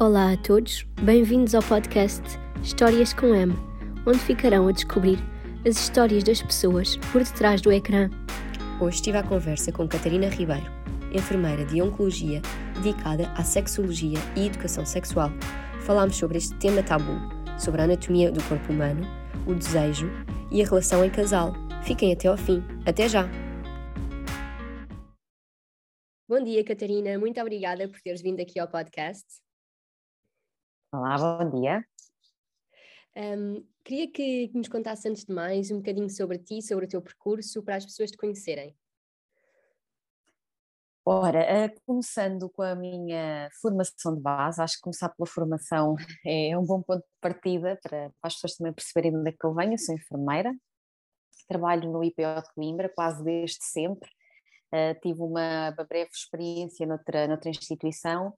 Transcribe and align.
Olá 0.00 0.32
a 0.32 0.36
todos, 0.38 0.84
bem-vindos 1.02 1.54
ao 1.54 1.62
podcast 1.62 2.22
Histórias 2.62 3.12
com 3.12 3.34
M, 3.34 3.52
onde 4.06 4.18
ficarão 4.18 4.66
a 4.66 4.72
descobrir 4.72 5.18
as 5.68 5.76
histórias 5.78 6.24
das 6.24 6.40
pessoas 6.40 6.96
por 7.12 7.22
detrás 7.22 7.60
do 7.60 7.70
ecrã. 7.70 8.08
Hoje 8.80 8.96
estive 8.96 9.18
à 9.18 9.22
conversa 9.22 9.70
com 9.70 9.86
Catarina 9.86 10.28
Ribeiro, 10.28 10.64
enfermeira 11.12 11.66
de 11.66 11.82
Oncologia 11.82 12.40
dedicada 12.74 13.30
à 13.36 13.44
sexologia 13.44 14.18
e 14.34 14.46
educação 14.46 14.86
sexual. 14.86 15.30
Falámos 15.82 16.16
sobre 16.16 16.38
este 16.38 16.54
tema 16.56 16.82
tabu, 16.82 17.12
sobre 17.58 17.82
a 17.82 17.84
anatomia 17.84 18.32
do 18.32 18.42
corpo 18.44 18.72
humano, 18.72 19.06
o 19.46 19.54
desejo 19.54 20.10
e 20.50 20.62
a 20.62 20.64
relação 20.64 21.04
em 21.04 21.10
casal. 21.10 21.52
Fiquem 21.84 22.14
até 22.14 22.28
ao 22.28 22.36
fim. 22.38 22.64
Até 22.86 23.10
já! 23.10 23.28
Bom 26.26 26.42
dia, 26.42 26.64
Catarina. 26.64 27.18
Muito 27.18 27.38
obrigada 27.38 27.86
por 27.86 28.00
teres 28.00 28.22
vindo 28.22 28.40
aqui 28.40 28.58
ao 28.58 28.66
podcast. 28.66 29.41
Olá, 30.94 31.16
bom 31.16 31.58
dia. 31.58 31.82
Um, 33.16 33.66
queria 33.82 34.12
que 34.12 34.50
nos 34.52 34.68
contasse 34.68 35.08
antes 35.08 35.24
de 35.24 35.32
mais 35.32 35.70
um 35.70 35.78
bocadinho 35.78 36.10
sobre 36.10 36.38
ti, 36.38 36.60
sobre 36.60 36.84
o 36.84 36.88
teu 36.88 37.00
percurso, 37.00 37.62
para 37.62 37.76
as 37.76 37.86
pessoas 37.86 38.10
te 38.10 38.18
conhecerem. 38.18 38.76
Ora, 41.02 41.40
uh, 41.40 41.80
começando 41.86 42.50
com 42.50 42.60
a 42.60 42.74
minha 42.74 43.48
formação 43.62 44.14
de 44.14 44.20
base, 44.20 44.60
acho 44.60 44.76
que 44.76 44.82
começar 44.82 45.08
pela 45.08 45.26
formação 45.26 45.96
é 46.26 46.58
um 46.58 46.66
bom 46.66 46.82
ponto 46.82 47.00
de 47.00 47.20
partida 47.22 47.80
para, 47.82 48.10
para 48.10 48.28
as 48.28 48.34
pessoas 48.34 48.56
também 48.56 48.74
perceberem 48.74 49.12
de 49.12 49.16
onde 49.16 49.30
é 49.30 49.32
que 49.32 49.46
eu 49.46 49.54
venho. 49.54 49.72
Eu 49.72 49.78
sou 49.78 49.94
enfermeira, 49.94 50.54
trabalho 51.48 51.90
no 51.90 52.04
IPO 52.04 52.42
de 52.42 52.54
Coimbra 52.54 52.92
quase 52.94 53.24
desde 53.24 53.64
sempre 53.64 54.10
Uh, 54.72 54.98
tive 55.02 55.20
uma, 55.20 55.68
uma, 55.68 55.84
breve 55.84 56.08
experiência 56.10 56.86
noutra, 56.86 57.28
noutra 57.28 57.50
instituição 57.50 58.28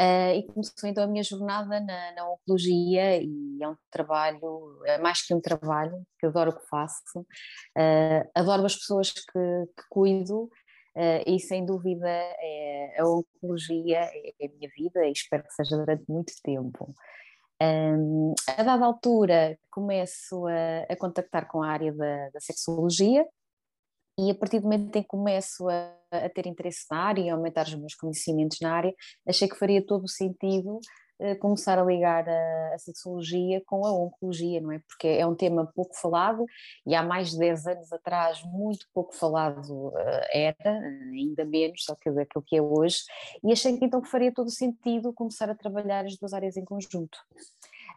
uh, 0.00 0.34
e 0.34 0.44
começou 0.48 0.90
então 0.90 1.04
a 1.04 1.06
minha 1.06 1.22
jornada 1.22 1.78
na, 1.78 2.12
na, 2.16 2.28
oncologia 2.32 3.22
e 3.22 3.58
é 3.62 3.68
um 3.68 3.76
trabalho, 3.88 4.80
é 4.86 4.98
mais 4.98 5.24
que 5.24 5.32
um 5.32 5.40
trabalho, 5.40 6.02
que 6.18 6.26
adoro 6.26 6.50
o 6.50 6.58
que 6.58 6.66
faço, 6.66 7.20
uh, 7.20 8.30
adoro 8.34 8.66
as 8.66 8.74
pessoas 8.74 9.12
que, 9.12 9.22
que 9.22 9.84
cuido 9.88 10.50
e 11.28 11.38
sem 11.38 11.64
dúvida 11.64 12.08
é, 12.08 12.96
a 12.98 13.04
oncologia 13.06 14.00
é, 14.00 14.32
é 14.40 14.46
a 14.46 14.50
minha 14.50 14.68
vida 14.76 15.06
e 15.06 15.12
espero 15.12 15.44
que 15.44 15.52
seja 15.52 15.76
durante 15.76 16.02
muito 16.08 16.32
tempo. 16.42 16.92
Um, 17.60 18.34
a 18.56 18.62
dada 18.62 18.84
altura 18.84 19.58
começo 19.70 20.46
a, 20.46 20.92
a 20.92 20.96
contactar 20.96 21.48
com 21.48 21.62
a 21.62 21.68
área 21.68 21.92
da, 21.92 22.30
da 22.30 22.40
sexologia, 22.40 23.26
e 24.18 24.32
a 24.32 24.34
partir 24.34 24.58
do 24.58 24.64
momento 24.64 24.96
em 24.96 25.02
que 25.02 25.08
começo 25.08 25.68
a, 25.68 25.94
a, 26.10 26.28
ter 26.28 26.48
interesse 26.48 26.86
na 26.90 26.98
área 26.98 27.22
e 27.22 27.30
aumentar 27.30 27.66
os 27.66 27.74
meus 27.76 27.94
conhecimentos 27.94 28.58
na 28.60 28.74
área, 28.74 28.92
achei 29.26 29.48
que 29.48 29.56
faria 29.56 29.84
todo 29.84 30.04
o 30.04 30.08
sentido 30.08 30.80
uh, 31.20 31.38
começar 31.38 31.78
a 31.78 31.84
ligar 31.84 32.28
a, 32.28 32.74
a, 32.74 32.78
sexologia 32.78 33.62
com 33.64 33.86
a 33.86 33.92
oncologia, 33.92 34.60
não 34.60 34.72
é? 34.72 34.80
Porque 34.88 35.06
é 35.06 35.24
um 35.24 35.36
tema 35.36 35.70
pouco 35.72 35.96
falado 35.96 36.44
e 36.84 36.96
há 36.96 37.02
mais 37.02 37.30
de 37.30 37.38
10 37.38 37.66
anos 37.68 37.92
atrás 37.92 38.42
muito 38.42 38.86
pouco 38.92 39.14
falado 39.14 39.88
uh, 39.88 39.94
era, 40.32 40.80
ainda 41.12 41.44
menos, 41.44 41.84
só 41.84 41.94
que 41.94 42.08
aquilo 42.08 42.44
que 42.44 42.56
é 42.56 42.62
hoje, 42.62 42.98
e 43.44 43.52
achei 43.52 43.78
que 43.78 43.84
então 43.84 44.02
faria 44.02 44.34
todo 44.34 44.48
o 44.48 44.50
sentido 44.50 45.12
começar 45.12 45.48
a 45.48 45.54
trabalhar 45.54 46.04
as 46.04 46.16
duas 46.18 46.32
áreas 46.32 46.56
em 46.56 46.64
conjunto. 46.64 47.18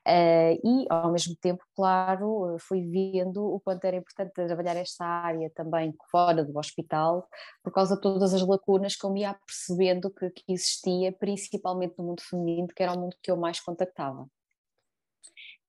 Uh, 0.08 0.58
e, 0.64 0.88
ao 0.90 1.12
mesmo 1.12 1.36
tempo, 1.40 1.64
claro, 1.76 2.58
fui 2.60 2.82
vendo 2.82 3.44
o 3.44 3.60
quanto 3.60 3.86
era 3.86 3.98
importante 3.98 4.34
trabalhar 4.34 4.76
esta 4.76 5.06
área 5.06 5.52
também 5.54 5.94
fora 6.10 6.44
do 6.44 6.58
hospital, 6.58 7.28
por 7.64 7.72
causa 7.72 7.96
de 7.96 8.02
todas 8.02 8.34
as 8.34 8.42
lacunas 8.42 8.96
que 8.96 9.06
eu 9.06 9.12
me 9.12 9.22
ia 9.22 9.36
percebendo 9.46 10.10
que, 10.10 10.32
que 10.32 10.54
existia, 10.54 11.12
principalmente 11.12 11.94
no 12.00 12.06
mundo 12.06 12.22
feminino, 12.24 12.68
que 12.68 12.82
era 12.82 12.94
o 12.94 13.00
mundo 13.00 13.16
que 13.22 13.30
eu 13.30 13.38
mais 13.38 13.60
contactava. 13.60 14.24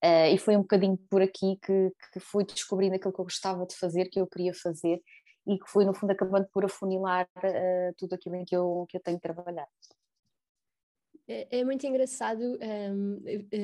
Uh, 0.03 0.33
e 0.35 0.39
foi 0.39 0.57
um 0.57 0.63
bocadinho 0.63 0.97
por 1.11 1.21
aqui 1.23 1.59
que, 1.63 1.93
que 2.13 2.19
fui 2.19 2.45
descobrindo 2.45 2.97
aquilo 2.97 3.13
que 3.13 3.21
eu 3.21 3.25
gostava 3.25 3.67
de 3.67 3.77
fazer, 3.77 4.07
que 4.07 4.21
eu 4.21 4.27
queria 4.27 4.55
fazer, 4.55 5.01
e 5.47 5.59
que 5.59 5.69
fui, 5.69 5.85
no 5.85 5.95
fundo, 5.95 6.11
acabando 6.11 6.49
por 6.53 6.65
afunilar 6.65 7.29
uh, 7.37 7.95
tudo 7.99 8.15
aquilo 8.15 8.37
em 8.37 8.45
que 8.45 8.57
eu, 8.57 8.87
que 8.89 8.97
eu 8.97 9.03
tenho 9.03 9.21
trabalhado. 9.21 9.71
É, 11.33 11.61
é 11.61 11.65
muito 11.65 11.87
engraçado 11.87 12.59
um, 12.93 13.21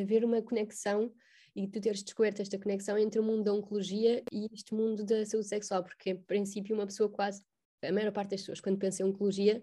ver 0.06 0.24
uma 0.24 0.40
conexão 0.40 1.12
e 1.54 1.68
tu 1.68 1.80
teres 1.80 2.02
descoberto 2.02 2.40
esta 2.40 2.58
conexão 2.58 2.96
entre 2.96 3.20
o 3.20 3.22
mundo 3.22 3.44
da 3.44 3.52
oncologia 3.52 4.22
e 4.32 4.48
este 4.52 4.74
mundo 4.74 5.04
da 5.04 5.26
saúde 5.26 5.48
sexual, 5.48 5.82
porque, 5.82 6.10
em 6.10 6.16
princípio, 6.16 6.74
uma 6.74 6.86
pessoa 6.86 7.10
quase, 7.10 7.42
a 7.82 7.92
maior 7.92 8.12
parte 8.12 8.30
das 8.30 8.40
pessoas, 8.40 8.60
quando 8.60 8.78
pensa 8.78 9.02
em 9.02 9.06
oncologia, 9.06 9.62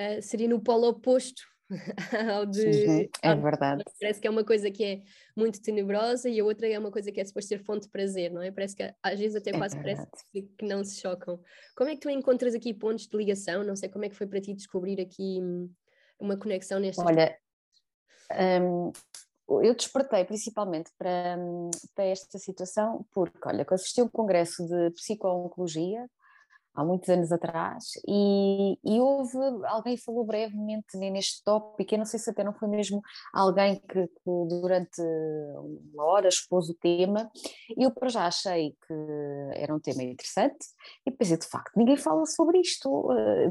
uh, 0.00 0.22
seria 0.22 0.48
no 0.48 0.60
polo 0.60 0.88
oposto 0.88 1.42
ao 2.34 2.46
de. 2.46 2.66
Uhum, 2.66 3.08
é 3.22 3.34
verdade. 3.34 3.84
Parece 4.00 4.20
que 4.20 4.26
é 4.26 4.30
uma 4.30 4.44
coisa 4.44 4.70
que 4.70 4.84
é 4.84 5.02
muito 5.36 5.60
tenebrosa 5.60 6.28
e 6.28 6.40
a 6.40 6.44
outra 6.44 6.68
é 6.68 6.78
uma 6.78 6.90
coisa 6.90 7.12
que 7.12 7.20
é 7.20 7.24
suposto 7.24 7.48
ser 7.48 7.58
fonte 7.58 7.82
de 7.82 7.90
prazer, 7.90 8.32
não 8.32 8.40
é? 8.40 8.50
Parece 8.50 8.74
que 8.74 8.94
às 9.02 9.18
vezes 9.18 9.36
até 9.36 9.50
é 9.50 9.58
quase 9.58 9.76
verdade. 9.76 10.08
parece 10.08 10.48
que 10.56 10.64
não 10.64 10.82
se 10.82 11.00
chocam. 11.00 11.40
Como 11.76 11.90
é 11.90 11.94
que 11.94 12.00
tu 12.00 12.08
encontras 12.08 12.54
aqui 12.54 12.72
pontos 12.72 13.06
de 13.06 13.16
ligação? 13.16 13.62
Não 13.62 13.76
sei 13.76 13.88
como 13.88 14.04
é 14.04 14.08
que 14.08 14.16
foi 14.16 14.26
para 14.26 14.40
ti 14.40 14.54
descobrir 14.54 15.00
aqui 15.00 15.40
hum, 15.42 15.68
uma 16.18 16.36
conexão 16.36 16.78
nesta. 16.78 17.04
Olha, 17.04 17.36
um, 18.60 18.92
eu 19.62 19.74
despertei 19.74 20.24
principalmente 20.24 20.90
para, 20.98 21.36
hum, 21.38 21.70
para 21.94 22.04
esta 22.04 22.38
situação 22.38 23.06
porque, 23.12 23.38
olha, 23.46 23.64
que 23.64 23.74
assisti 23.74 24.00
a 24.00 24.04
um 24.04 24.08
congresso 24.08 24.66
de 24.66 24.90
psico-oncologia 24.90 26.08
há 26.76 26.84
muitos 26.84 27.08
anos 27.08 27.32
atrás, 27.32 27.84
e, 28.06 28.78
e 28.84 29.00
houve, 29.00 29.36
alguém 29.64 29.96
falou 29.96 30.24
brevemente 30.24 30.96
neste 30.96 31.42
tópico, 31.42 31.94
eu 31.94 31.98
não 31.98 32.04
sei 32.04 32.20
se 32.20 32.30
até 32.30 32.44
não 32.44 32.52
foi 32.52 32.68
mesmo 32.68 33.00
alguém 33.32 33.80
que, 33.80 34.06
que 34.06 34.46
durante 34.60 35.00
uma 35.94 36.04
hora 36.04 36.28
expôs 36.28 36.68
o 36.68 36.74
tema, 36.74 37.30
e 37.76 37.84
eu 37.84 37.90
para 37.90 38.08
já 38.08 38.26
achei 38.26 38.72
que 38.86 38.94
era 39.54 39.74
um 39.74 39.80
tema 39.80 40.02
interessante, 40.02 40.66
e 41.06 41.10
pensei, 41.10 41.38
de 41.38 41.46
facto, 41.46 41.72
ninguém 41.76 41.96
fala 41.96 42.26
sobre 42.26 42.60
isto, 42.60 43.10
eh, 43.12 43.50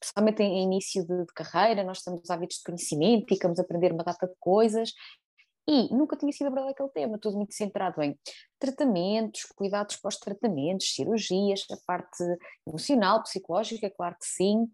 principalmente 0.00 0.42
em 0.42 0.64
início 0.64 1.06
de, 1.06 1.24
de 1.24 1.32
carreira, 1.32 1.84
nós 1.84 1.98
estamos 1.98 2.28
ávidos 2.28 2.56
de 2.56 2.64
conhecimento, 2.64 3.28
ficamos 3.28 3.58
a 3.58 3.62
aprender 3.62 3.92
uma 3.92 4.04
data 4.04 4.26
de 4.26 4.34
coisas, 4.40 4.92
e 5.70 5.94
nunca 5.94 6.16
tinha 6.16 6.32
sido 6.32 6.46
abordado 6.46 6.70
aquele 6.70 6.88
tema, 6.88 7.18
tudo 7.18 7.36
muito 7.36 7.52
centrado 7.52 8.02
em 8.02 8.18
tratamentos, 8.58 9.44
cuidados 9.54 9.96
pós-tratamentos, 9.96 10.94
cirurgias, 10.94 11.66
a 11.70 11.76
parte 11.86 12.24
emocional, 12.66 13.22
psicológica, 13.22 13.90
claro 13.90 14.16
que 14.18 14.26
sim, 14.26 14.66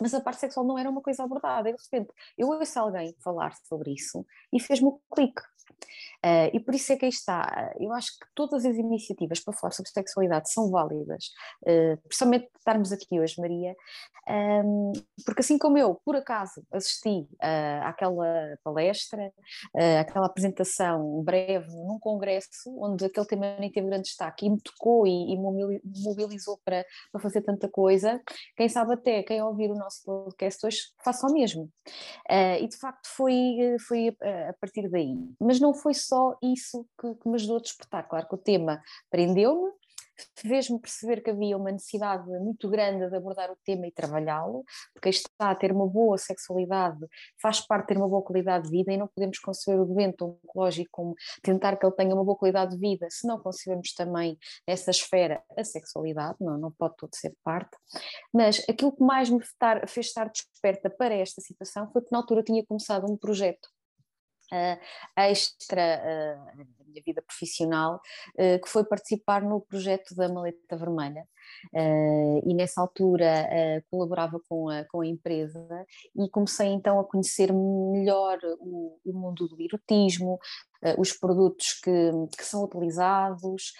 mas 0.00 0.14
a 0.14 0.22
parte 0.22 0.40
sexual 0.40 0.64
não 0.66 0.78
era 0.78 0.88
uma 0.88 1.02
coisa 1.02 1.22
abordada. 1.22 1.68
E 1.68 1.74
de 1.74 1.82
repente 1.82 2.10
eu 2.38 2.48
ouço 2.48 2.78
alguém 2.78 3.14
falar 3.22 3.54
sobre 3.68 3.92
isso 3.92 4.24
e 4.50 4.58
fez-me 4.58 4.88
um 4.88 4.98
clique. 5.14 5.42
Uh, 6.24 6.54
e 6.54 6.60
por 6.60 6.74
isso 6.74 6.92
é 6.92 6.96
que 6.96 7.04
aí 7.04 7.10
está, 7.10 7.74
eu 7.80 7.92
acho 7.92 8.12
que 8.12 8.26
todas 8.34 8.64
as 8.64 8.76
iniciativas 8.76 9.40
para 9.40 9.54
falar 9.54 9.72
sobre 9.72 9.90
sexualidade 9.90 10.52
são 10.52 10.70
válidas, 10.70 11.26
uh, 11.62 11.96
principalmente 12.06 12.48
estarmos 12.56 12.92
aqui 12.92 13.18
hoje, 13.18 13.40
Maria, 13.40 13.74
um, 14.64 14.92
porque 15.26 15.40
assim 15.40 15.58
como 15.58 15.76
eu, 15.76 16.00
por 16.04 16.14
acaso, 16.14 16.62
assisti 16.72 17.26
uh, 17.32 17.82
àquela 17.82 18.56
palestra, 18.62 19.32
uh, 19.74 20.00
àquela 20.00 20.26
apresentação 20.26 21.22
breve 21.24 21.66
num 21.68 21.98
congresso, 21.98 22.70
onde 22.78 23.04
aquele 23.04 23.26
tema 23.26 23.56
nem 23.58 23.70
teve 23.70 23.88
grande 23.88 24.04
destaque 24.04 24.46
e 24.46 24.50
me 24.50 24.60
tocou 24.60 25.06
e, 25.06 25.34
e 25.34 25.36
mobilizou 25.36 26.60
para, 26.64 26.84
para 27.10 27.20
fazer 27.20 27.42
tanta 27.42 27.68
coisa, 27.68 28.20
quem 28.56 28.68
sabe 28.68 28.94
até 28.94 29.24
quem 29.24 29.42
ouvir 29.42 29.70
o 29.70 29.74
nosso 29.74 30.04
podcast 30.04 30.64
hoje 30.66 30.78
faça 31.04 31.26
o 31.26 31.32
mesmo. 31.32 31.64
Uh, 32.30 32.62
e 32.62 32.68
de 32.68 32.76
facto 32.76 33.08
foi, 33.08 33.76
foi 33.88 34.16
a, 34.22 34.50
a 34.50 34.54
partir 34.60 34.88
daí. 34.88 35.14
Mas 35.40 35.58
não 35.58 35.74
foi 35.74 35.94
só 35.94 36.11
isso 36.42 36.86
que, 37.00 37.14
que 37.14 37.28
me 37.28 37.34
ajudou 37.34 37.58
a 37.58 37.60
despertar. 37.60 38.08
Claro 38.08 38.28
que 38.28 38.34
o 38.34 38.38
tema 38.38 38.82
prendeu-me, 39.10 39.72
fez-me 40.36 40.78
perceber 40.78 41.22
que 41.22 41.30
havia 41.30 41.56
uma 41.56 41.72
necessidade 41.72 42.28
muito 42.38 42.68
grande 42.68 43.08
de 43.08 43.16
abordar 43.16 43.50
o 43.50 43.56
tema 43.64 43.86
e 43.86 43.92
trabalhá-lo, 43.92 44.64
porque 44.92 45.08
está 45.08 45.50
a 45.50 45.54
ter 45.54 45.72
uma 45.72 45.86
boa 45.86 46.18
sexualidade, 46.18 47.06
faz 47.40 47.60
parte 47.60 47.82
de 47.82 47.88
ter 47.88 47.96
uma 47.98 48.08
boa 48.08 48.22
qualidade 48.22 48.64
de 48.64 48.70
vida 48.70 48.92
e 48.92 48.96
não 48.96 49.08
podemos 49.08 49.38
conceber 49.38 49.80
o 49.80 49.86
doente 49.86 50.22
oncológico 50.22 50.90
como 50.92 51.14
tentar 51.42 51.76
que 51.76 51.86
ele 51.86 51.94
tenha 51.94 52.14
uma 52.14 52.24
boa 52.24 52.36
qualidade 52.36 52.72
de 52.72 52.78
vida, 52.78 53.06
se 53.10 53.26
não 53.26 53.38
concebemos 53.38 53.94
também 53.94 54.38
nessa 54.66 54.90
esfera 54.90 55.42
a 55.56 55.64
sexualidade, 55.64 56.36
não, 56.40 56.58
não 56.58 56.70
pode 56.70 56.96
tudo 56.96 57.14
ser 57.14 57.34
parte. 57.42 57.76
Mas 58.32 58.64
aquilo 58.68 58.92
que 58.92 59.02
mais 59.02 59.30
me 59.30 59.40
fez 59.86 60.06
estar 60.06 60.30
desperta 60.30 60.90
para 60.90 61.14
esta 61.14 61.40
situação 61.40 61.90
foi 61.92 62.02
que 62.02 62.12
na 62.12 62.18
altura 62.18 62.42
tinha 62.42 62.64
começado 62.64 63.10
um 63.10 63.16
projeto 63.16 63.68
extra 65.16 66.00
uh, 66.00 66.56
da 66.78 66.84
minha 66.84 67.02
vida 67.04 67.22
profissional, 67.22 68.00
uh, 68.34 68.60
que 68.62 68.68
foi 68.68 68.84
participar 68.84 69.42
no 69.42 69.60
projeto 69.60 70.14
da 70.14 70.28
Maleta 70.28 70.76
Vermelha. 70.76 71.26
e 72.46 72.54
nessa 72.54 72.80
altura 72.80 73.48
colaborava 73.90 74.40
com 74.48 74.68
a, 74.68 74.84
com 74.84 75.00
a 75.00 75.06
empresa 75.06 75.86
e 76.16 76.28
comecei 76.30 76.68
então 76.68 76.98
a 76.98 77.04
conhecer 77.04 77.52
melhor 77.52 78.38
o, 78.58 78.98
o 79.04 79.12
mundo 79.12 79.48
do 79.48 79.60
erotismo, 79.60 80.38
os 80.98 81.12
produtos 81.12 81.74
que, 81.82 82.10
que 82.36 82.44
são 82.44 82.64
utilizados, 82.64 83.72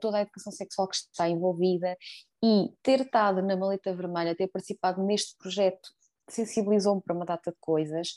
toda 0.00 0.18
a 0.18 0.22
educação 0.22 0.52
sexual 0.52 0.88
que 0.88 0.96
está 0.96 1.28
envolvida 1.28 1.96
e 2.42 2.72
ter 2.82 3.00
estado 3.00 3.42
na 3.42 3.56
Maleta 3.56 3.94
Vermelha, 3.94 4.36
ter 4.36 4.48
participado 4.48 5.02
neste 5.02 5.36
projeto 5.38 5.95
sensibilizou-me 6.28 7.02
para 7.02 7.14
uma 7.14 7.24
data 7.24 7.50
de 7.50 7.56
coisas, 7.60 8.16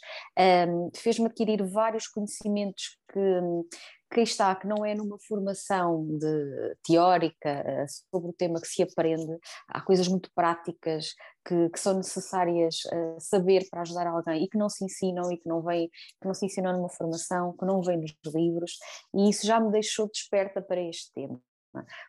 um, 0.68 0.90
fez-me 0.96 1.28
adquirir 1.28 1.64
vários 1.64 2.08
conhecimentos 2.08 2.98
que, 3.12 3.20
que 4.12 4.22
está, 4.22 4.56
que 4.56 4.68
não 4.68 4.84
é 4.86 4.96
numa 4.96 5.18
formação 5.28 6.06
de, 6.18 6.76
teórica 6.84 7.50
eh, 7.50 7.86
sobre 8.12 8.30
o 8.30 8.34
tema 8.34 8.60
que 8.60 8.68
se 8.68 8.82
aprende, 8.82 9.38
há 9.68 9.82
coisas 9.82 10.08
muito 10.08 10.32
práticas 10.34 11.14
que, 11.46 11.70
que 11.70 11.80
são 11.80 11.96
necessárias 11.96 12.76
uh, 12.86 13.20
saber 13.20 13.68
para 13.70 13.82
ajudar 13.82 14.08
alguém 14.08 14.44
e 14.44 14.50
que 14.50 14.58
não 14.58 14.70
se 14.70 14.84
ensinam 14.84 15.32
e 15.32 15.38
que 15.38 15.48
não 15.48 15.62
vem, 15.62 15.90
que 16.22 16.28
não 16.28 16.34
se 16.34 16.46
ensinam 16.46 16.74
numa 16.74 16.90
formação, 16.90 17.56
que 17.58 17.66
não 17.66 17.82
vem 17.82 17.98
nos 17.98 18.14
livros, 18.34 18.78
e 19.16 19.30
isso 19.30 19.46
já 19.46 19.60
me 19.60 19.72
deixou 19.72 20.08
desperta 20.08 20.62
para 20.62 20.82
este 20.82 21.12
tema. 21.14 21.40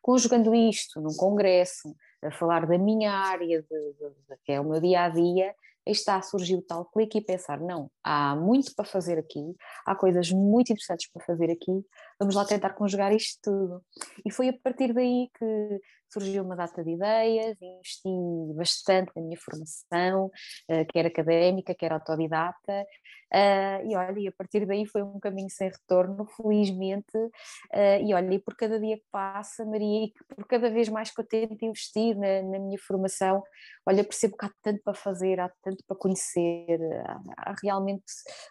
Conjugando 0.03 0.55
isto 0.55 1.01
num 1.01 1.15
congresso, 1.17 1.95
a 2.23 2.31
falar 2.31 2.67
da 2.67 2.79
minha 2.79 3.13
área, 3.13 3.63
de, 3.63 3.69
de, 3.69 4.11
de, 4.29 4.37
que 4.45 4.53
é 4.53 4.61
o 4.61 4.65
meu 4.65 4.81
dia 4.81 5.05
a 5.05 5.09
dia, 5.09 5.55
está 5.91 6.17
a 6.17 6.23
surgir 6.23 6.57
o 6.57 6.63
tal 6.63 6.85
clique 6.87 7.19
e 7.19 7.25
pensar: 7.25 7.61
não, 7.61 7.91
há 8.03 8.35
muito 8.37 8.75
para 8.75 8.85
fazer 8.85 9.19
aqui, 9.19 9.55
há 9.87 9.95
coisas 9.95 10.31
muito 10.31 10.73
interessantes 10.73 11.11
para 11.11 11.25
fazer 11.25 11.51
aqui, 11.51 11.85
vamos 12.19 12.35
lá 12.35 12.45
tentar 12.45 12.71
conjugar 12.71 13.13
isto 13.13 13.39
tudo. 13.43 13.83
E 14.25 14.31
foi 14.31 14.49
a 14.49 14.59
partir 14.63 14.93
daí 14.93 15.29
que 15.39 15.81
surgiu 16.13 16.43
uma 16.43 16.57
data 16.57 16.83
de 16.83 16.91
ideias, 16.91 17.57
investi 17.61 18.09
bastante 18.57 19.13
na 19.15 19.23
minha 19.23 19.39
formação, 19.39 20.31
eh, 20.69 20.85
quer 20.85 21.07
académica, 21.07 21.75
quer 21.75 21.93
autodidata, 21.93 22.85
Uh, 23.33 23.87
e 23.89 23.97
olha, 23.97 24.19
e 24.19 24.29
a 24.29 24.33
partir 24.33 24.67
daí 24.67 24.85
foi 24.85 25.03
um 25.03 25.21
caminho 25.21 25.51
sem 25.51 25.69
retorno, 25.69 26.27
felizmente. 26.37 27.17
Uh, 27.17 28.05
e 28.05 28.13
olha, 28.13 28.35
e 28.35 28.39
por 28.39 28.57
cada 28.57 28.79
dia 28.79 28.97
que 28.97 29.05
passa, 29.11 29.65
Maria, 29.65 30.07
e 30.07 30.13
por 30.35 30.47
cada 30.47 30.69
vez 30.69 30.89
mais 30.89 31.11
que 31.11 31.21
eu 31.21 31.25
tento 31.25 31.65
investir 31.65 32.17
na, 32.17 32.43
na 32.43 32.59
minha 32.59 32.79
formação, 32.79 33.43
olha, 33.87 34.03
percebo 34.03 34.37
que 34.37 34.47
há 34.47 34.51
tanto 34.63 34.83
para 34.83 34.95
fazer, 34.95 35.39
há 35.39 35.49
tanto 35.63 35.85
para 35.87 35.97
conhecer, 35.97 36.81
há, 37.07 37.51
há 37.51 37.55
realmente 37.63 38.05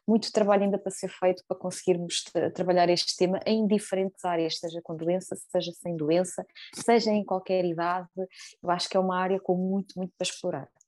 muito 0.07 0.31
trabalho 0.31 0.63
ainda 0.63 0.77
para 0.77 0.91
ser 0.91 1.09
feito 1.09 1.43
para 1.47 1.57
conseguirmos 1.57 2.23
trabalhar 2.53 2.89
este 2.89 3.15
tema 3.17 3.39
em 3.45 3.67
diferentes 3.67 4.23
áreas, 4.23 4.57
seja 4.59 4.79
com 4.81 4.95
doença, 4.95 5.35
seja 5.51 5.71
sem 5.73 5.95
doença, 5.95 6.45
seja 6.73 7.11
em 7.11 7.23
qualquer 7.23 7.65
idade. 7.65 8.07
Eu 8.63 8.69
acho 8.71 8.89
que 8.89 8.95
é 8.95 8.99
uma 8.99 9.17
área 9.19 9.39
com 9.39 9.55
muito, 9.55 9.97
muito 9.97 10.13
para 10.17 10.25
explorar. 10.25 10.78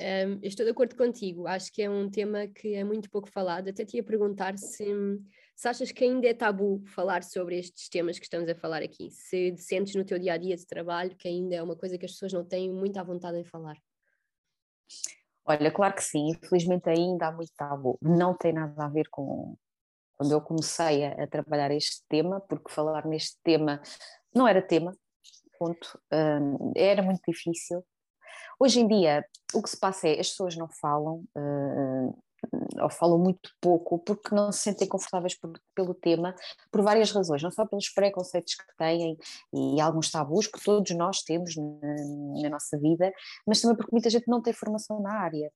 Um, 0.00 0.38
estou 0.42 0.64
de 0.64 0.70
acordo 0.70 0.94
contigo, 0.96 1.48
acho 1.48 1.72
que 1.72 1.82
é 1.82 1.90
um 1.90 2.08
tema 2.08 2.46
que 2.46 2.74
é 2.74 2.84
muito 2.84 3.10
pouco 3.10 3.28
falado. 3.28 3.68
Até 3.68 3.84
te 3.84 3.96
ia 3.96 4.02
perguntar 4.02 4.56
se, 4.56 4.86
se 5.56 5.68
achas 5.68 5.90
que 5.90 6.04
ainda 6.04 6.28
é 6.28 6.34
tabu 6.34 6.84
falar 6.86 7.24
sobre 7.24 7.58
estes 7.58 7.88
temas 7.88 8.16
que 8.16 8.24
estamos 8.24 8.48
a 8.48 8.54
falar 8.54 8.82
aqui, 8.82 9.10
se 9.10 9.56
sentes 9.56 9.96
no 9.96 10.04
teu 10.04 10.18
dia 10.18 10.34
a 10.34 10.36
dia 10.36 10.56
de 10.56 10.66
trabalho 10.66 11.16
que 11.16 11.26
ainda 11.26 11.56
é 11.56 11.62
uma 11.62 11.74
coisa 11.74 11.98
que 11.98 12.04
as 12.04 12.12
pessoas 12.12 12.32
não 12.32 12.44
têm 12.44 12.72
muita 12.72 13.02
vontade 13.02 13.38
em 13.38 13.44
falar. 13.44 13.76
Olha, 15.44 15.70
claro 15.72 15.94
que 15.94 16.04
sim, 16.04 16.28
infelizmente 16.30 16.88
ainda 16.88 17.28
há 17.28 17.32
muito 17.32 17.52
tabu. 17.56 17.98
Não 18.00 18.36
tem 18.36 18.52
nada 18.52 18.84
a 18.84 18.88
ver 18.88 19.08
com 19.10 19.56
quando 20.16 20.32
eu 20.32 20.40
comecei 20.40 21.04
a, 21.04 21.24
a 21.24 21.26
trabalhar 21.26 21.70
este 21.70 22.04
tema, 22.08 22.40
porque 22.40 22.70
falar 22.72 23.06
neste 23.06 23.36
tema 23.42 23.80
não 24.34 24.46
era 24.46 24.60
tema, 24.60 24.92
ponto. 25.58 25.98
Um, 26.12 26.72
era 26.76 27.02
muito 27.02 27.20
difícil, 27.26 27.84
Hoje 28.60 28.80
em 28.80 28.88
dia, 28.88 29.24
o 29.54 29.62
que 29.62 29.70
se 29.70 29.78
passa 29.78 30.08
é 30.08 30.20
as 30.20 30.30
pessoas 30.30 30.56
não 30.56 30.68
falam, 30.68 31.24
uh, 31.36 32.18
ou 32.80 32.90
falam 32.90 33.18
muito 33.18 33.50
pouco, 33.60 33.98
porque 33.98 34.34
não 34.34 34.50
se 34.52 34.60
sentem 34.60 34.88
confortáveis 34.88 35.38
por, 35.38 35.52
pelo 35.74 35.94
tema, 35.94 36.34
por 36.70 36.82
várias 36.82 37.10
razões, 37.10 37.42
não 37.42 37.50
só 37.50 37.66
pelos 37.66 37.88
preconceitos 37.90 38.54
que 38.54 38.76
têm 38.76 39.16
e 39.52 39.80
alguns 39.80 40.10
tabus 40.10 40.46
que 40.46 40.62
todos 40.62 40.90
nós 40.96 41.22
temos 41.22 41.54
na, 41.56 42.42
na 42.42 42.50
nossa 42.50 42.78
vida, 42.78 43.12
mas 43.46 43.60
também 43.60 43.76
porque 43.76 43.92
muita 43.92 44.10
gente 44.10 44.28
não 44.28 44.42
tem 44.42 44.52
formação 44.52 45.00
na 45.00 45.12
área. 45.12 45.52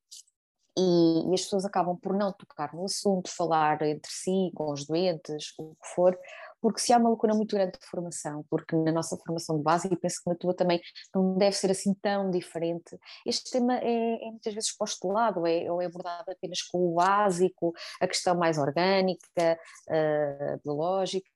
E, 0.77 1.29
e, 1.29 1.33
as 1.33 1.41
pessoas 1.41 1.65
acabam 1.65 1.95
por 1.95 2.17
não 2.17 2.33
tocar 2.33 2.73
no 2.73 2.85
assunto, 2.85 3.29
falar 3.29 3.81
entre 3.83 4.11
si, 4.11 4.51
com 4.55 4.71
os 4.71 4.85
doentes, 4.85 5.53
o 5.59 5.75
que 5.75 5.87
for, 5.93 6.17
porque 6.63 6.79
se 6.79 6.93
há 6.93 6.97
uma 6.97 7.09
lacuna 7.09 7.33
muito 7.35 7.53
grande 7.53 7.73
de 7.77 7.85
formação, 7.85 8.45
porque 8.49 8.73
na 8.73 8.93
nossa 8.93 9.17
formação 9.17 9.57
de 9.57 9.63
base, 9.63 9.89
e 9.91 9.97
penso 9.97 10.21
que 10.23 10.29
na 10.29 10.35
tua 10.37 10.55
também 10.55 10.79
não 11.13 11.37
deve 11.37 11.57
ser 11.57 11.69
assim 11.69 11.93
tão 11.95 12.31
diferente, 12.31 12.97
este 13.25 13.51
tema 13.51 13.77
é, 13.79 14.25
é 14.25 14.31
muitas 14.31 14.53
vezes 14.53 14.73
posto 14.73 15.05
de 15.05 15.13
lado, 15.13 15.45
é, 15.45 15.69
ou 15.69 15.81
é 15.81 15.85
abordado 15.87 16.31
apenas 16.31 16.61
com 16.61 16.77
o 16.77 16.93
básico, 16.93 17.73
a 17.99 18.07
questão 18.07 18.33
mais 18.33 18.57
orgânica, 18.57 19.59
uh, 19.89 20.61
biológica, 20.63 21.29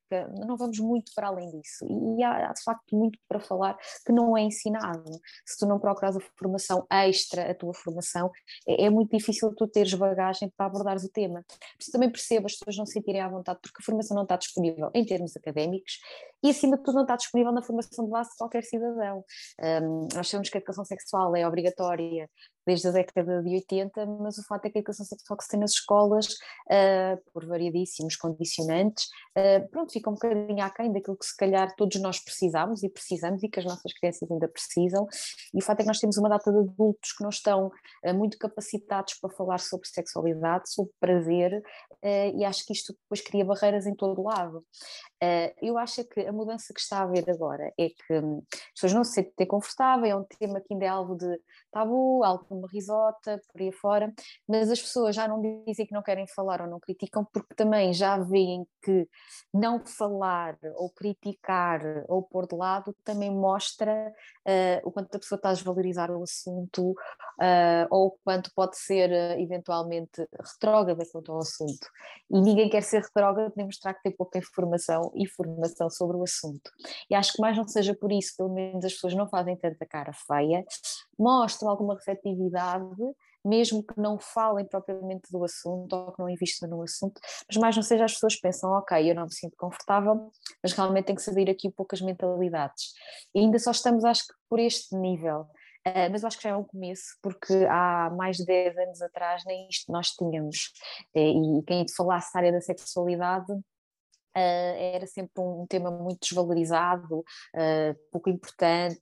não 0.46 0.58
vamos 0.58 0.80
muito 0.80 1.12
para 1.16 1.28
além 1.28 1.50
disso. 1.50 1.86
E 2.18 2.24
há, 2.24 2.52
de 2.52 2.64
facto 2.64 2.96
muito 2.96 3.20
para 3.28 3.40
falar 3.40 3.78
que 4.06 4.12
não 4.12 4.38
é 4.38 4.42
ensinado. 4.42 5.12
Se 5.46 5.58
tu 5.60 5.66
não 5.66 5.80
procuras 5.80 6.16
a 6.16 6.20
formação 6.38 6.86
extra, 6.92 7.52
a 7.52 7.56
tua 7.56 7.74
formação, 7.74 8.32
é, 8.68 8.86
é 8.86 8.90
muito 8.90 9.16
difícil 9.16 9.54
tu 9.56 9.68
teres 9.68 9.94
bagagem 9.94 10.52
para 10.56 10.66
abordares 10.66 11.04
o 11.04 11.10
tema. 11.10 11.44
Isso 11.80 11.92
também 11.92 12.10
percebo 12.10 12.46
as 12.46 12.54
pessoas 12.54 12.78
não 12.78 12.86
se 12.86 12.94
sentirem 12.94 13.22
à 13.22 13.28
vontade, 13.28 13.60
porque 13.62 13.82
a 13.82 13.86
formação 13.86 14.16
não 14.16 14.24
está 14.24 14.38
disponível 14.38 14.90
em 14.94 15.06
termos 15.06 15.36
académicos 15.36 16.00
e, 16.44 16.50
acima 16.50 16.78
de 16.78 16.84
tudo, 16.84 16.96
não 16.96 17.02
está 17.04 17.16
disponível 17.16 17.52
na 17.52 17.62
formação 17.62 18.06
de 18.06 18.12
base 18.12 18.30
de 18.32 18.38
qualquer 18.38 18.64
cidadão. 18.64 19.24
Um, 19.60 20.08
nós 20.14 20.30
sabemos 20.30 20.50
que 20.50 20.58
a 20.58 20.60
educação 20.60 20.86
sexual 20.86 21.36
é 21.36 21.48
obrigatória 21.48 22.30
desde 22.68 22.90
a 22.90 22.92
década 22.92 23.42
de 23.42 23.50
80, 23.50 24.06
mas 24.06 24.38
o 24.38 24.44
fato 24.44 24.66
é 24.66 24.70
que 24.70 24.78
a 24.78 24.82
educação 24.82 25.06
sexual 25.06 25.38
que 25.38 25.44
se 25.46 25.50
tem 25.50 25.60
nas 25.62 25.72
escolas, 25.72 26.34
uh, 26.68 27.32
por 27.32 27.46
variadíssimos 27.46 28.18
condicionantes, 28.18 29.06
uh, 29.38 29.66
pronto, 29.70 29.94
fica 29.94 30.10
um 30.10 30.14
bocadinho 30.14 30.62
aquém 30.62 30.92
daquilo 30.92 31.16
que 31.16 31.26
se 31.26 31.36
calhar 31.38 31.74
todos 31.78 32.00
nós 32.02 32.20
precisamos 32.20 32.84
e 32.84 32.90
precisamos 32.90 33.42
e 33.42 33.48
que 33.48 33.60
as 33.60 33.66
nossas 33.66 33.94
crianças 33.94 34.30
ainda 34.30 34.50
precisam, 34.50 35.08
e 35.54 35.60
o 35.60 35.62
fato 35.62 35.80
é 35.80 35.84
que 35.84 35.88
nós 35.88 36.00
temos 36.00 36.18
uma 36.18 36.28
data 36.28 36.52
de 36.52 36.60
adultos 36.60 37.14
que 37.14 37.24
não 37.24 37.30
estão 37.30 37.68
uh, 38.06 38.14
muito 38.14 38.38
capacitados 38.38 39.14
para 39.14 39.30
falar 39.30 39.60
sobre 39.62 39.88
sexualidade, 39.88 40.70
sobre 40.70 40.92
prazer, 41.00 41.64
e 42.36 42.46
acho 42.46 42.66
que 42.66 42.74
isto 42.74 42.94
depois 42.94 43.22
cria 43.22 43.44
barreiras 43.44 43.86
em 43.86 43.96
todo 43.96 44.22
lado. 44.22 44.64
Eu 45.62 45.78
acho 45.78 46.04
que 46.06 46.22
a 46.22 46.32
mudança 46.32 46.74
que 46.74 46.80
está 46.80 47.00
a 47.00 47.04
haver 47.04 47.30
agora 47.30 47.74
é 47.78 47.90
que 47.90 48.14
um, 48.14 48.42
as 48.54 48.72
pessoas 48.74 48.94
não 48.94 49.04
se 49.04 49.14
sentem 49.14 49.48
confortáveis, 49.48 50.12
é 50.12 50.16
um 50.16 50.24
tema 50.24 50.62
que 50.62 50.74
ainda 50.74 50.86
é 50.86 50.90
algo 50.90 51.16
de 51.16 51.40
tabu, 51.72 52.24
algo 52.24 52.46
uma 52.50 52.68
risota, 52.68 53.42
por 53.52 53.62
aí 53.62 53.72
fora, 53.72 54.14
mas 54.48 54.70
as 54.72 54.82
pessoas 54.82 55.16
já 55.16 55.28
não 55.28 55.42
dizem 55.42 55.86
que 55.86 55.94
não 55.94 56.02
querem 56.02 56.28
falar 56.28 56.62
ou 56.62 56.68
não 56.68 56.80
criticam, 56.80 57.26
porque 57.26 57.54
também 57.56 57.94
já 57.94 58.18
veem 58.18 58.66
que 58.84 59.08
não 59.54 59.84
falar 59.86 60.58
ou 60.76 60.90
criticar 60.90 61.82
ou 62.08 62.24
pôr 62.24 62.48
de 62.48 62.56
lado 62.56 62.96
também 63.04 63.30
mostra 63.30 64.14
uh, 64.48 64.88
o 64.88 64.92
quanto 64.92 65.16
a 65.16 65.20
pessoa 65.20 65.38
está 65.38 65.50
a 65.50 65.54
desvalorizar 65.54 66.12
o 66.12 66.24
assunto 66.24 66.92
uh, 66.92 67.88
ou 67.90 68.08
o 68.08 68.18
quanto 68.24 68.52
pode 68.56 68.78
ser 68.78 69.10
uh, 69.10 69.40
eventualmente 69.40 70.28
retrógrada 70.40 71.06
quanto 71.12 71.32
ao 71.32 71.40
assunto. 71.40 71.88
E 72.30 72.40
ninguém 72.40 72.70
quer 72.70 72.82
ser 72.82 73.02
retrógrado 73.02 73.54
nem 73.56 73.66
mostrar 73.66 73.94
que 73.94 74.04
tem 74.04 74.12
pouca 74.12 74.38
informação 74.40 75.07
e 75.16 75.28
formação 75.28 75.90
sobre 75.90 76.18
o 76.18 76.24
assunto. 76.24 76.72
E 77.10 77.16
acho 77.16 77.34
que 77.34 77.42
mais 77.42 77.56
não 77.58 77.68
seja 77.68 77.96
por 77.96 78.12
isso, 78.12 78.34
pelo 78.38 78.54
menos 78.54 78.84
as 78.86 78.94
pessoas 78.94 79.16
não 79.16 79.28
fazem 79.28 79.56
tanta 79.56 79.86
cara 79.86 80.12
feia, 80.14 80.66
mostram 81.18 81.70
alguma 81.70 81.96
receptividade 81.96 82.86
mesmo 83.48 83.84
que 83.84 84.00
não 84.00 84.20
falem 84.20 84.66
propriamente 84.66 85.32
do 85.32 85.44
assunto 85.44 85.94
ou 85.94 86.12
que 86.12 86.20
não 86.20 86.30
invistam 86.30 86.70
no 86.70 86.82
assunto, 86.82 87.20
mas 87.48 87.58
mais 87.58 87.76
não 87.76 87.84
seja 87.84 88.06
as 88.06 88.14
pessoas 88.14 88.36
pensam, 88.40 88.72
ok, 88.72 89.10
eu 89.10 89.16
não 89.16 89.24
me 89.24 89.34
sinto 89.34 89.56
confortável, 89.58 90.30
mas 90.62 90.74
realmente 90.74 91.06
tem 91.06 91.16
que 91.16 91.22
sair 91.22 91.50
aqui 91.50 91.72
poucas 91.72 92.02
mentalidades. 92.02 92.94
E 93.34 93.40
ainda 93.40 93.58
só 93.58 93.72
estamos, 93.72 94.04
acho 94.04 94.28
que, 94.28 94.34
por 94.50 94.60
este 94.60 94.96
nível. 94.96 95.48
Uh, 95.88 96.12
mas 96.12 96.22
eu 96.22 96.28
acho 96.28 96.38
que 96.38 96.44
já 96.44 96.50
é 96.50 96.56
um 96.56 96.66
começo, 96.66 97.18
porque 97.22 97.54
há 97.70 98.10
mais 98.16 98.38
de 98.38 98.46
10 98.46 98.78
anos 98.78 99.02
atrás 99.02 99.44
nem 99.46 99.70
isto 99.70 99.90
nós 99.92 100.08
tínhamos. 100.10 100.74
E, 101.16 101.60
e 101.60 101.64
quem 101.64 101.86
falasse 101.96 102.34
da 102.34 102.40
área 102.40 102.52
da 102.52 102.62
sexualidade 102.62 103.54
era 104.40 105.08
sempre 105.08 105.32
um 105.38 105.66
tema 105.68 105.90
muito 105.92 106.20
desvalorizado, 106.22 107.20
uh, 107.20 107.96
pouco 108.12 108.30
importante, 108.30 109.00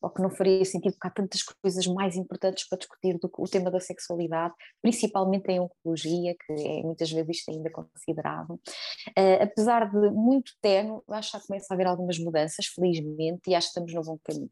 ou 0.00 0.10
que 0.10 0.22
não 0.22 0.30
faria 0.30 0.64
sentido, 0.64 0.92
porque 0.92 1.08
há 1.08 1.10
tantas 1.10 1.42
coisas 1.42 1.86
mais 1.86 2.16
importantes 2.16 2.68
para 2.68 2.78
discutir 2.78 3.18
do 3.18 3.28
que 3.28 3.40
o 3.40 3.44
tema 3.44 3.70
da 3.70 3.80
sexualidade, 3.80 4.54
principalmente 4.80 5.48
em 5.50 5.60
oncologia, 5.60 6.34
que 6.34 6.52
é 6.52 6.82
muitas 6.82 7.10
vezes 7.10 7.38
isto 7.38 7.50
ainda 7.50 7.70
considerado. 7.70 8.54
Uh, 8.54 9.42
apesar 9.42 9.90
de 9.90 10.10
muito 10.10 10.52
tenue, 10.60 11.00
acho 11.10 11.32
que 11.32 11.38
já 11.38 11.44
começa 11.44 11.66
a 11.70 11.74
haver 11.74 11.86
algumas 11.86 12.18
mudanças, 12.18 12.66
felizmente, 12.66 13.50
e 13.50 13.54
acho 13.54 13.68
que 13.68 13.80
estamos 13.80 13.94
no 13.94 14.02
bom 14.02 14.18
caminho. 14.22 14.50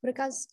Por 0.00 0.10
acaso, 0.10 0.46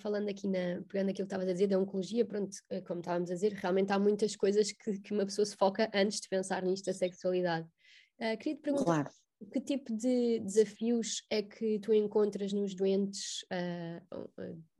falando 0.00 0.28
aqui 0.28 0.48
na, 0.48 0.82
pegando 0.88 1.10
aquilo 1.10 1.14
que 1.14 1.22
estavas 1.22 1.48
a 1.48 1.52
dizer 1.52 1.68
da 1.68 1.78
oncologia, 1.78 2.24
pronto, 2.24 2.56
como 2.84 2.98
estávamos 2.98 3.30
a 3.30 3.34
dizer, 3.34 3.52
realmente 3.52 3.92
há 3.92 3.98
muitas 3.98 4.34
coisas 4.34 4.72
que, 4.72 4.98
que 4.98 5.12
uma 5.12 5.24
pessoa 5.24 5.46
se 5.46 5.56
foca 5.56 5.88
antes 5.94 6.20
de 6.20 6.28
pensar 6.28 6.64
nisto 6.64 6.86
da 6.86 6.92
sexualidade. 6.92 7.68
Uh, 8.20 8.36
queria 8.38 8.56
te 8.56 8.62
perguntar 8.62 8.84
claro. 8.84 9.10
que 9.52 9.60
tipo 9.60 9.94
de 9.94 10.40
desafios 10.40 11.22
é 11.30 11.42
que 11.42 11.78
tu 11.78 11.92
encontras 11.92 12.52
nos 12.52 12.74
doentes 12.74 13.44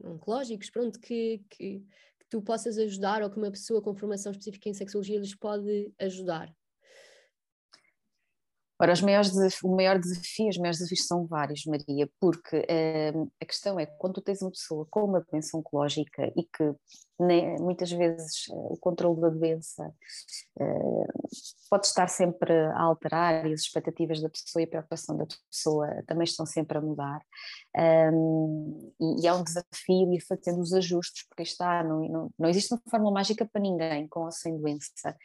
oncológicos, 0.05 0.71
pronto, 0.71 0.99
que, 0.99 1.43
que, 1.49 1.81
que 2.19 2.27
tu 2.29 2.43
possas 2.43 2.77
ajudar 2.79 3.23
ou 3.23 3.31
que 3.31 3.39
uma 3.39 3.51
pessoa 3.51 3.81
com 3.81 3.95
formação 3.95 4.33
específica 4.33 4.69
em 4.69 4.75
sexologia 4.75 5.19
lhes 5.19 5.37
pode 5.37 5.93
ajudar? 6.01 6.53
Ora, 8.81 8.93
os 8.93 9.01
maiores 9.01 9.33
o 9.65 9.75
maior 9.75 9.99
desafio, 9.99 10.49
os 10.49 10.57
maiores 10.57 10.79
desafios 10.79 11.07
são 11.07 11.27
vários, 11.27 11.65
Maria, 11.67 12.09
porque 12.21 12.59
uh, 12.59 13.33
a 13.43 13.45
questão 13.45 13.79
é 13.79 13.87
quando 13.87 14.15
tu 14.15 14.21
tens 14.21 14.41
uma 14.41 14.53
pessoa 14.53 14.87
com 14.89 15.05
uma 15.05 15.21
doença 15.21 15.57
oncológica 15.57 16.33
e 16.37 16.45
que 16.45 16.75
né, 17.19 17.57
muitas 17.59 17.91
vezes 17.91 18.47
uh, 18.51 18.75
o 18.75 18.77
controle 18.77 19.21
da 19.21 19.31
doença 19.31 19.93
uh, 20.61 21.29
pode 21.69 21.89
estar 21.89 22.07
sempre 22.07 22.53
a 22.53 22.83
alterar 22.83 23.47
e 23.47 23.53
as 23.53 23.63
expectativas 23.63 24.23
da 24.23 24.29
pessoa 24.29 24.63
e 24.63 24.65
a 24.65 24.69
preocupação 24.69 25.17
da 25.17 25.27
pessoa 25.51 25.89
também 26.07 26.25
estão 26.25 26.47
sempre 26.47 26.79
a 26.79 26.81
mudar. 26.81 27.21
Um, 27.77 28.93
e, 29.01 29.25
e 29.25 29.27
é 29.27 29.35
um 29.35 29.43
desafio 29.43 30.13
ir 30.15 30.21
fazendo 30.21 30.61
os 30.61 30.73
ajustes, 30.73 31.27
porque 31.29 31.43
está, 31.43 31.83
não, 31.83 32.09
não, 32.09 32.31
não 32.39 32.49
existe 32.49 32.73
uma 32.73 32.81
fórmula 32.89 33.15
mágica 33.15 33.45
para 33.45 33.61
ninguém 33.61 34.07
com 34.07 34.21
ou 34.21 34.31
sem 34.31 34.57
doença, 34.57 35.17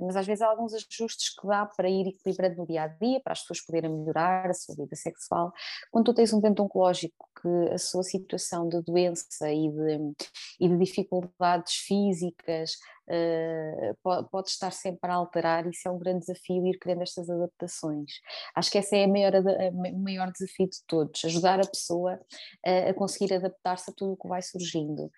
mas 0.00 0.16
às 0.16 0.26
vezes 0.26 0.40
há 0.40 0.48
alguns 0.48 0.72
ajustes 0.72 1.34
que 1.38 1.46
dá 1.46 1.66
para 1.66 1.88
ir 1.88 2.08
equilibrando 2.08 2.53
no 2.56 2.66
dia 2.66 2.84
a 2.84 2.88
dia, 2.88 3.20
para 3.20 3.32
as 3.32 3.40
pessoas 3.40 3.64
poderem 3.64 3.90
melhorar 3.90 4.50
a 4.50 4.54
sua 4.54 4.74
vida 4.74 4.94
sexual. 4.96 5.52
Quando 5.90 6.06
tu 6.06 6.14
tens 6.14 6.32
um 6.32 6.40
doente 6.40 6.60
oncológico 6.60 7.28
que 7.40 7.72
a 7.72 7.78
sua 7.78 8.02
situação 8.02 8.68
de 8.68 8.80
doença 8.82 9.52
e 9.52 9.70
de, 9.70 10.14
e 10.60 10.68
de 10.68 10.78
dificuldades 10.78 11.74
físicas 11.74 12.72
uh, 13.08 13.96
pode, 14.02 14.28
pode, 14.30 14.48
estar 14.48 14.70
sempre 14.70 15.10
a 15.10 15.14
alterar, 15.14 15.66
isso 15.66 15.86
é 15.86 15.90
um 15.90 15.98
grande 15.98 16.20
desafio 16.20 16.66
ir 16.66 16.78
criando 16.78 17.02
estas 17.02 17.28
adaptações. 17.28 18.10
Acho 18.54 18.70
que 18.70 18.78
esse 18.78 18.96
é 18.96 19.04
a 19.04 19.08
maior, 19.08 19.32
o 19.34 19.98
maior 19.98 20.30
desafio 20.32 20.68
de 20.68 20.78
todos, 20.86 21.24
ajudar 21.24 21.60
a 21.60 21.68
pessoa 21.68 22.18
a, 22.64 22.90
a 22.90 22.94
conseguir 22.94 23.34
adaptar-se 23.34 23.90
a 23.90 23.94
tudo 23.94 24.12
o 24.12 24.16
que 24.16 24.28
vai 24.28 24.42
surgindo 24.42 25.10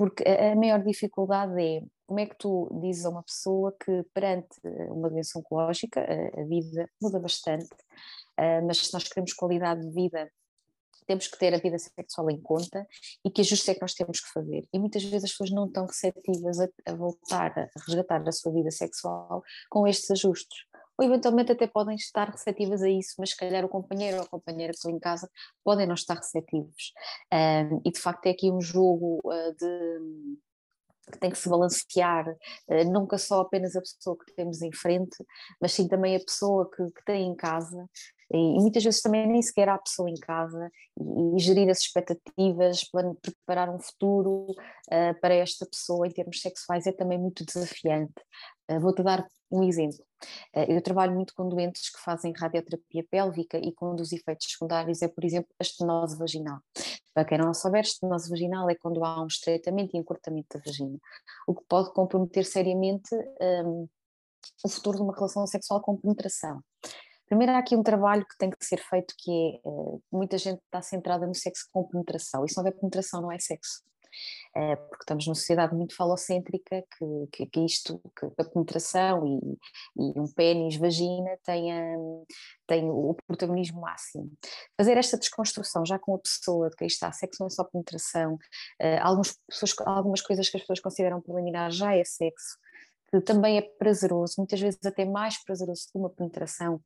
porque 0.00 0.24
a 0.26 0.56
maior 0.56 0.82
dificuldade 0.82 1.60
é 1.62 1.82
como 2.06 2.20
é 2.20 2.24
que 2.24 2.34
tu 2.38 2.70
dizes 2.80 3.04
a 3.04 3.10
uma 3.10 3.22
pessoa 3.22 3.76
que 3.84 4.02
perante 4.14 4.58
uma 4.88 5.10
doença 5.10 5.38
oncológica 5.38 6.00
a, 6.00 6.42
vida 6.44 6.88
muda 7.02 7.20
bastante, 7.20 7.68
ah, 8.38 8.62
mas 8.62 8.78
se 8.78 8.94
nós 8.94 9.06
queremos 9.06 9.34
qualidade 9.34 9.82
de 9.82 9.92
vida 9.92 10.32
temos 11.06 11.26
que 11.26 11.38
ter 11.38 11.52
a 11.52 11.58
vida 11.58 11.76
sexual 11.78 12.30
em 12.30 12.40
conta 12.40 12.86
e 13.22 13.30
que 13.30 13.42
ajustes 13.42 13.68
é 13.68 13.74
que 13.74 13.82
nós 13.82 13.92
temos 13.92 14.20
que 14.20 14.32
fazer. 14.32 14.66
E 14.72 14.78
muitas 14.78 15.02
vezes 15.02 15.24
as 15.24 15.32
pessoas 15.32 15.50
não 15.50 15.66
estão 15.66 15.84
receptivas 15.84 16.60
a, 16.60 16.68
a 16.86 16.94
voltar 16.94 17.52
a 17.58 17.68
resgatar 17.86 18.26
a 18.26 18.32
sua 18.32 18.52
vida 18.52 18.70
sexual 18.70 19.42
com 19.68 19.86
estes 19.86 20.10
ajustes 20.12 20.64
ou 21.00 21.06
eventualmente 21.06 21.50
até 21.50 21.66
podem 21.66 21.96
estar 21.96 22.28
receptivas 22.28 22.82
a 22.82 22.90
isso, 22.90 23.14
mas 23.18 23.30
se 23.30 23.36
calhar 23.36 23.64
o 23.64 23.68
companheiro 23.68 24.18
ou 24.18 24.22
a 24.24 24.28
companheira 24.28 24.70
que 24.70 24.76
estão 24.76 24.90
em 24.90 24.98
casa 24.98 25.30
podem 25.64 25.86
não 25.86 25.94
estar 25.94 26.14
receptivos. 26.14 26.92
Um, 27.32 27.80
e 27.86 27.90
de 27.90 27.98
facto 27.98 28.26
é 28.26 28.30
aqui 28.30 28.50
um 28.50 28.60
jogo 28.60 29.18
uh, 29.24 29.54
de 29.58 30.36
que 31.10 31.18
tem 31.18 31.30
que 31.30 31.38
se 31.38 31.48
balancear, 31.48 32.28
uh, 32.28 32.92
nunca 32.92 33.16
só 33.16 33.40
apenas 33.40 33.74
a 33.74 33.80
pessoa 33.80 34.16
que 34.18 34.34
temos 34.34 34.60
em 34.60 34.70
frente, 34.72 35.16
mas 35.58 35.72
sim 35.72 35.88
também 35.88 36.14
a 36.16 36.20
pessoa 36.20 36.70
que, 36.70 36.84
que 36.92 37.04
tem 37.06 37.26
em 37.28 37.34
casa, 37.34 37.88
e, 38.32 38.60
muitas 38.60 38.82
vezes 38.84 39.02
também 39.02 39.26
nem 39.26 39.42
sequer 39.42 39.68
há 39.68 39.78
pessoa 39.78 40.08
em 40.08 40.14
casa, 40.14 40.70
e, 40.98 41.36
e 41.36 41.38
gerir 41.38 41.68
as 41.68 41.78
expectativas, 41.78 42.84
preparar 43.22 43.68
um 43.68 43.78
futuro 43.78 44.46
uh, 44.50 45.20
para 45.20 45.34
esta 45.34 45.66
pessoa 45.66 46.06
em 46.06 46.10
termos 46.10 46.40
sexuais 46.40 46.86
é 46.86 46.92
também 46.92 47.18
muito 47.18 47.44
desafiante. 47.44 48.14
Uh, 48.70 48.80
Vou-te 48.80 49.02
dar 49.02 49.26
um 49.50 49.64
exemplo. 49.64 49.98
Eh, 50.54 50.76
eu 50.76 50.82
trabalho 50.82 51.12
muito 51.12 51.34
com 51.34 51.48
doentes 51.48 51.90
que 51.90 52.00
fazem 52.00 52.32
radioterapia 52.36 53.04
pélvica 53.10 53.58
e 53.58 53.72
com 53.72 53.92
um 53.92 53.96
dos 53.96 54.12
efeitos 54.12 54.46
secundários 54.48 55.02
é, 55.02 55.08
por 55.08 55.24
exemplo, 55.24 55.50
a 55.58 55.62
estenose 55.62 56.16
vaginal. 56.16 56.60
Para 57.12 57.24
quem 57.24 57.38
não 57.38 57.52
souber, 57.52 57.82
estenose 57.82 58.30
vaginal 58.30 58.70
é 58.70 58.74
quando 58.76 59.04
há 59.04 59.20
um 59.22 59.26
estreitamento 59.26 59.96
e 59.96 59.98
encurtamento 59.98 60.56
da 60.56 60.62
vagina, 60.64 60.98
o 61.46 61.54
que 61.54 61.64
pode 61.68 61.92
comprometer 61.92 62.44
seriamente 62.44 63.12
um, 63.64 63.88
o 64.64 64.68
futuro 64.68 64.98
de 64.98 65.02
uma 65.02 65.14
relação 65.14 65.46
sexual 65.46 65.80
com 65.80 65.96
penetração. 65.96 66.62
Primeiro 67.30 67.52
há 67.52 67.58
aqui 67.58 67.76
um 67.76 67.82
trabalho 67.84 68.26
que 68.26 68.36
tem 68.36 68.50
que 68.50 68.66
ser 68.66 68.78
feito 68.78 69.14
que 69.16 69.30
é, 69.30 69.68
eh, 69.68 69.98
muita 70.10 70.36
gente 70.36 70.60
está 70.64 70.82
centrada 70.82 71.28
no 71.28 71.34
sexo 71.34 71.68
com 71.72 71.84
penetração, 71.84 72.44
e 72.44 72.48
se 72.48 72.56
não 72.56 72.64
houver 72.64 72.76
penetração 72.76 73.22
não 73.22 73.30
é 73.30 73.38
sexo. 73.38 73.84
Eh, 74.56 74.74
porque 74.74 75.04
estamos 75.04 75.26
numa 75.28 75.36
sociedade 75.36 75.72
muito 75.76 75.94
falocêntrica 75.94 76.84
que, 76.98 77.28
que, 77.30 77.46
que 77.46 77.60
isto, 77.60 78.00
que 78.18 78.26
a 78.36 78.44
penetração 78.44 79.24
e, 79.24 79.58
e 79.96 80.18
um 80.18 80.26
pênis, 80.26 80.74
vagina 80.74 81.38
tem, 81.44 81.70
tem 82.66 82.90
o 82.90 83.14
protagonismo 83.28 83.80
máximo. 83.80 84.32
Fazer 84.76 84.96
esta 84.96 85.16
desconstrução 85.16 85.86
já 85.86 86.00
com 86.00 86.16
a 86.16 86.18
pessoa 86.18 86.68
de 86.68 86.74
quem 86.74 86.88
está, 86.88 87.12
sexo 87.12 87.42
não 87.42 87.46
é 87.46 87.50
só 87.50 87.62
penetração, 87.62 88.36
eh, 88.80 88.98
algumas, 88.98 89.38
pessoas, 89.48 89.74
algumas 89.86 90.20
coisas 90.20 90.48
que 90.48 90.56
as 90.56 90.64
pessoas 90.64 90.80
consideram 90.80 91.20
preliminar 91.20 91.70
já 91.70 91.94
é 91.94 92.02
sexo, 92.02 92.58
que 93.12 93.20
também 93.20 93.58
é 93.58 93.62
prazeroso, 93.62 94.34
muitas 94.38 94.60
vezes 94.60 94.78
até 94.84 95.04
mais 95.04 95.42
prazeroso 95.42 95.88
que 95.90 95.98
uma 95.98 96.10
penetração. 96.10 96.80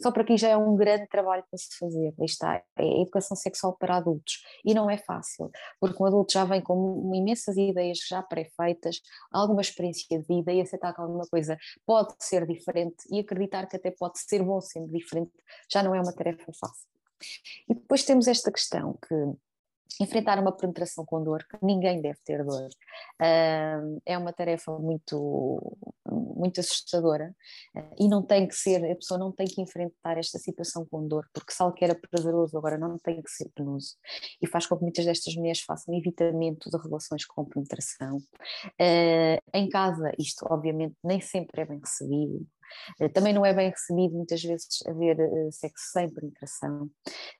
Só 0.00 0.10
para 0.10 0.22
aqui 0.22 0.36
já 0.36 0.48
é 0.48 0.56
um 0.56 0.76
grande 0.76 1.06
trabalho 1.08 1.44
para 1.50 1.58
se 1.58 1.76
fazer. 1.78 2.14
Está, 2.20 2.62
é 2.76 2.82
a 2.82 3.02
educação 3.02 3.36
sexual 3.36 3.76
para 3.78 3.96
adultos. 3.96 4.42
E 4.64 4.74
não 4.74 4.90
é 4.90 4.98
fácil, 4.98 5.50
porque 5.80 6.02
um 6.02 6.06
adulto 6.06 6.32
já 6.32 6.44
vem 6.44 6.60
com 6.60 7.10
imensas 7.14 7.56
ideias 7.56 7.98
já 8.08 8.22
pré-feitas, 8.22 9.00
alguma 9.32 9.62
experiência 9.62 10.06
de 10.18 10.26
vida 10.26 10.52
e 10.52 10.60
aceitar 10.60 10.94
que 10.94 11.00
alguma 11.00 11.26
coisa 11.26 11.56
pode 11.86 12.14
ser 12.18 12.46
diferente 12.46 13.04
e 13.10 13.20
acreditar 13.20 13.66
que 13.66 13.76
até 13.76 13.90
pode 13.90 14.18
ser 14.18 14.42
bom 14.42 14.60
sendo 14.60 14.88
diferente 14.88 15.32
já 15.70 15.82
não 15.82 15.94
é 15.94 16.00
uma 16.00 16.12
tarefa 16.12 16.52
fácil. 16.58 16.88
E 17.68 17.74
depois 17.74 18.04
temos 18.04 18.26
esta 18.26 18.50
questão 18.50 18.98
que 19.06 19.14
enfrentar 20.00 20.38
uma 20.38 20.52
penetração 20.52 21.04
com 21.04 21.22
dor, 21.22 21.44
que 21.48 21.58
ninguém 21.62 22.00
deve 22.00 22.18
ter 22.24 22.44
dor, 22.44 22.68
é 24.06 24.16
uma 24.18 24.32
tarefa 24.32 24.78
muito, 24.78 25.76
muito 26.40 26.60
assustadora 26.60 27.34
uh, 27.76 27.94
e 27.98 28.08
não 28.08 28.22
tem 28.22 28.46
que 28.46 28.54
ser, 28.54 28.84
a 28.90 28.94
pessoa 28.94 29.18
não 29.18 29.30
tem 29.30 29.46
que 29.46 29.60
enfrentar 29.60 30.18
esta 30.18 30.38
situação 30.38 30.86
com 30.90 31.06
dor, 31.06 31.28
porque 31.32 31.52
se 31.52 31.62
algo 31.62 31.74
que 31.74 31.84
era 31.84 31.94
prazeroso 31.94 32.56
agora 32.56 32.78
não 32.78 32.98
tem 32.98 33.22
que 33.22 33.30
ser 33.30 33.50
penoso 33.54 33.96
e 34.40 34.46
faz 34.46 34.66
com 34.66 34.76
que 34.76 34.82
muitas 34.82 35.04
destas 35.04 35.34
mulheres 35.34 35.60
façam 35.60 35.94
evitamento 35.94 36.70
de 36.70 36.76
relações 36.78 37.24
com 37.26 37.44
penetração. 37.44 38.16
Uh, 38.16 39.40
em 39.52 39.68
casa, 39.68 40.12
isto 40.18 40.46
obviamente 40.48 40.96
nem 41.04 41.20
sempre 41.20 41.62
é 41.62 41.66
bem 41.66 41.78
recebido, 41.78 42.40
eh, 42.40 42.59
também 43.12 43.32
não 43.32 43.44
é 43.44 43.52
bem 43.54 43.70
recebido 43.70 44.14
muitas 44.14 44.42
vezes 44.42 44.80
haver 44.86 45.18
eh, 45.18 45.50
sexo 45.50 45.92
sem 45.92 46.10
penetração, 46.10 46.90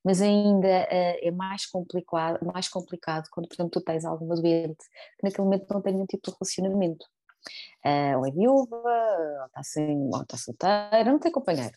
mas 0.04 0.20
ainda 0.20 0.68
eh, 0.68 1.28
é 1.28 1.30
mais 1.30 1.66
complicado, 1.66 2.44
mais 2.44 2.68
complicado 2.68 3.28
quando, 3.30 3.48
por 3.48 3.54
exemplo, 3.54 3.70
tu 3.70 3.80
tens 3.80 4.04
alguma 4.04 4.34
doente 4.34 4.84
que 5.18 5.24
naquele 5.24 5.44
momento 5.44 5.66
não 5.72 5.82
tem 5.82 5.92
nenhum 5.94 6.06
tipo 6.06 6.30
de 6.30 6.36
relacionamento. 6.36 7.06
ou 8.16 8.26
é 8.26 8.30
viúva, 8.30 8.76
ou 8.76 9.46
está, 9.46 9.62
sem, 9.62 9.98
ou 10.12 10.22
está 10.22 10.36
solteira, 10.36 11.04
não 11.04 11.18
tem 11.18 11.32
companheiro. 11.32 11.76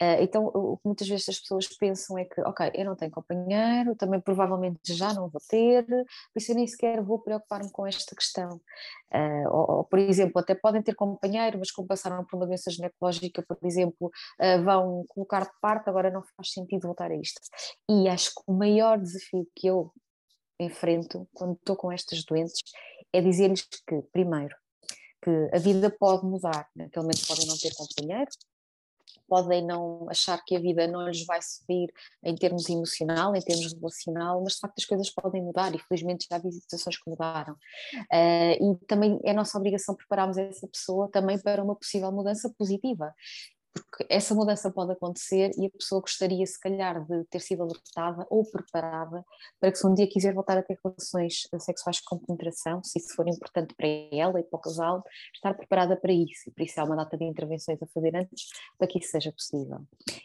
Uh, 0.00 0.20
então, 0.20 0.46
o 0.46 0.76
que 0.76 0.86
muitas 0.86 1.08
vezes 1.08 1.28
as 1.28 1.38
pessoas 1.40 1.68
pensam 1.68 2.18
é 2.18 2.24
que, 2.24 2.40
ok, 2.42 2.70
eu 2.74 2.84
não 2.84 2.96
tenho 2.96 3.10
companheiro, 3.10 3.94
também 3.96 4.20
provavelmente 4.20 4.94
já 4.94 5.12
não 5.12 5.28
vou 5.28 5.40
ter, 5.48 5.84
por 5.86 6.06
isso 6.36 6.52
eu 6.52 6.56
nem 6.56 6.66
sequer 6.66 7.02
vou 7.02 7.18
preocupar-me 7.18 7.70
com 7.70 7.86
esta 7.86 8.14
questão. 8.14 8.60
Uh, 9.12 9.48
ou, 9.50 9.76
ou, 9.76 9.84
por 9.84 9.98
exemplo, 9.98 10.40
até 10.40 10.54
podem 10.54 10.82
ter 10.82 10.94
companheiro, 10.94 11.58
mas 11.58 11.70
como 11.70 11.86
passaram 11.88 12.24
por 12.24 12.36
uma 12.36 12.46
doença 12.46 12.70
ginecológica, 12.70 13.42
por 13.42 13.58
exemplo, 13.62 14.10
uh, 14.40 14.62
vão 14.64 15.04
colocar 15.08 15.44
de 15.44 15.52
parte, 15.60 15.88
agora 15.88 16.10
não 16.10 16.22
faz 16.36 16.52
sentido 16.52 16.86
voltar 16.86 17.10
a 17.10 17.16
isto. 17.16 17.40
E 17.88 18.08
acho 18.08 18.30
que 18.34 18.42
o 18.46 18.52
maior 18.52 18.98
desafio 18.98 19.46
que 19.54 19.66
eu 19.66 19.92
enfrento 20.58 21.28
quando 21.34 21.54
estou 21.54 21.76
com 21.76 21.90
estas 21.90 22.24
doentes 22.24 22.62
é 23.12 23.20
dizer-lhes 23.20 23.62
que, 23.86 24.02
primeiro, 24.12 24.56
que 25.22 25.30
a 25.52 25.58
vida 25.58 25.90
pode 25.90 26.24
mudar, 26.24 26.68
naquele 26.74 27.04
momento 27.04 27.26
podem 27.26 27.46
não 27.46 27.56
ter 27.56 27.72
companheiro, 27.74 28.30
podem 29.32 29.64
não 29.64 30.06
achar 30.10 30.36
que 30.44 30.54
a 30.54 30.60
vida 30.60 30.86
não 30.86 31.08
lhes 31.08 31.24
vai 31.24 31.40
subir 31.40 31.90
em 32.22 32.34
termos 32.34 32.68
emocional, 32.68 33.34
em 33.34 33.40
termos 33.40 33.72
relacional, 33.72 34.42
mas 34.42 34.52
de 34.52 34.60
facto 34.60 34.74
as 34.76 34.84
coisas 34.84 35.08
podem 35.08 35.42
mudar 35.42 35.74
e 35.74 35.78
felizmente 35.78 36.26
já 36.30 36.36
vi 36.36 36.52
situações 36.52 36.98
que 36.98 37.08
mudaram. 37.08 37.54
Uh, 38.12 38.74
e 38.74 38.86
também 38.86 39.18
é 39.24 39.32
nossa 39.32 39.56
obrigação 39.56 39.94
prepararmos 39.94 40.36
essa 40.36 40.68
pessoa 40.68 41.08
também 41.10 41.40
para 41.40 41.64
uma 41.64 41.74
possível 41.74 42.12
mudança 42.12 42.52
positiva 42.58 43.14
porque 43.72 44.06
essa 44.08 44.34
mudança 44.34 44.70
pode 44.70 44.92
acontecer 44.92 45.50
e 45.56 45.66
a 45.66 45.70
pessoa 45.70 46.00
gostaria, 46.00 46.44
se 46.46 46.60
calhar, 46.60 47.04
de 47.06 47.24
ter 47.24 47.40
sido 47.40 47.62
alertada 47.62 48.26
ou 48.28 48.44
preparada 48.44 49.24
para 49.58 49.72
que, 49.72 49.78
se 49.78 49.86
um 49.86 49.94
dia 49.94 50.06
quiser 50.08 50.34
voltar 50.34 50.58
a 50.58 50.62
ter 50.62 50.78
relações 50.84 51.48
sexuais 51.58 52.00
com 52.00 52.18
penetração, 52.18 52.82
se 52.82 52.98
isso 52.98 53.14
for 53.14 53.26
importante 53.26 53.74
para 53.74 53.86
ela 54.12 54.40
e 54.40 54.42
para 54.42 54.56
o 54.58 54.60
casal, 54.60 55.02
estar 55.34 55.54
preparada 55.54 55.96
para 55.96 56.12
isso. 56.12 56.48
E 56.48 56.50
por 56.50 56.62
isso 56.62 56.80
há 56.80 56.84
uma 56.84 56.96
data 56.96 57.16
de 57.16 57.24
intervenções 57.24 57.82
a 57.82 57.86
fazer 57.86 58.14
antes 58.14 58.48
para 58.76 58.86
que 58.86 58.98
isso 58.98 59.10
seja 59.10 59.32
possível. 59.32 59.80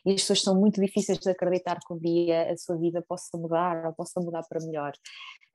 E 0.05 0.11
as 0.11 0.21
pessoas 0.21 0.41
são 0.41 0.55
muito 0.59 0.81
difíceis 0.81 1.17
de 1.17 1.29
acreditar 1.29 1.79
que 1.79 1.93
um 1.93 1.97
dia 1.97 2.51
a 2.51 2.57
sua 2.57 2.77
vida 2.77 3.01
possa 3.01 3.37
mudar 3.37 3.85
ou 3.85 3.93
possa 3.93 4.19
mudar 4.19 4.43
para 4.47 4.59
melhor. 4.65 4.91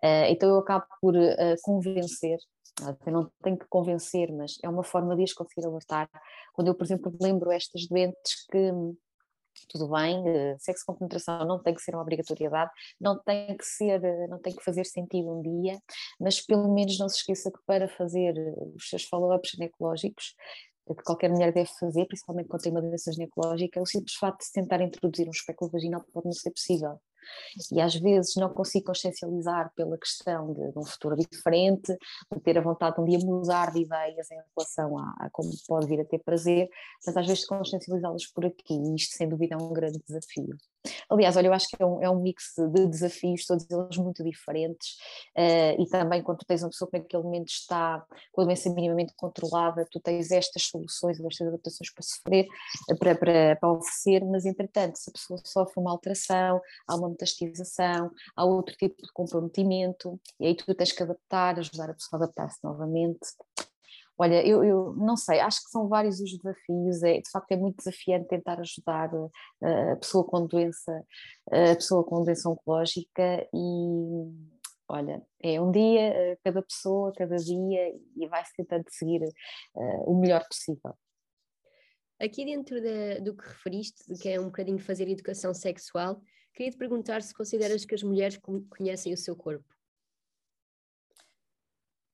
Uh, 0.02 0.26
então 0.30 0.48
eu 0.48 0.58
acabo 0.58 0.84
por 1.00 1.14
uh, 1.14 1.56
convencer 1.62 2.38
eu 3.06 3.12
não 3.12 3.30
tenho 3.42 3.58
que 3.58 3.66
convencer, 3.68 4.32
mas 4.32 4.56
é 4.62 4.68
uma 4.68 4.82
forma 4.82 5.14
de 5.16 5.24
as 5.24 5.32
conseguir 5.32 5.66
alertar. 5.66 6.08
Quando 6.54 6.68
eu, 6.68 6.74
por 6.74 6.84
exemplo, 6.84 7.14
lembro 7.20 7.50
estas 7.52 7.86
doentes 7.86 8.46
que 8.50 8.72
tudo 9.68 9.88
bem, 9.88 10.26
eh, 10.28 10.56
sexo 10.58 10.84
com 10.86 10.94
penetração 10.94 11.46
não 11.46 11.62
tem 11.62 11.74
que 11.74 11.82
ser 11.82 11.94
uma 11.94 12.02
obrigatoriedade, 12.02 12.70
não 13.00 13.22
tem 13.22 13.54
que 13.56 13.64
ser, 13.64 14.02
eh, 14.02 14.26
não 14.28 14.38
tem 14.38 14.54
que 14.54 14.64
fazer 14.64 14.84
sentido 14.84 15.30
um 15.30 15.42
dia, 15.42 15.78
mas 16.18 16.40
pelo 16.40 16.72
menos 16.72 16.98
não 16.98 17.08
se 17.08 17.18
esqueça 17.18 17.50
que 17.50 17.58
para 17.66 17.88
fazer 17.88 18.34
os 18.74 18.88
seus 18.88 19.04
follow-ups 19.04 19.50
ginecológicos 19.50 20.34
que 20.86 21.02
qualquer 21.04 21.30
mulher 21.30 21.52
deve 21.52 21.70
fazer, 21.78 22.06
principalmente 22.06 22.48
quando 22.48 22.62
tem 22.62 22.72
uma 22.72 22.82
doença 22.82 23.12
ginecológica, 23.12 23.78
é 23.78 23.82
o 23.82 23.86
simples 23.86 24.14
facto 24.16 24.44
de 24.44 24.52
tentar 24.52 24.80
introduzir 24.82 25.28
um 25.28 25.30
espéculo 25.30 25.70
vaginal 25.70 26.04
pode 26.12 26.26
não 26.26 26.32
ser 26.32 26.50
possível. 26.50 26.98
E 27.72 27.80
às 27.80 27.94
vezes 27.94 28.34
não 28.36 28.48
consigo 28.52 28.86
consciencializar 28.86 29.72
pela 29.74 29.98
questão 29.98 30.52
de, 30.52 30.72
de 30.72 30.78
um 30.78 30.84
futuro 30.84 31.16
diferente, 31.16 31.96
de 32.32 32.40
ter 32.40 32.58
a 32.58 32.62
vontade 32.62 32.96
de 32.96 33.00
um 33.02 33.04
dia 33.04 33.18
mudar 33.18 33.72
de 33.72 33.80
ideias 33.80 34.30
em 34.30 34.38
relação 34.56 34.98
a, 34.98 35.14
a 35.20 35.30
como 35.30 35.50
pode 35.66 35.86
vir 35.86 36.00
a 36.00 36.04
ter 36.04 36.18
prazer, 36.18 36.68
mas 37.06 37.16
às 37.16 37.26
vezes 37.26 37.46
consciencializá-las 37.46 38.26
por 38.26 38.46
aqui, 38.46 38.74
e 38.74 38.94
isto 38.94 39.16
sem 39.16 39.28
dúvida 39.28 39.54
é 39.54 39.58
um 39.58 39.72
grande 39.72 40.00
desafio. 40.06 40.56
Aliás, 41.08 41.36
olha, 41.36 41.46
eu 41.46 41.52
acho 41.52 41.68
que 41.68 41.82
é 41.82 41.86
um, 41.86 42.02
é 42.02 42.10
um 42.10 42.20
mix 42.20 42.54
de 42.56 42.86
desafios, 42.86 43.46
todos 43.46 43.66
eles 43.70 43.96
muito 43.98 44.24
diferentes, 44.24 44.96
uh, 45.36 45.80
e 45.80 45.86
também 45.88 46.22
quando 46.22 46.44
tens 46.44 46.62
uma 46.62 46.70
pessoa 46.70 46.90
que 46.90 46.98
naquele 46.98 47.22
momento 47.22 47.48
está 47.48 48.04
com 48.32 48.40
a 48.42 48.44
doença 48.44 48.72
minimamente 48.72 49.12
controlada, 49.16 49.86
tu 49.90 50.00
tens 50.00 50.30
estas 50.30 50.64
soluções, 50.64 51.20
estas 51.20 51.48
adaptações 51.48 51.92
para 51.92 52.02
sofrer, 52.02 52.46
para, 52.98 53.14
para, 53.14 53.56
para 53.56 53.72
oferecer, 53.72 54.24
mas 54.24 54.44
entretanto, 54.44 54.96
se 54.96 55.10
a 55.10 55.12
pessoa 55.12 55.40
sofre 55.44 55.80
uma 55.80 55.90
alteração, 55.90 56.60
há 56.88 56.96
uma 56.96 57.10
metastização, 57.10 58.10
há 58.36 58.44
outro 58.44 58.74
tipo 58.76 59.02
de 59.02 59.12
comprometimento, 59.12 60.20
e 60.40 60.46
aí 60.46 60.56
tu 60.56 60.74
tens 60.74 60.92
que 60.92 61.02
adaptar, 61.02 61.58
ajudar 61.58 61.90
a 61.90 61.94
pessoa 61.94 62.20
a 62.20 62.24
adaptar-se 62.24 62.58
novamente. 62.62 63.20
Olha, 64.22 64.46
eu, 64.46 64.62
eu, 64.62 64.94
não 64.94 65.16
sei, 65.16 65.40
acho 65.40 65.64
que 65.64 65.70
são 65.70 65.88
vários 65.88 66.20
os 66.20 66.38
desafios, 66.38 67.02
é, 67.02 67.14
de 67.20 67.28
facto 67.28 67.50
é 67.50 67.56
muito 67.56 67.78
desafiante 67.78 68.28
tentar 68.28 68.60
ajudar 68.60 69.12
uh, 69.12 69.30
a 69.94 69.96
pessoa 69.96 70.24
com 70.24 70.46
doença, 70.46 70.92
uh, 71.50 71.72
a 71.72 71.74
pessoa 71.74 72.04
com 72.04 72.22
doença 72.22 72.48
oncológica 72.48 73.48
e 73.52 74.30
olha, 74.88 75.20
é 75.42 75.60
um 75.60 75.72
dia, 75.72 76.12
uh, 76.12 76.38
cada 76.44 76.62
pessoa, 76.62 77.12
cada 77.16 77.34
dia 77.34 77.92
e 78.16 78.28
vai-se 78.28 78.54
tentando 78.56 78.84
seguir 78.90 79.22
o 80.06 80.16
melhor 80.16 80.46
possível. 80.46 80.94
Aqui 82.20 82.44
dentro 82.44 82.80
de, 82.80 83.20
do 83.22 83.36
que 83.36 83.42
referiste, 83.42 84.04
que 84.20 84.28
é 84.28 84.40
um 84.40 84.44
bocadinho 84.44 84.78
fazer 84.78 85.08
educação 85.08 85.52
sexual, 85.52 86.22
queria 86.54 86.70
te 86.70 86.78
perguntar 86.78 87.22
se 87.22 87.34
consideras 87.34 87.84
que 87.84 87.96
as 87.96 88.04
mulheres 88.04 88.38
conhecem 88.70 89.12
o 89.12 89.16
seu 89.16 89.34
corpo. 89.34 89.66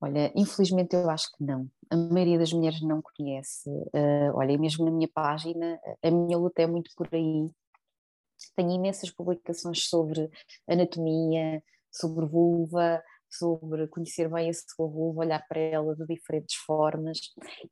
Olha, 0.00 0.32
infelizmente 0.36 0.94
eu 0.94 1.10
acho 1.10 1.28
que 1.36 1.42
não. 1.44 1.68
A 1.90 1.96
maioria 1.96 2.38
das 2.38 2.52
mulheres 2.52 2.80
não 2.82 3.02
conhece. 3.02 3.68
Uh, 3.68 4.30
olha, 4.34 4.56
mesmo 4.56 4.84
na 4.84 4.92
minha 4.92 5.08
página, 5.12 5.78
a 6.02 6.10
minha 6.10 6.38
luta 6.38 6.62
é 6.62 6.66
muito 6.66 6.90
por 6.96 7.08
aí. 7.12 7.50
Tenho 8.54 8.70
imensas 8.70 9.10
publicações 9.10 9.88
sobre 9.88 10.30
anatomia, 10.68 11.62
sobre 11.90 12.26
vulva, 12.26 13.02
sobre 13.30 13.86
conhecer 13.88 14.28
bem 14.28 14.50
a 14.50 14.52
sua 14.54 14.88
vulva, 14.88 15.20
olhar 15.20 15.44
para 15.48 15.60
ela 15.60 15.94
de 15.94 16.06
diferentes 16.06 16.56
formas. 16.56 17.18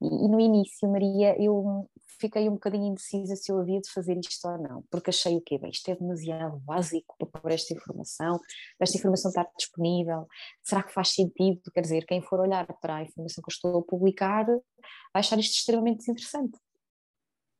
E, 0.00 0.06
e, 0.06 0.28
no 0.28 0.40
início, 0.40 0.88
Maria, 0.90 1.36
eu 1.42 1.88
fiquei 2.20 2.48
um 2.48 2.54
bocadinho 2.54 2.86
indecisa 2.86 3.36
se 3.36 3.50
eu 3.50 3.58
havia 3.60 3.80
de 3.80 3.90
fazer 3.90 4.18
isto 4.18 4.48
ou 4.48 4.58
não, 4.58 4.84
porque 4.90 5.10
achei 5.10 5.36
o 5.36 5.40
quê? 5.40 5.58
Bem, 5.58 5.70
isto 5.70 5.90
é 5.90 5.96
demasiado 5.96 6.58
básico 6.60 7.14
para 7.18 7.40
pôr 7.40 7.52
esta 7.52 7.74
informação, 7.74 8.40
esta 8.80 8.96
informação 8.96 9.28
estar 9.30 9.48
disponível, 9.56 10.26
será 10.62 10.82
que 10.82 10.92
faz 10.92 11.10
sentido? 11.10 11.70
Quer 11.72 11.80
dizer, 11.80 12.06
quem 12.06 12.22
for 12.22 12.40
olhar 12.40 12.66
para 12.80 12.96
a 12.96 13.02
informação 13.02 13.42
que 13.42 13.50
eu 13.50 13.54
estou 13.54 13.78
a 13.78 13.82
publicar 13.82 14.46
vai 14.46 15.20
achar 15.20 15.38
isto 15.38 15.54
extremamente 15.54 15.98
desinteressante. 15.98 16.58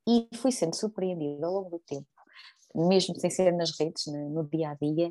E 0.08 0.28
fui 0.36 0.52
sendo 0.52 0.76
surpreendida 0.76 1.46
ao 1.46 1.52
longo 1.52 1.70
do 1.70 1.78
tempo 1.80 2.06
mesmo 2.76 3.18
sem 3.18 3.30
ser 3.30 3.52
nas 3.52 3.70
redes, 3.78 4.06
no, 4.06 4.44
dia 4.48 4.70
a 4.70 4.74
dia, 4.74 5.10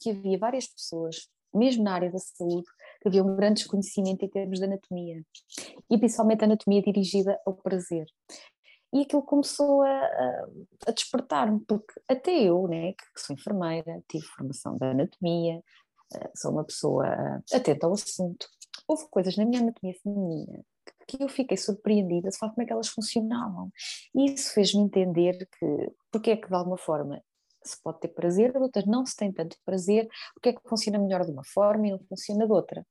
que 0.00 0.10
havia 0.10 0.38
várias 0.38 0.68
pessoas 0.68 1.28
mesmo 1.54 1.84
na 1.84 1.94
área 1.94 2.10
da 2.10 2.18
saúde, 2.18 2.66
que 3.00 3.08
havia 3.08 3.22
um 3.22 3.36
grande 3.36 3.62
desconhecimento 3.62 4.24
em 4.24 4.28
termos 4.28 4.58
de 4.58 4.64
anatomia, 4.64 5.22
e 5.90 5.98
principalmente 5.98 6.44
anatomia 6.44 6.82
dirigida 6.82 7.38
ao 7.46 7.54
prazer. 7.54 8.06
E 8.92 9.02
aquilo 9.02 9.22
começou 9.22 9.82
a, 9.82 10.46
a 10.86 10.90
despertar-me, 10.92 11.60
porque 11.60 11.92
até 12.08 12.30
eu, 12.42 12.66
né, 12.66 12.92
que 12.92 13.20
sou 13.20 13.34
enfermeira, 13.34 14.02
tive 14.08 14.24
formação 14.26 14.76
de 14.76 14.86
anatomia, 14.86 15.62
eh, 16.14 16.30
sou 16.34 16.52
uma 16.52 16.64
pessoa 16.64 17.06
atenta 17.52 17.86
ao 17.86 17.92
assunto, 17.92 18.48
houve 18.86 19.06
coisas 19.10 19.36
na 19.36 19.44
minha 19.44 19.60
anatomia 19.60 19.94
feminina 20.02 20.64
que 21.08 21.22
eu 21.22 21.28
fiquei 21.28 21.56
surpreendida 21.56 22.28
de 22.28 22.38
como 22.38 22.52
é 22.58 22.66
que 22.66 22.72
elas 22.72 22.88
funcionavam. 22.88 23.72
E 24.14 24.34
isso 24.34 24.52
fez-me 24.52 24.82
entender 24.82 25.48
que, 25.58 25.92
porque 26.12 26.30
é 26.30 26.36
que 26.36 26.48
de 26.48 26.54
alguma 26.54 26.76
forma 26.76 27.22
se 27.64 27.80
pode 27.82 28.00
ter 28.00 28.08
prazer, 28.08 28.52
de 28.52 28.58
outras 28.58 28.86
não 28.86 29.04
se 29.04 29.16
tem 29.16 29.32
tanto 29.32 29.56
prazer, 29.64 30.08
porque 30.34 30.50
é 30.50 30.52
que 30.52 30.68
funciona 30.68 30.98
melhor 30.98 31.24
de 31.24 31.32
uma 31.32 31.44
forma 31.44 31.86
e 31.86 31.90
não 31.90 32.00
funciona 32.08 32.46
de 32.46 32.52
outra. 32.52 32.84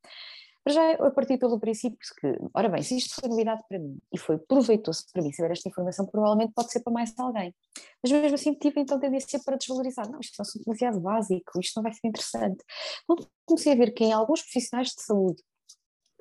Mas 0.67 0.75
já 0.75 0.93
eu 0.95 1.12
parti 1.13 1.38
pelo 1.38 1.58
princípio 1.58 1.97
que, 2.19 2.27
ora 2.53 2.67
bem, 2.67 2.84
se 2.84 2.97
isto 2.97 3.15
foi 3.21 3.30
novidade 3.30 3.62
para 3.69 3.80
mim 3.80 3.97
e 4.13 4.17
foi 4.17 4.38
proveitoso 4.38 5.06
para 5.13 5.23
mim 5.23 5.32
saber 5.32 5.51
esta 5.51 5.69
informação, 5.69 6.06
provavelmente 6.06 6.51
pode 6.53 6.69
ser 6.73 6.82
para 6.82 6.91
mais 6.91 7.17
alguém. 7.17 7.56
Mas 8.03 8.12
mesmo 8.12 8.36
assim 8.36 8.53
tive 8.53 8.82
então 8.82 8.99
tendência 8.99 9.39
para 9.45 9.56
desvalorizar. 9.56 10.12
Não, 10.12 10.19
isto 10.19 10.36
é 10.38 10.41
um 10.41 10.43
assunto 10.43 10.65
demasiado 10.65 10.99
básico, 10.99 11.58
isto 11.62 11.77
não 11.77 11.84
vai 11.84 11.93
ser 11.93 12.06
interessante. 12.06 12.65
Quando 13.06 13.25
comecei 13.45 13.71
a 13.71 13.75
ver 13.77 13.91
que 13.91 14.03
em 14.03 14.12
alguns 14.12 14.41
profissionais 14.41 14.89
de 14.89 15.01
saúde 15.01 15.41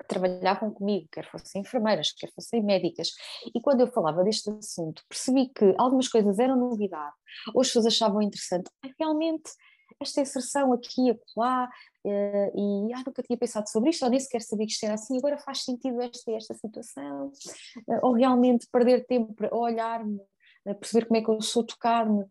trabalhavam 0.07 0.71
comigo, 0.71 1.07
quer 1.11 1.29
fossem 1.29 1.61
enfermeiras, 1.61 2.11
quer 2.11 2.31
fossem 2.33 2.63
médicas, 2.63 3.09
e 3.53 3.61
quando 3.61 3.81
eu 3.81 3.87
falava 3.87 4.23
deste 4.23 4.49
assunto, 4.49 5.03
percebi 5.07 5.49
que 5.49 5.73
algumas 5.77 6.07
coisas 6.07 6.39
eram 6.39 6.55
novidade, 6.55 7.15
ou 7.53 7.61
as 7.61 7.67
pessoas 7.67 7.87
achavam 7.87 8.21
interessante, 8.21 8.69
realmente 8.99 9.51
esta 9.99 10.21
inserção 10.21 10.73
aqui 10.73 11.07
e 11.07 11.11
acolá, 11.11 11.69
uh, 12.05 12.89
e 12.89 12.93
ah, 12.93 13.03
nunca 13.05 13.23
tinha 13.23 13.37
pensado 13.37 13.69
sobre 13.69 13.89
isto, 13.89 14.03
ou 14.03 14.11
nem 14.11 14.19
sequer 14.19 14.41
sabia 14.41 14.65
que 14.65 14.71
isto 14.71 14.83
era 14.83 14.93
assim, 14.93 15.17
agora 15.17 15.37
faz 15.37 15.63
sentido 15.63 16.01
esta 16.01 16.31
esta 16.31 16.53
situação, 16.53 17.27
uh, 17.27 17.99
ou 18.03 18.13
realmente 18.13 18.67
perder 18.71 19.05
tempo 19.05 19.33
para 19.33 19.53
olhar-me, 19.55 20.19
uh, 20.65 20.75
perceber 20.75 21.07
como 21.07 21.17
é 21.17 21.23
que 21.23 21.29
eu 21.29 21.41
sou 21.41 21.63
tocar-me, 21.63 22.25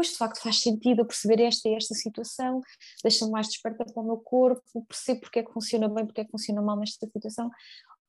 pois 0.00 0.12
de 0.12 0.16
facto 0.16 0.40
faz 0.40 0.62
sentido 0.62 1.02
eu 1.02 1.06
perceber 1.06 1.42
esta 1.42 1.68
e 1.68 1.74
esta 1.74 1.94
situação, 1.94 2.62
deixa-me 3.02 3.30
mais 3.30 3.48
desperta 3.48 3.84
para 3.84 4.02
o 4.02 4.06
meu 4.06 4.16
corpo, 4.16 4.62
percebo 4.88 5.20
porque 5.20 5.40
é 5.40 5.42
que 5.42 5.52
funciona 5.52 5.90
bem, 5.90 6.06
porque 6.06 6.22
é 6.22 6.24
que 6.24 6.30
funciona 6.30 6.62
mal 6.62 6.74
nesta 6.78 7.06
situação. 7.06 7.50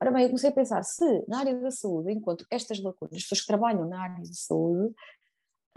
Ora 0.02 0.10
bem, 0.10 0.24
eu 0.24 0.30
comecei 0.30 0.52
a 0.52 0.54
pensar, 0.54 0.82
se 0.84 1.04
na 1.28 1.40
área 1.40 1.60
da 1.60 1.70
saúde, 1.70 2.14
enquanto 2.14 2.46
estas 2.50 2.82
lacunas, 2.82 3.18
as 3.18 3.24
pessoas 3.24 3.42
que 3.42 3.48
trabalham 3.48 3.90
na 3.90 4.04
área 4.04 4.16
da 4.16 4.34
saúde, 4.34 4.96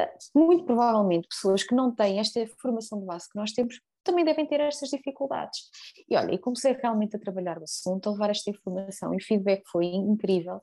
eh, 0.00 0.14
muito 0.32 0.64
provavelmente 0.64 1.26
pessoas 1.26 1.64
que 1.64 1.74
não 1.74 1.92
têm 1.92 2.20
esta 2.20 2.46
formação 2.62 3.00
de 3.00 3.06
base 3.06 3.28
que 3.28 3.36
nós 3.36 3.50
temos, 3.50 3.80
também 4.04 4.24
devem 4.24 4.46
ter 4.46 4.60
estas 4.60 4.90
dificuldades. 4.90 5.62
E 6.08 6.16
olha, 6.16 6.32
e 6.32 6.38
comecei 6.38 6.74
realmente 6.74 7.16
a 7.16 7.18
trabalhar 7.18 7.58
o 7.58 7.64
assunto, 7.64 8.08
a 8.08 8.12
levar 8.12 8.30
esta 8.30 8.50
informação 8.50 9.12
e 9.12 9.16
o 9.16 9.24
feedback 9.24 9.64
foi 9.66 9.86
incrível. 9.86 10.60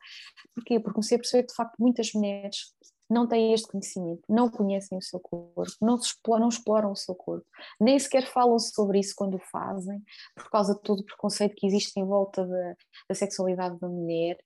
Porquê? 0.55 0.79
Porque 0.79 0.93
comecei 0.93 1.17
a 1.17 1.19
perceber 1.19 1.43
que 1.43 1.49
de 1.49 1.55
facto 1.55 1.75
muitas 1.77 2.13
mulheres 2.13 2.73
não 3.11 3.27
têm 3.27 3.53
este 3.53 3.67
conhecimento, 3.67 4.21
não 4.29 4.49
conhecem 4.49 4.97
o 4.97 5.01
seu 5.01 5.19
corpo, 5.19 5.61
não, 5.81 5.95
exploram, 5.95 6.41
não 6.41 6.49
exploram 6.49 6.91
o 6.91 6.95
seu 6.95 7.13
corpo, 7.13 7.45
nem 7.79 7.99
sequer 7.99 8.25
falam 8.25 8.57
sobre 8.57 8.99
isso 8.99 9.13
quando 9.15 9.35
o 9.35 9.39
fazem, 9.51 10.01
por 10.33 10.49
causa 10.49 10.73
de 10.73 10.81
todo 10.81 11.01
o 11.01 11.05
preconceito 11.05 11.55
que 11.55 11.67
existe 11.67 11.99
em 11.99 12.05
volta 12.05 12.45
da, 12.45 12.75
da 13.09 13.15
sexualidade 13.15 13.77
da 13.79 13.89
mulher. 13.89 14.37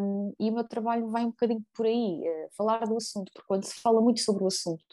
Um, 0.00 0.32
e 0.38 0.50
o 0.50 0.54
meu 0.54 0.64
trabalho 0.64 1.10
vai 1.10 1.24
um 1.24 1.30
bocadinho 1.30 1.64
por 1.74 1.86
aí, 1.86 2.20
uh, 2.22 2.48
falar 2.56 2.86
do 2.86 2.96
assunto, 2.96 3.30
porque 3.34 3.46
quando 3.48 3.64
se 3.64 3.80
fala 3.80 4.00
muito 4.00 4.20
sobre 4.20 4.44
o 4.44 4.46
assunto, 4.46 4.84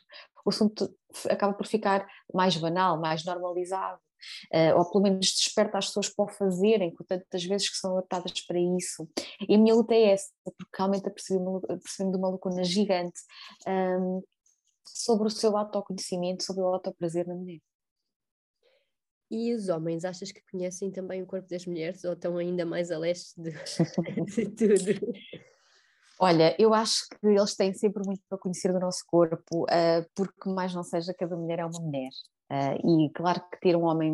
o 0.44 0.50
assunto 0.50 0.92
acaba 1.30 1.54
por 1.54 1.68
ficar 1.68 2.08
mais 2.34 2.58
banal, 2.58 3.00
mais 3.00 3.24
normalizado 3.24 4.00
uh, 4.54 4.78
ou 4.78 4.92
pelo 4.92 5.04
menos 5.04 5.28
desperta 5.28 5.78
as 5.78 5.88
pessoas 5.88 6.10
para 6.10 6.26
o 6.26 6.30
fazerem, 6.30 6.94
com 6.94 7.04
tantas 7.04 7.44
vezes 7.44 7.70
que 7.70 7.78
são 7.78 7.98
adaptadas 7.98 8.42
para 8.46 8.60
isso. 8.60 9.08
E 9.48 9.56
a 9.56 9.58
minha 9.58 9.76
luta 9.76 9.94
é 9.94 10.12
essa, 10.12 10.30
porque 10.44 10.78
realmente 10.78 11.08
apercebi-me 11.08 12.12
de 12.12 12.18
uma 12.18 12.30
lacuna 12.30 12.64
gigante 12.64 13.20
um, 13.68 14.24
sobre 14.86 15.28
o 15.28 15.32
seu 15.32 15.56
autoconhecimento, 15.58 16.44
sobre 16.44 16.62
o 16.62 16.68
autoprazer 16.68 17.28
na 17.28 17.36
mulher. 17.36 17.60
E 19.30 19.54
os 19.54 19.70
homens, 19.70 20.04
achas 20.04 20.30
que 20.30 20.42
conhecem 20.52 20.92
também 20.92 21.24
o 21.24 21.26
corpo 21.26 21.48
das 21.48 21.66
mulheres 21.66 22.04
ou 22.04 22.14
estão 22.14 22.38
ainda 22.38 22.66
mais 22.66 22.92
a 22.92 22.98
leste 22.98 23.42
de, 23.42 23.52
de 24.26 24.50
tudo? 24.50 25.14
Olha, 26.20 26.56
eu 26.60 26.74
acho 26.74 27.08
que 27.10 27.28
eles 27.28 27.56
têm 27.56 27.74
sempre 27.74 28.04
muito 28.06 28.22
para 28.30 28.38
conhecer 28.38 28.72
do 28.74 28.80
nosso 28.80 29.04
corpo, 29.08 29.64
uh, 29.64 30.06
porque 30.14 30.50
mais 30.50 30.72
não 30.72 30.84
seja, 30.84 31.16
cada 31.16 31.36
mulher 31.36 31.60
é 31.60 31.66
uma 31.66 31.80
mulher. 31.80 32.10
Uh, 32.52 33.06
e 33.06 33.10
claro 33.12 33.42
que 33.50 33.62
ter 33.62 33.78
um 33.78 33.86
homem 33.86 34.14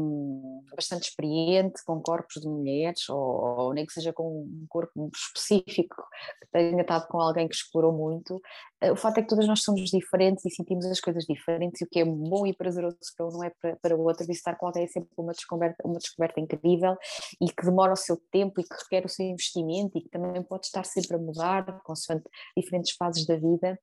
bastante 0.75 1.09
experiente, 1.09 1.83
com 1.83 1.99
corpos 1.99 2.39
de 2.39 2.47
mulheres, 2.47 3.09
ou, 3.09 3.17
ou, 3.17 3.73
nem 3.73 3.83
que 3.83 3.91
seja 3.91 4.13
com 4.13 4.43
um 4.43 4.65
corpo 4.69 5.09
específico, 5.11 5.95
que 6.39 6.47
tenha 6.51 6.81
estado 6.81 7.07
com 7.07 7.19
alguém 7.19 7.47
que 7.47 7.55
explorou 7.55 7.91
muito, 7.91 8.35
uh, 8.35 8.91
o 8.91 8.95
fato 8.95 9.17
é 9.17 9.23
que 9.23 9.27
todas 9.27 9.47
nós 9.47 9.63
somos 9.63 9.89
diferentes 9.89 10.45
e 10.45 10.51
sentimos 10.51 10.85
as 10.85 10.99
coisas 10.99 11.25
diferentes, 11.25 11.81
e 11.81 11.85
o 11.85 11.87
que 11.89 11.99
é 11.99 12.05
bom 12.05 12.45
e 12.45 12.55
prazeroso 12.55 12.95
para 13.17 13.25
um 13.25 13.31
não 13.31 13.43
é 13.43 13.51
para, 13.59 13.75
para 13.77 13.95
o 13.95 14.01
outro, 14.03 14.27
visitar 14.27 14.55
com 14.55 14.67
alguém 14.67 14.83
é 14.83 14.87
sempre 14.87 15.09
uma 15.17 15.33
descoberta, 15.33 15.83
uma 15.83 15.97
descoberta 15.97 16.39
incrível 16.39 16.95
e 17.41 17.47
que 17.47 17.65
demora 17.65 17.93
o 17.93 17.95
seu 17.95 18.21
tempo 18.31 18.61
e 18.61 18.63
que 18.63 18.75
requer 18.83 19.03
o 19.03 19.09
seu 19.09 19.25
investimento 19.25 19.97
e 19.97 20.01
que 20.01 20.09
também 20.09 20.43
pode 20.43 20.67
estar 20.67 20.83
sempre 20.83 21.15
a 21.15 21.19
mudar, 21.19 21.81
consoante 21.81 22.25
diferentes 22.55 22.91
fases 22.95 23.25
da 23.25 23.35
vida. 23.35 23.79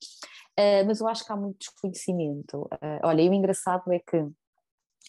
Uh, 0.56 0.86
mas 0.86 1.00
eu 1.00 1.08
acho 1.08 1.26
que 1.26 1.32
há 1.32 1.36
muito 1.36 1.58
desconhecimento. 1.58 2.68
olha, 3.02 3.20
e 3.20 3.28
o 3.28 3.34
engraçado 3.34 3.92
é 3.92 3.98
que 3.98 4.24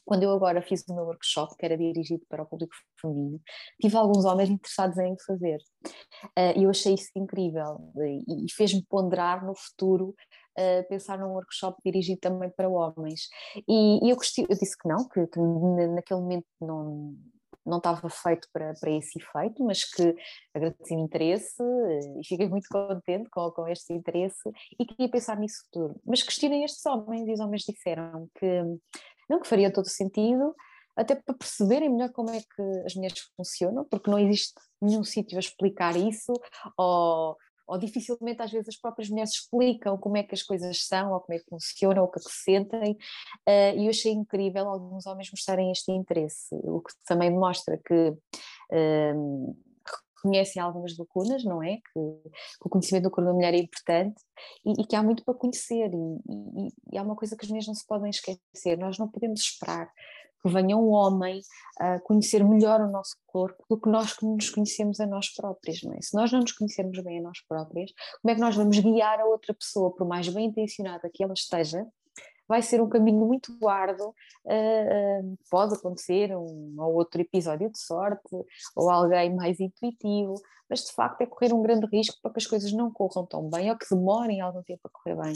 quando 0.03 0.23
eu 0.23 0.31
agora 0.31 0.61
fiz 0.61 0.83
o 0.87 0.95
meu 0.95 1.05
workshop, 1.05 1.55
que 1.57 1.65
era 1.65 1.77
dirigido 1.77 2.23
para 2.27 2.43
o 2.43 2.45
público 2.45 2.73
feminino, 2.99 3.39
tive 3.81 3.95
alguns 3.95 4.25
homens 4.25 4.49
interessados 4.49 4.97
em 4.97 5.15
fazer. 5.25 5.59
E 6.55 6.63
eu 6.63 6.69
achei 6.69 6.93
isso 6.93 7.09
incrível 7.15 7.91
e 8.27 8.51
fez-me 8.51 8.83
ponderar 8.87 9.45
no 9.45 9.55
futuro 9.55 10.15
uh, 10.57 10.87
pensar 10.87 11.19
num 11.19 11.33
workshop 11.33 11.77
dirigido 11.85 12.19
também 12.19 12.49
para 12.49 12.69
homens. 12.69 13.27
E, 13.67 14.05
e 14.05 14.09
eu, 14.09 14.17
eu, 14.17 14.57
disse 14.57 14.77
que 14.77 14.87
não, 14.87 15.07
que, 15.07 15.27
que 15.27 15.39
naquele 15.39 16.21
momento 16.21 16.47
não, 16.61 17.15
não 17.65 17.77
estava 17.77 18.09
feito 18.09 18.47
para, 18.53 18.73
para 18.79 18.91
esse 18.91 19.19
efeito, 19.19 19.63
mas 19.63 19.83
que 19.83 20.15
agradeci 20.53 20.95
o 20.95 20.99
interesse 20.99 21.63
e 22.19 22.25
fiquei 22.25 22.47
muito 22.47 22.67
contente 22.69 23.29
com, 23.29 23.51
com 23.51 23.67
este 23.67 23.93
interesse 23.93 24.49
e 24.79 24.85
queria 24.85 25.09
pensar 25.09 25.37
nisso 25.37 25.63
futuro. 25.65 25.99
Mas 26.05 26.23
questionei 26.23 26.63
estes 26.63 26.85
homens 26.85 27.27
e 27.27 27.33
os 27.33 27.39
homens 27.39 27.63
disseram 27.63 28.29
que 28.39 28.63
não, 29.29 29.39
que 29.39 29.47
faria 29.47 29.71
todo 29.71 29.87
sentido, 29.87 30.55
até 30.95 31.15
para 31.15 31.35
perceberem 31.35 31.89
melhor 31.89 32.11
como 32.11 32.29
é 32.29 32.39
que 32.39 32.61
as 32.85 32.95
mulheres 32.95 33.19
funcionam, 33.35 33.85
porque 33.85 34.09
não 34.09 34.19
existe 34.19 34.53
nenhum 34.81 35.03
sítio 35.03 35.37
a 35.37 35.39
explicar 35.39 35.95
isso, 35.95 36.33
ou 36.77 37.37
ou 37.67 37.77
dificilmente 37.77 38.41
às 38.41 38.51
vezes 38.51 38.69
as 38.69 38.77
próprias 38.77 39.09
mulheres 39.09 39.31
explicam 39.31 39.97
como 39.97 40.17
é 40.17 40.23
que 40.23 40.35
as 40.35 40.43
coisas 40.43 40.85
são, 40.85 41.11
ou 41.13 41.19
como 41.19 41.37
é 41.37 41.39
que 41.39 41.49
funcionam, 41.49 42.03
ou 42.03 42.09
o 42.09 42.11
que 42.11 42.19
é 42.19 42.23
que 42.23 42.31
sentem, 42.31 42.91
uh, 42.93 43.77
e 43.77 43.85
eu 43.85 43.89
achei 43.89 44.11
incrível 44.11 44.67
alguns 44.69 45.05
homens 45.05 45.31
mostrarem 45.31 45.71
este 45.71 45.91
interesse, 45.91 46.55
o 46.63 46.81
que 46.81 46.93
também 47.05 47.31
mostra 47.31 47.79
que 47.83 48.09
uh, 48.09 49.57
reconhecem 50.25 50.61
algumas 50.61 50.97
lacunas, 50.97 51.43
não 51.43 51.61
é? 51.61 51.75
Que, 51.77 51.93
que, 51.93 52.65
o 52.65 52.69
conhecimento 52.69 53.03
do 53.03 53.11
corpo 53.11 53.29
da 53.29 53.33
mulher 53.33 53.53
é 53.53 53.59
importante 53.59 54.21
e, 54.65 54.81
e 54.81 54.85
que 54.85 54.95
há 54.95 55.03
muito 55.03 55.23
para 55.23 55.33
conhecer, 55.33 55.91
e, 55.93 56.65
e, 56.65 56.67
e 56.93 56.97
há 56.97 57.03
uma 57.03 57.15
coisa 57.15 57.35
que 57.37 57.45
as 57.45 57.49
mulheres 57.49 57.67
não 57.67 57.75
se 57.75 57.85
podem 57.85 58.09
esquecer, 58.09 58.77
nós 58.77 58.97
não 58.97 59.07
podemos 59.07 59.41
esperar 59.41 59.89
que 60.41 60.51
venha 60.51 60.77
um 60.77 60.89
homem 60.89 61.41
a 61.79 61.99
conhecer 62.01 62.43
melhor 62.43 62.79
o 62.81 62.91
nosso 62.91 63.15
corpo 63.25 63.63
do 63.67 63.79
que 63.79 63.89
nós 63.89 64.15
que 64.15 64.25
nos 64.25 64.49
conhecemos 64.49 64.99
a 64.99 65.07
nós 65.07 65.33
próprios, 65.33 65.81
não 65.81 65.93
é? 65.93 66.01
Se 66.01 66.15
nós 66.15 66.31
não 66.31 66.41
nos 66.41 66.51
conhecermos 66.51 67.01
bem 67.03 67.19
a 67.19 67.21
nós 67.23 67.39
próprios, 67.47 67.91
como 68.21 68.31
é 68.31 68.35
que 68.35 68.41
nós 68.41 68.55
vamos 68.55 68.77
guiar 68.77 69.19
a 69.19 69.25
outra 69.25 69.53
pessoa, 69.55 69.93
por 69.95 70.07
mais 70.07 70.29
bem 70.29 70.47
intencionada 70.47 71.09
que 71.11 71.23
ela 71.23 71.33
esteja, 71.33 71.87
vai 72.47 72.61
ser 72.61 72.81
um 72.81 72.89
caminho 72.89 73.25
muito 73.25 73.67
árduo, 73.67 74.09
uh, 74.09 75.37
pode 75.49 75.75
acontecer 75.75 76.35
um 76.35 76.75
ou 76.77 76.95
outro 76.95 77.21
episódio 77.21 77.71
de 77.71 77.79
sorte, 77.79 78.35
ou 78.75 78.89
alguém 78.89 79.33
mais 79.35 79.59
intuitivo, 79.59 80.35
mas 80.69 80.81
de 80.81 80.93
facto 80.93 81.21
é 81.21 81.25
correr 81.25 81.53
um 81.53 81.61
grande 81.61 81.87
risco 81.87 82.17
para 82.21 82.31
que 82.31 82.39
as 82.39 82.47
coisas 82.47 82.71
não 82.71 82.91
corram 82.91 83.25
tão 83.25 83.49
bem 83.49 83.69
ou 83.69 83.77
que 83.77 83.85
demorem 83.89 84.41
algum 84.41 84.63
tempo 84.63 84.81
a 84.85 84.89
correr 84.89 85.15
bem. 85.15 85.33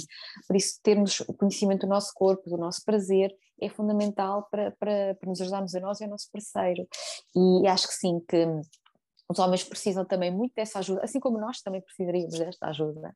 Por 0.48 0.56
isso, 0.56 0.80
termos 0.82 1.20
o 1.22 1.34
conhecimento 1.34 1.82
do 1.82 1.90
nosso 1.90 2.12
corpo, 2.14 2.50
do 2.50 2.58
nosso 2.58 2.84
prazer, 2.84 3.36
é 3.62 3.70
fundamental 3.70 4.48
para, 4.50 4.72
para, 4.72 5.16
para 5.16 5.30
nos 5.30 5.42
ajudarmos 5.42 5.76
a 5.76 5.80
nós 5.80 6.00
e 6.00 6.04
ao 6.04 6.10
nosso 6.10 6.30
parceiro. 6.32 6.88
E 7.36 7.68
acho 7.68 7.88
que 7.88 7.94
sim, 7.94 8.20
que 8.28 8.48
os 9.30 9.38
homens 9.38 9.64
precisam 9.64 10.04
também 10.04 10.32
muito 10.32 10.54
dessa 10.56 10.80
ajuda, 10.80 11.04
assim 11.04 11.20
como 11.20 11.40
nós 11.40 11.62
também 11.62 11.82
precisaríamos 11.82 12.38
desta 12.38 12.68
ajuda. 12.68 13.16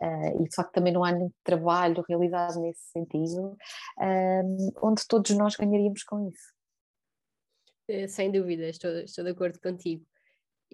Uh, 0.00 0.42
e 0.42 0.48
de 0.48 0.54
facto 0.54 0.72
também 0.72 0.92
não 0.92 1.04
há 1.04 1.12
nenhum 1.12 1.30
trabalho 1.44 2.02
realizado 2.08 2.60
nesse 2.60 2.90
sentido, 2.90 3.56
uh, 3.98 4.72
onde 4.82 5.06
todos 5.06 5.30
nós 5.32 5.56
ganharíamos 5.56 6.02
com 6.04 6.28
isso. 6.28 6.54
Eh, 7.88 8.08
sem 8.08 8.30
dúvida, 8.30 8.68
estou, 8.68 8.90
estou 9.00 9.24
de 9.24 9.30
acordo 9.30 9.60
contigo. 9.60 10.06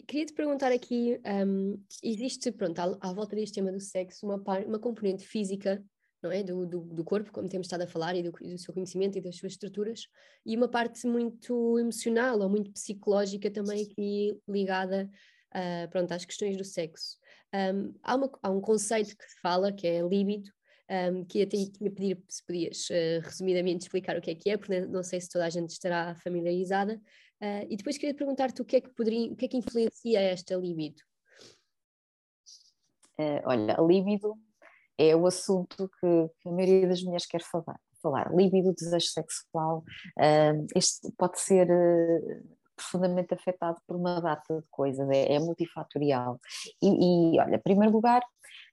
Queria 0.06 0.26
te 0.26 0.34
perguntar 0.34 0.70
aqui: 0.70 1.18
um, 1.46 1.82
existe, 2.02 2.52
pronto, 2.52 2.78
à, 2.78 2.84
à, 3.00 3.12
volta 3.12 3.34
deste 3.34 3.54
tema 3.54 3.72
do 3.72 3.80
sexo, 3.80 4.26
uma, 4.26 4.38
par, 4.38 4.64
uma 4.66 4.78
componente 4.78 5.26
física 5.26 5.82
não 6.26 6.32
é? 6.32 6.42
Do, 6.42 6.66
do, 6.66 6.80
do, 6.80 7.04
corpo, 7.04 7.30
como 7.32 7.48
temos 7.48 7.66
estado 7.66 7.82
a 7.82 7.86
falar, 7.86 8.14
e 8.16 8.22
do, 8.22 8.32
do, 8.32 8.58
seu 8.58 8.74
conhecimento 8.74 9.16
e 9.16 9.20
das 9.20 9.36
suas 9.36 9.52
estruturas, 9.52 10.08
e 10.44 10.56
uma 10.56 10.68
parte 10.68 11.06
muito 11.06 11.78
emocional 11.78 12.40
ou 12.40 12.48
muito 12.48 12.70
psicológica 12.72 13.50
também 13.50 13.84
aqui 13.84 14.38
ligada 14.48 15.08
uh, 15.54 15.88
pronto, 15.90 16.12
às 16.12 16.24
questões 16.24 16.56
do 16.56 16.64
sexo. 16.64 17.18
Um, 17.54 17.94
há, 18.02 18.14
uma, 18.16 18.30
há, 18.42 18.50
um 18.50 18.60
conceito 18.60 19.16
que 19.16 19.24
se 19.24 19.40
fala, 19.40 19.72
que 19.72 19.86
é 19.86 20.02
líbido, 20.02 20.50
um, 20.90 21.24
que 21.24 21.42
até 21.42 21.56
ia 21.56 21.90
pedir 21.90 22.22
se 22.28 22.44
podias 22.44 22.88
uh, 22.90 23.20
resumidamente 23.22 23.84
explicar 23.84 24.16
o 24.16 24.20
que 24.20 24.30
é 24.30 24.34
que 24.34 24.50
é, 24.50 24.56
porque 24.56 24.80
não 24.80 25.02
sei 25.02 25.20
se 25.20 25.28
toda 25.28 25.46
a 25.46 25.50
gente 25.50 25.70
estará 25.70 26.14
familiarizada, 26.16 27.00
uh, 27.40 27.66
e 27.68 27.76
depois 27.76 27.96
queria 27.96 28.14
perguntar-te 28.14 28.60
o 28.60 28.64
que 28.64 28.76
é 28.76 28.80
que 28.80 28.90
poderia, 28.90 29.32
o 29.32 29.36
que 29.36 29.46
é 29.46 29.48
que 29.48 29.56
influencia 29.56 30.20
esta 30.20 30.56
libido? 30.56 31.00
Uh, 33.18 33.40
olha, 33.46 33.74
a 33.78 33.82
libido 33.82 34.36
é 34.98 35.14
o 35.14 35.26
assunto 35.26 35.88
que, 36.00 36.30
que 36.40 36.48
a 36.48 36.52
maioria 36.52 36.88
das 36.88 37.02
mulheres 37.02 37.26
quer 37.26 37.42
falar. 37.42 37.78
falar. 38.02 38.34
Líbido, 38.34 38.74
desejo 38.74 39.06
sexual, 39.06 39.84
uh, 40.18 40.66
este 40.74 41.10
pode 41.16 41.40
ser 41.40 41.68
uh, 41.70 42.56
profundamente 42.76 43.34
afetado 43.34 43.78
por 43.86 43.96
uma 43.96 44.20
data 44.20 44.60
de 44.60 44.66
coisas, 44.70 45.08
é, 45.10 45.34
é 45.34 45.38
multifatorial. 45.38 46.38
E, 46.82 47.34
e, 47.34 47.40
olha, 47.40 47.56
em 47.56 47.60
primeiro 47.60 47.92
lugar, 47.92 48.22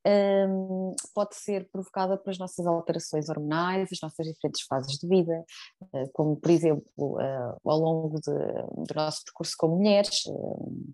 um, 0.05 0.93
pode 1.15 1.35
ser 1.35 1.67
provocada 1.71 2.17
pelas 2.17 2.37
nossas 2.37 2.65
alterações 2.67 3.29
hormonais, 3.29 3.89
as 3.91 3.99
nossas 4.01 4.27
diferentes 4.27 4.61
fases 4.63 4.97
de 4.97 5.07
vida, 5.07 5.43
uh, 5.81 6.09
como 6.11 6.35
por 6.35 6.51
exemplo 6.51 6.83
uh, 6.97 7.57
ao 7.63 7.79
longo 7.79 8.19
de, 8.19 8.31
do 8.31 8.93
nosso 8.93 9.23
percurso 9.23 9.55
como 9.57 9.77
mulheres, 9.77 10.25
uh, 10.27 10.93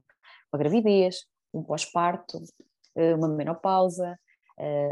uma 0.53 0.59
gravidez, 0.59 1.25
um 1.53 1.63
pós-parto, 1.63 2.41
uma 2.95 3.27
menopausa, 3.27 4.19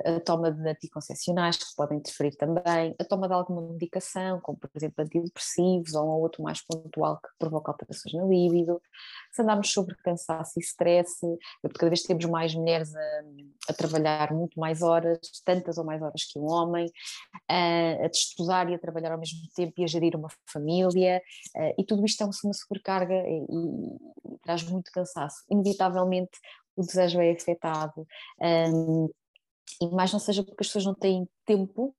a 0.06 0.19
toma 0.21 0.51
de 0.51 0.67
anticoncepcionais 0.67 1.58
que 1.58 1.75
podem 1.75 1.97
interferir 1.97 2.36
também, 2.36 2.95
a 2.97 3.03
toma 3.03 3.27
de 3.27 3.34
alguma 3.34 3.62
medicação, 3.62 4.39
como 4.41 4.58
por 4.58 4.69
exemplo 4.75 5.03
antidepressivos 5.03 5.93
ou 5.93 6.06
um 6.06 6.21
outro 6.21 6.41
mais 6.41 6.62
pontual 6.62 7.17
que 7.17 7.27
provoca 7.38 7.71
alterações 7.71 8.13
na 8.13 8.23
libido, 8.23 8.82
se 9.32 9.41
andarmos 9.41 9.71
sobre 9.71 9.95
cansaço 9.95 10.53
e 10.58 10.63
stress, 10.63 11.19
porque 11.62 11.80
cada 11.80 11.89
vez 11.89 12.03
temos 12.03 12.25
mais 12.25 12.56
mulheres 12.56 12.95
a, 12.95 13.01
a, 13.69 13.73
trabalhar 13.73 14.34
muito 14.34 14.60
mais 14.60 14.82
horas, 14.82 15.19
tantas 15.43 15.77
ou 15.77 15.84
mais 15.84 16.01
horas 16.01 16.23
que 16.23 16.39
um 16.39 16.49
homem, 16.49 16.89
a, 17.49 18.03
a 18.03 18.08
estudar 18.08 18.69
e 18.69 18.75
a 18.75 18.80
trabalhar 18.80 19.12
ao 19.12 19.19
mesmo 19.19 19.39
tempo 19.56 19.73
e 19.77 19.84
a 19.84 19.88
gerir 19.88 20.15
uma 20.15 20.30
família, 20.45 21.21
e 21.77 21.84
tudo 21.84 22.06
isto 22.06 22.23
é 22.23 22.25
uma 22.25 22.53
sobrecarga 22.53 23.13
e, 23.13 23.45
e, 23.49 24.34
e 24.34 24.38
traz 24.43 24.63
muito 24.63 24.91
cansaço. 24.91 25.43
Inevitavelmente 25.49 26.39
o 26.77 26.84
desejo 26.84 27.19
é 27.19 27.32
afetado. 27.32 28.08
Um, 28.39 29.10
e 29.82 29.88
mais 29.89 30.12
não 30.12 30.19
seja 30.19 30.43
porque 30.43 30.62
as 30.62 30.67
pessoas 30.67 30.86
não 30.86 30.95
têm 30.95 31.27
tempo 31.45 31.95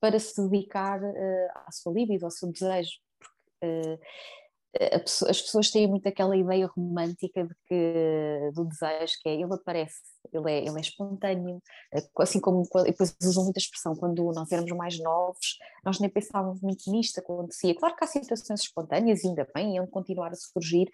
para 0.00 0.18
se 0.18 0.40
dedicar 0.48 1.00
uh, 1.02 1.48
à 1.66 1.70
sua 1.70 1.92
libido, 1.92 2.24
ao 2.24 2.30
seu 2.30 2.50
desejo, 2.50 2.98
porque 3.18 3.66
uh, 3.66 5.28
as 5.28 5.42
pessoas 5.42 5.70
têm 5.70 5.86
muito 5.86 6.06
aquela 6.06 6.36
ideia 6.36 6.66
romântica 6.66 7.44
de 7.44 7.54
que, 7.66 8.50
do 8.54 8.64
desejo, 8.64 9.14
que 9.22 9.28
é 9.28 9.34
ele 9.34 9.54
aparece, 9.54 10.00
ele 10.32 10.50
é, 10.50 10.58
ele 10.58 10.76
é 10.76 10.80
espontâneo, 10.80 11.62
eh, 11.92 12.02
assim 12.18 12.40
como 12.40 12.62
depois 12.84 13.16
usam 13.22 13.44
muita 13.44 13.58
expressão, 13.58 13.94
quando 13.94 14.22
nós 14.32 14.50
éramos 14.50 14.72
mais 14.72 14.98
novos, 14.98 15.58
nós 15.84 15.98
nem 15.98 16.08
pensávamos 16.08 16.60
muito 16.60 16.90
nisto, 16.90 17.18
acontecia. 17.18 17.74
Claro 17.74 17.96
que 17.96 18.04
há 18.04 18.06
situações 18.06 18.60
espontâneas, 18.60 19.24
ainda 19.24 19.46
bem, 19.54 19.76
iam 19.76 19.86
continuar 19.86 20.30
a 20.32 20.34
surgir, 20.34 20.88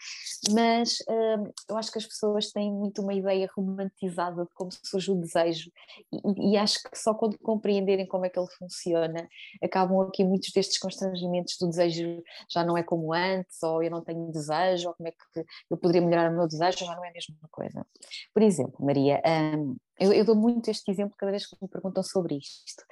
mas 0.51 0.99
hum, 1.09 1.53
eu 1.69 1.77
acho 1.77 1.93
que 1.93 1.99
as 1.99 2.07
pessoas 2.07 2.51
têm 2.51 2.73
muito 2.73 3.03
uma 3.03 3.15
ideia 3.15 3.49
romantizada 3.57 4.45
de 4.45 4.51
como 4.55 4.71
surge 4.85 5.11
o 5.11 5.17
desejo, 5.17 5.71
e, 6.13 6.53
e 6.53 6.57
acho 6.57 6.83
que 6.83 6.99
só 6.99 7.15
quando 7.15 7.39
compreenderem 7.39 8.07
como 8.07 8.25
é 8.25 8.29
que 8.29 8.39
ele 8.39 8.49
funciona, 8.59 9.29
acabam 9.63 10.01
aqui 10.01 10.25
muitos 10.25 10.51
destes 10.53 10.79
constrangimentos 10.79 11.57
do 11.61 11.69
desejo 11.69 12.23
já 12.51 12.65
não 12.65 12.77
é 12.77 12.83
como 12.83 13.13
antes, 13.13 13.63
ou 13.63 13.83
eu 13.83 13.91
não 13.91 14.03
tenho 14.03 14.31
desejo, 14.31 14.89
ou 14.89 14.95
como 14.95 15.09
é 15.09 15.13
que 15.13 15.45
eu 15.71 15.77
poderia 15.77 16.07
melhorar 16.07 16.31
o 16.31 16.37
meu 16.37 16.47
desejo, 16.47 16.79
já 16.79 16.95
não 16.95 17.05
é 17.05 17.09
a 17.09 17.13
mesma 17.13 17.37
coisa. 17.51 17.87
Por 18.33 18.43
exemplo, 18.43 18.85
Maria, 18.85 19.21
um, 19.29 19.77
eu, 19.99 20.13
eu, 20.13 20.25
dou 20.25 20.37
muito 20.37 20.71
este 20.71 20.91
exemplo 20.91 21.15
cada 21.17 21.31
vez 21.31 21.47
que 21.47 21.57
me 21.61 21.69
perguntam 21.69 22.03
sobre 22.03 22.37
isto. 22.37 22.85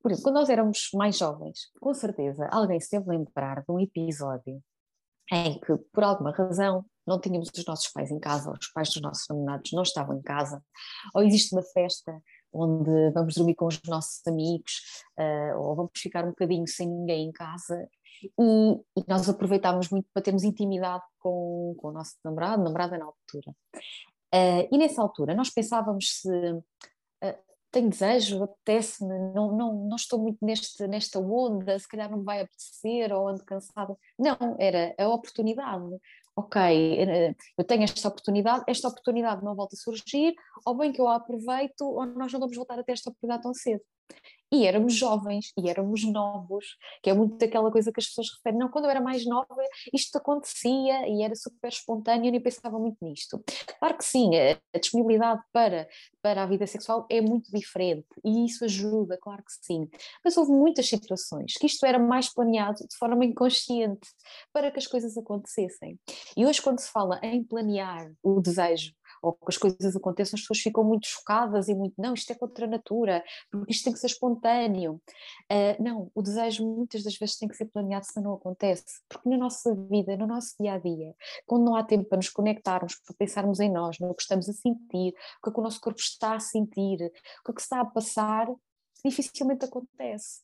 Por 0.00 0.10
exemplo, 0.10 0.24
quando 0.24 0.36
nós 0.36 0.48
éramos 0.48 0.88
mais 0.94 1.18
jovens, 1.18 1.70
com 1.80 1.92
certeza 1.92 2.48
alguém 2.50 2.80
se 2.80 2.90
deve 2.90 3.10
lembrar 3.10 3.62
de 3.62 3.70
um 3.70 3.80
episódio 3.80 4.62
em 5.30 5.60
que, 5.60 5.76
por 5.92 6.04
alguma 6.04 6.30
razão, 6.32 6.84
não 7.06 7.20
tínhamos 7.20 7.50
os 7.54 7.64
nossos 7.66 7.88
pais 7.88 8.10
em 8.10 8.18
casa, 8.18 8.50
os 8.50 8.68
pais 8.68 8.88
dos 8.88 9.02
nossos 9.02 9.26
namorados 9.28 9.72
não 9.72 9.82
estavam 9.82 10.16
em 10.16 10.22
casa, 10.22 10.62
ou 11.14 11.22
existe 11.22 11.54
uma 11.54 11.62
festa 11.62 12.20
onde 12.52 13.10
vamos 13.10 13.34
dormir 13.34 13.54
com 13.54 13.66
os 13.66 13.80
nossos 13.86 14.26
amigos, 14.26 14.72
uh, 15.18 15.58
ou 15.58 15.76
vamos 15.76 15.92
ficar 15.96 16.24
um 16.24 16.30
bocadinho 16.30 16.66
sem 16.66 16.88
ninguém 16.88 17.28
em 17.28 17.32
casa, 17.32 17.88
e, 18.22 18.30
e 18.96 19.04
nós 19.06 19.28
aproveitávamos 19.28 19.90
muito 19.90 20.08
para 20.12 20.22
termos 20.22 20.44
intimidade 20.44 21.04
com, 21.18 21.74
com 21.78 21.88
o 21.88 21.92
nosso 21.92 22.14
namorado, 22.24 22.62
namorada 22.62 22.98
na 22.98 23.04
altura. 23.04 23.54
Uh, 24.34 24.68
e 24.70 24.78
nessa 24.78 25.00
altura 25.00 25.34
nós 25.34 25.50
pensávamos 25.50 26.20
se 26.20 26.28
uh, 26.28 26.64
tenho 27.70 27.90
desejo, 27.90 28.42
apetece-me, 28.42 29.16
não, 29.34 29.52
não, 29.52 29.74
não 29.88 29.96
estou 29.96 30.18
muito 30.18 30.38
neste, 30.42 30.86
nesta 30.86 31.18
onda, 31.18 31.78
se 31.78 31.88
calhar 31.88 32.10
não 32.10 32.18
me 32.18 32.24
vai 32.24 32.40
apetecer 32.40 33.12
ou 33.12 33.28
ando 33.28 33.44
cansada. 33.44 33.96
Não, 34.18 34.36
era 34.58 34.94
a 34.98 35.08
oportunidade. 35.08 35.84
Ok, 36.36 36.56
eu 37.58 37.64
tenho 37.64 37.82
esta 37.82 38.06
oportunidade, 38.06 38.62
esta 38.68 38.86
oportunidade 38.86 39.44
não 39.44 39.56
volta 39.56 39.74
a 39.74 39.78
surgir, 39.78 40.34
ou 40.64 40.76
bem 40.76 40.92
que 40.92 41.00
eu 41.00 41.08
a 41.08 41.16
aproveito, 41.16 41.80
ou 41.80 42.06
nós 42.06 42.32
não 42.32 42.38
vamos 42.38 42.56
voltar 42.56 42.78
a 42.78 42.84
ter 42.84 42.92
esta 42.92 43.10
oportunidade 43.10 43.42
tão 43.42 43.52
cedo. 43.52 43.82
E 44.52 44.66
éramos 44.66 44.94
jovens, 44.94 45.52
e 45.58 45.68
éramos 45.68 46.04
novos, 46.04 46.76
que 47.02 47.10
é 47.10 47.14
muito 47.14 47.36
daquela 47.36 47.70
coisa 47.70 47.92
que 47.92 48.00
as 48.00 48.06
pessoas 48.06 48.28
referem, 48.36 48.58
não, 48.58 48.68
quando 48.68 48.86
eu 48.86 48.90
era 48.90 49.00
mais 49.00 49.26
nova 49.26 49.46
isto 49.92 50.16
acontecia 50.16 51.08
e 51.08 51.22
era 51.22 51.34
super 51.34 51.68
espontâneo 51.68 52.28
e 52.28 52.30
nem 52.30 52.40
pensava 52.40 52.78
muito 52.78 52.96
nisto. 53.02 53.42
Claro 53.78 53.96
que 53.96 54.04
sim, 54.04 54.30
a 54.36 54.78
disponibilidade 54.78 55.42
para, 55.52 55.88
para 56.22 56.42
a 56.42 56.46
vida 56.46 56.66
sexual 56.66 57.06
é 57.10 57.20
muito 57.20 57.50
diferente 57.52 58.06
e 58.24 58.44
isso 58.46 58.64
ajuda, 58.64 59.18
claro 59.20 59.42
que 59.42 59.52
sim, 59.66 59.88
mas 60.24 60.36
houve 60.36 60.52
muitas 60.52 60.88
situações 60.88 61.54
que 61.54 61.66
isto 61.66 61.84
era 61.84 61.98
mais 61.98 62.32
planeado 62.32 62.78
de 62.78 62.96
forma 62.96 63.24
inconsciente 63.24 64.08
para 64.52 64.70
que 64.70 64.78
as 64.78 64.86
coisas 64.86 65.16
acontecessem. 65.16 65.98
E 66.36 66.46
hoje 66.46 66.62
quando 66.62 66.78
se 66.78 66.90
fala 66.90 67.20
em 67.22 67.42
planear 67.42 68.10
o 68.22 68.40
desejo 68.40 68.92
ou 69.22 69.32
que 69.32 69.48
as 69.48 69.56
coisas 69.56 69.96
aconteçam, 69.96 70.36
as 70.36 70.42
pessoas 70.42 70.60
ficam 70.60 70.84
muito 70.84 71.06
chocadas 71.06 71.68
e 71.68 71.74
muito, 71.74 71.94
não, 71.98 72.14
isto 72.14 72.30
é 72.30 72.34
contra 72.34 72.66
a 72.66 72.68
natura, 72.68 73.24
porque 73.50 73.72
isto 73.72 73.84
tem 73.84 73.92
que 73.92 73.98
ser 73.98 74.06
espontâneo. 74.06 75.00
Uh, 75.50 75.82
não, 75.82 76.10
o 76.14 76.22
desejo 76.22 76.66
muitas 76.66 77.02
das 77.02 77.16
vezes 77.16 77.36
tem 77.36 77.48
que 77.48 77.56
ser 77.56 77.66
planeado, 77.66 78.06
senão 78.06 78.30
não 78.30 78.34
acontece, 78.34 79.00
porque 79.08 79.28
na 79.28 79.36
nossa 79.36 79.74
vida, 79.74 80.16
no 80.16 80.26
nosso 80.26 80.54
dia 80.60 80.74
a 80.74 80.78
dia, 80.78 81.14
quando 81.46 81.64
não 81.64 81.76
há 81.76 81.84
tempo 81.84 82.04
para 82.08 82.16
nos 82.16 82.28
conectarmos, 82.28 82.96
para 82.96 83.16
pensarmos 83.16 83.60
em 83.60 83.70
nós, 83.70 83.98
no 83.98 84.14
que 84.14 84.22
estamos 84.22 84.48
a 84.48 84.52
sentir, 84.52 85.14
o 85.38 85.42
que, 85.42 85.50
é 85.50 85.52
que 85.52 85.60
o 85.60 85.62
nosso 85.62 85.80
corpo 85.80 86.00
está 86.00 86.34
a 86.34 86.40
sentir, 86.40 86.96
o 86.96 87.44
que, 87.44 87.50
é 87.50 87.54
que 87.54 87.60
está 87.60 87.80
a 87.80 87.84
passar, 87.84 88.48
dificilmente 89.04 89.64
acontece. 89.64 90.42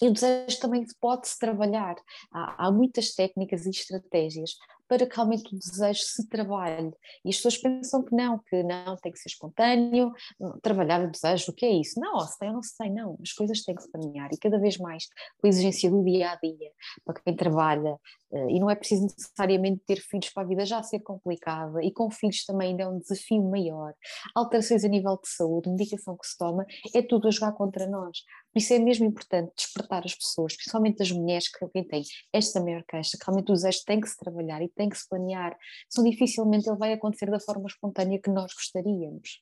E 0.00 0.08
o 0.08 0.12
desejo 0.12 0.58
também 0.58 0.86
pode-se 1.00 1.38
trabalhar. 1.38 1.96
Há, 2.32 2.66
há, 2.66 2.72
muitas 2.72 3.14
técnicas 3.14 3.66
e 3.66 3.70
estratégias 3.70 4.56
para 4.92 5.06
que 5.06 5.16
realmente 5.16 5.54
o 5.54 5.58
desejo 5.58 6.02
se 6.02 6.28
trabalhe. 6.28 6.92
E 7.24 7.30
as 7.30 7.36
pessoas 7.36 7.56
pensam 7.56 8.04
que 8.04 8.14
não, 8.14 8.38
que 8.38 8.62
não, 8.62 8.94
tem 8.96 9.10
que 9.10 9.18
ser 9.18 9.30
espontâneo, 9.30 10.12
trabalhar 10.60 11.02
o 11.02 11.10
desejo, 11.10 11.50
o 11.50 11.54
que 11.54 11.64
é 11.64 11.72
isso? 11.72 11.98
Não, 11.98 12.20
se 12.20 12.38
tem 12.38 12.48
ou 12.50 12.56
não 12.56 12.62
se 12.62 12.76
tem, 12.76 12.92
não. 12.92 13.16
As 13.22 13.32
coisas 13.32 13.62
têm 13.62 13.74
que 13.74 13.82
se 13.82 13.90
planear 13.90 14.28
e 14.30 14.36
cada 14.36 14.58
vez 14.58 14.76
mais 14.76 15.06
com 15.38 15.46
a 15.46 15.48
exigência 15.48 15.90
do 15.90 16.04
dia 16.04 16.32
a 16.32 16.36
dia, 16.36 16.70
para 17.06 17.18
quem 17.22 17.34
trabalha, 17.34 17.98
eh, 18.34 18.50
e 18.50 18.60
não 18.60 18.68
é 18.68 18.74
preciso 18.74 19.04
necessariamente 19.04 19.82
ter 19.86 19.96
filhos 19.96 20.28
para 20.28 20.42
a 20.42 20.46
vida 20.46 20.66
já 20.66 20.82
ser 20.82 21.00
complicada, 21.00 21.82
e 21.82 21.90
com 21.90 22.10
filhos 22.10 22.44
também 22.44 22.70
ainda 22.70 22.82
é 22.82 22.88
um 22.88 22.98
desafio 22.98 23.42
maior. 23.42 23.94
Alterações 24.34 24.84
a 24.84 24.88
nível 24.88 25.18
de 25.22 25.28
saúde, 25.30 25.70
medicação 25.70 26.18
que 26.18 26.26
se 26.26 26.36
toma, 26.36 26.66
é 26.94 27.00
tudo 27.00 27.28
a 27.28 27.30
jogar 27.30 27.52
contra 27.52 27.86
nós. 27.86 28.18
Por 28.52 28.58
isso 28.58 28.74
é 28.74 28.78
mesmo 28.78 29.06
importante 29.06 29.52
despertar 29.56 30.02
as 30.04 30.14
pessoas, 30.14 30.54
principalmente 30.54 31.02
as 31.02 31.10
mulheres 31.10 31.48
que 31.48 31.66
quem 31.68 31.84
tem 31.84 32.02
esta 32.32 32.60
maior 32.60 32.84
queixa, 32.84 33.16
que 33.16 33.24
realmente 33.24 33.50
o 33.50 33.54
desejo 33.54 33.80
tem 33.86 34.00
que 34.00 34.08
se 34.08 34.18
trabalhar 34.18 34.60
e 34.62 34.68
tem 34.68 34.88
que 34.88 34.98
se 34.98 35.08
planear, 35.08 35.56
senão 35.88 36.08
dificilmente 36.10 36.68
ele 36.68 36.76
vai 36.76 36.92
acontecer 36.92 37.30
da 37.30 37.40
forma 37.40 37.66
espontânea 37.66 38.20
que 38.20 38.30
nós 38.30 38.52
gostaríamos. 38.52 39.40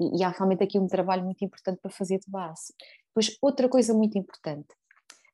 E, 0.00 0.20
e 0.20 0.24
há 0.24 0.28
realmente 0.28 0.62
aqui 0.62 0.78
um 0.78 0.86
trabalho 0.86 1.24
muito 1.24 1.44
importante 1.44 1.80
para 1.80 1.90
fazer 1.90 2.18
de 2.18 2.30
base. 2.30 2.72
Depois, 3.08 3.36
outra 3.42 3.68
coisa 3.68 3.92
muito 3.92 4.16
importante, 4.16 4.68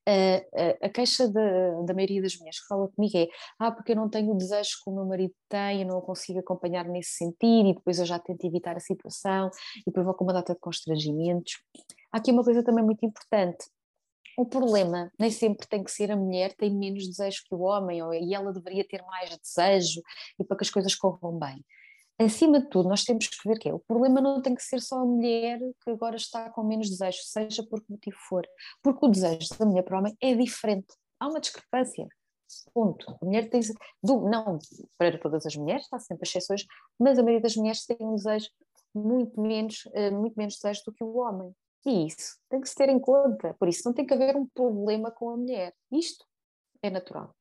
a, 0.07 0.87
a, 0.87 0.89
queixa 0.89 1.29
da, 1.29 1.83
da 1.83 1.95
maioria 1.95 2.23
das 2.23 2.37
mulheres 2.37 2.61
que 2.61 2.67
fala 2.67 2.89
comigo 2.89 3.17
é 3.17 3.29
ah, 3.59 3.71
porque 3.71 3.93
eu 3.93 3.97
não 3.97 4.09
tenho 4.09 4.33
o 4.33 4.37
desejo 4.37 4.71
que 4.83 4.91
o 4.91 4.95
meu 4.95 5.05
marido 5.05 5.35
tem, 5.49 5.83
eu 5.83 5.87
não 5.87 5.99
o 5.99 6.03
consigo 6.03 6.39
acompanhar 6.39 6.87
nesse 6.87 7.13
sentido 7.13 7.69
e 7.69 7.75
depois 7.75 7.99
eu 7.99 8.07
já 8.07 8.19
tento 8.19 8.45
evitar 8.45 8.77
a 8.77 8.81
situação 8.81 9.51
e 9.87 9.91
provoca 9.91 10.25
uma 10.25 10.33
data 10.33 10.55
de 10.55 10.61
constrangimentos. 10.61 11.63
Há 12.13 12.19
aqui 12.19 12.33
uma 12.33 12.45
coisa 12.45 12.63
também 12.63 12.85
muito 12.85 13.05
importante. 13.05 13.67
O 14.37 14.47
problema 14.47 15.13
nem 15.19 15.31
sempre 15.31 15.67
tem 15.67 15.85
que 15.85 15.91
ser 15.91 16.11
a 16.11 16.17
mulher 16.17 16.55
tem 16.55 16.75
menos 16.75 17.07
desejo 17.07 17.43
que 17.47 17.55
o 17.55 17.61
homem, 17.61 18.03
ou, 18.03 18.15
e 18.15 18.35
ela 18.35 18.53
deveria 18.53 18.87
ter 18.87 19.03
mais 19.03 19.37
desejo 19.39 20.01
e 20.39 20.45
para 20.45 20.57
que 20.57 20.65
as 20.65 20.71
coisas 20.71 20.95
corram 20.95 21.39
bem. 21.39 21.65
Acima 22.19 22.61
de 22.61 22.69
tudo, 22.69 22.89
nós 22.89 23.03
temos 23.05 23.27
que 23.29 23.49
ver 23.49 23.59
que 23.59 23.69
é, 23.69 23.73
o 23.73 23.79
problema 23.79 24.21
não 24.21 24.43
tem 24.43 24.55
que 24.55 24.63
ser 24.63 24.81
só 24.81 25.01
a 25.01 25.07
mulher 25.07 25.59
que 25.83 25.91
agora 25.91 26.17
está 26.17 26.51
com 26.51 26.63
menos 26.63 26.91
desejo, 26.91 27.19
seja 27.23 27.63
por 27.63 27.83
que 27.83 27.91
motivo 27.91 28.17
for, 28.29 28.47
porque 28.83 29.07
o 29.07 29.09
desejo 29.09 29.49
da 29.59 29.65
mulher 29.65 29.83
para 29.83 29.97
o 29.97 29.99
homem 30.01 30.15
é 30.21 30.35
diferente. 30.35 30.89
Há 31.19 31.29
uma 31.29 31.41
discrepância. 31.41 32.07
Ponto. 32.75 33.17
A 33.23 33.25
mulher 33.25 33.49
tem. 33.49 33.61
Não 34.03 34.59
para 34.99 35.19
todas 35.19 35.47
as 35.47 35.57
mulheres, 35.57 35.85
está 35.85 35.99
sempre 35.99 36.29
exceções, 36.29 36.67
mas 36.99 37.19
a 37.19 37.23
maioria 37.23 37.43
das 37.43 37.57
mulheres 37.57 37.87
tem 37.87 37.97
um 38.01 38.15
desejo 38.15 38.49
muito 38.95 39.41
menos, 39.41 39.85
eh, 39.95 40.11
muito 40.11 40.35
menos 40.37 40.57
desejo 40.57 40.83
do 40.87 40.93
que 40.93 41.05
o 41.05 41.17
homem. 41.17 41.55
E 41.87 42.07
isso 42.07 42.39
tem 42.49 42.61
que 42.61 42.69
se 42.69 42.75
ter 42.75 42.89
em 42.89 42.99
conta. 42.99 43.55
Por 43.55 43.69
isso, 43.69 43.83
não 43.85 43.95
tem 43.95 44.07
que 44.07 44.15
haver 44.15 44.37
um 44.37 44.47
problema 44.47 45.11
com 45.11 45.31
a 45.31 45.37
mulher. 45.37 45.75
Isto 45.91 46.25
é 46.83 46.91
natural. 46.91 47.35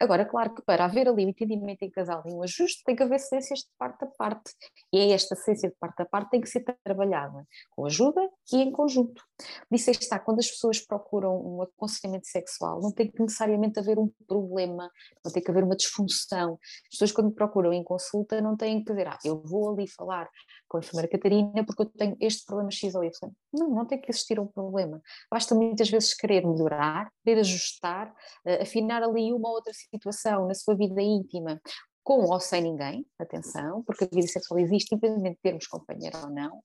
Agora, 0.00 0.24
claro 0.24 0.54
que 0.54 0.62
para 0.62 0.84
haver 0.84 1.08
ali 1.08 1.26
um 1.26 1.28
entendimento 1.28 1.82
em 1.82 1.90
casal 1.90 2.22
e 2.26 2.32
um 2.32 2.42
ajuste, 2.42 2.82
tem 2.84 2.94
que 2.94 3.02
haver 3.02 3.18
cências 3.18 3.60
de 3.60 3.68
parte 3.76 4.04
a 4.04 4.06
parte. 4.06 4.52
E 4.92 4.98
é 4.98 5.10
esta 5.10 5.34
cência 5.34 5.68
de 5.68 5.74
parte 5.76 6.00
a 6.02 6.06
parte 6.06 6.30
tem 6.30 6.40
que 6.40 6.48
ser 6.48 6.64
trabalhada 6.84 7.44
com 7.70 7.84
ajuda 7.84 8.20
e 8.52 8.56
em 8.58 8.70
conjunto. 8.70 9.22
Disse 9.70 9.90
está, 9.90 10.18
quando 10.18 10.38
as 10.38 10.48
pessoas 10.48 10.80
procuram 10.80 11.36
um 11.36 11.62
aconselhamento 11.62 12.28
sexual, 12.28 12.80
não 12.80 12.92
tem 12.92 13.10
que 13.10 13.20
necessariamente 13.20 13.78
haver 13.78 13.98
um 13.98 14.10
problema, 14.26 14.90
não 15.24 15.32
tem 15.32 15.42
que 15.42 15.50
haver 15.50 15.64
uma 15.64 15.76
disfunção. 15.76 16.58
As 16.84 16.90
pessoas, 16.90 17.12
quando 17.12 17.32
procuram 17.32 17.72
em 17.72 17.82
consulta, 17.82 18.40
não 18.40 18.56
têm 18.56 18.82
que 18.82 18.92
dizer, 18.92 19.08
ah, 19.08 19.18
eu 19.24 19.42
vou 19.42 19.70
ali 19.72 19.88
falar 19.88 20.28
com 20.68 20.76
a 20.76 20.80
enfermeira 20.80 21.08
Catarina 21.10 21.64
porque 21.64 21.82
eu 21.82 21.86
tenho 21.86 22.16
este 22.20 22.44
problema 22.44 22.70
X 22.70 22.94
ou 22.94 23.02
Y. 23.02 23.30
Não, 23.52 23.70
não 23.70 23.86
tem 23.86 24.00
que 24.00 24.10
existir 24.10 24.38
um 24.38 24.46
problema. 24.46 25.00
Basta 25.30 25.54
muitas 25.54 25.88
vezes 25.88 26.14
querer 26.14 26.46
melhorar, 26.46 27.10
querer 27.24 27.40
ajustar, 27.40 28.10
uh, 28.10 28.62
afinar 28.62 29.02
ali 29.02 29.32
uma 29.32 29.48
ou 29.48 29.54
outra 29.56 29.72
situação 29.72 30.46
na 30.46 30.54
sua 30.54 30.76
vida 30.76 31.00
íntima, 31.00 31.60
com 32.08 32.24
ou 32.24 32.40
sem 32.40 32.62
ninguém, 32.62 33.04
atenção, 33.18 33.82
porque 33.82 34.04
a 34.04 34.08
vida 34.10 34.26
sexual 34.26 34.58
existe, 34.58 34.94
independentemente 34.94 35.36
de 35.36 35.42
termos 35.42 35.66
companheiro 35.66 36.16
ou 36.22 36.30
não, 36.30 36.62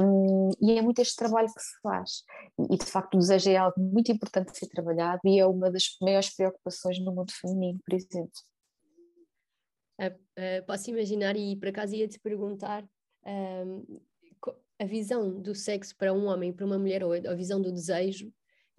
um, 0.00 0.50
e 0.62 0.78
é 0.78 0.80
muito 0.80 1.02
este 1.02 1.16
trabalho 1.16 1.48
que 1.52 1.60
se 1.60 1.80
faz. 1.82 2.22
E 2.70 2.76
de 2.76 2.86
facto 2.86 3.16
o 3.16 3.18
desejo 3.18 3.50
é 3.50 3.56
algo 3.56 3.74
muito 3.80 4.12
importante 4.12 4.52
de 4.52 4.58
ser 4.58 4.68
trabalhado 4.68 5.20
e 5.24 5.40
é 5.40 5.44
uma 5.46 5.72
das 5.72 5.96
maiores 6.00 6.32
preocupações 6.32 7.00
no 7.00 7.12
mundo 7.12 7.32
feminino, 7.32 7.80
por 7.84 7.96
exemplo. 7.96 8.30
Uh, 10.00 10.06
uh, 10.06 10.66
posso 10.68 10.88
imaginar, 10.88 11.36
e 11.36 11.56
por 11.56 11.70
acaso 11.70 11.96
ia 11.96 12.06
te 12.06 12.20
perguntar 12.20 12.84
um, 13.26 14.00
a 14.78 14.84
visão 14.84 15.40
do 15.40 15.54
sexo 15.54 15.96
para 15.96 16.12
um 16.12 16.26
homem 16.26 16.50
e 16.50 16.52
para 16.52 16.66
uma 16.66 16.78
mulher, 16.78 17.04
ou 17.04 17.12
a 17.12 17.34
visão 17.34 17.60
do 17.60 17.72
desejo, 17.72 18.32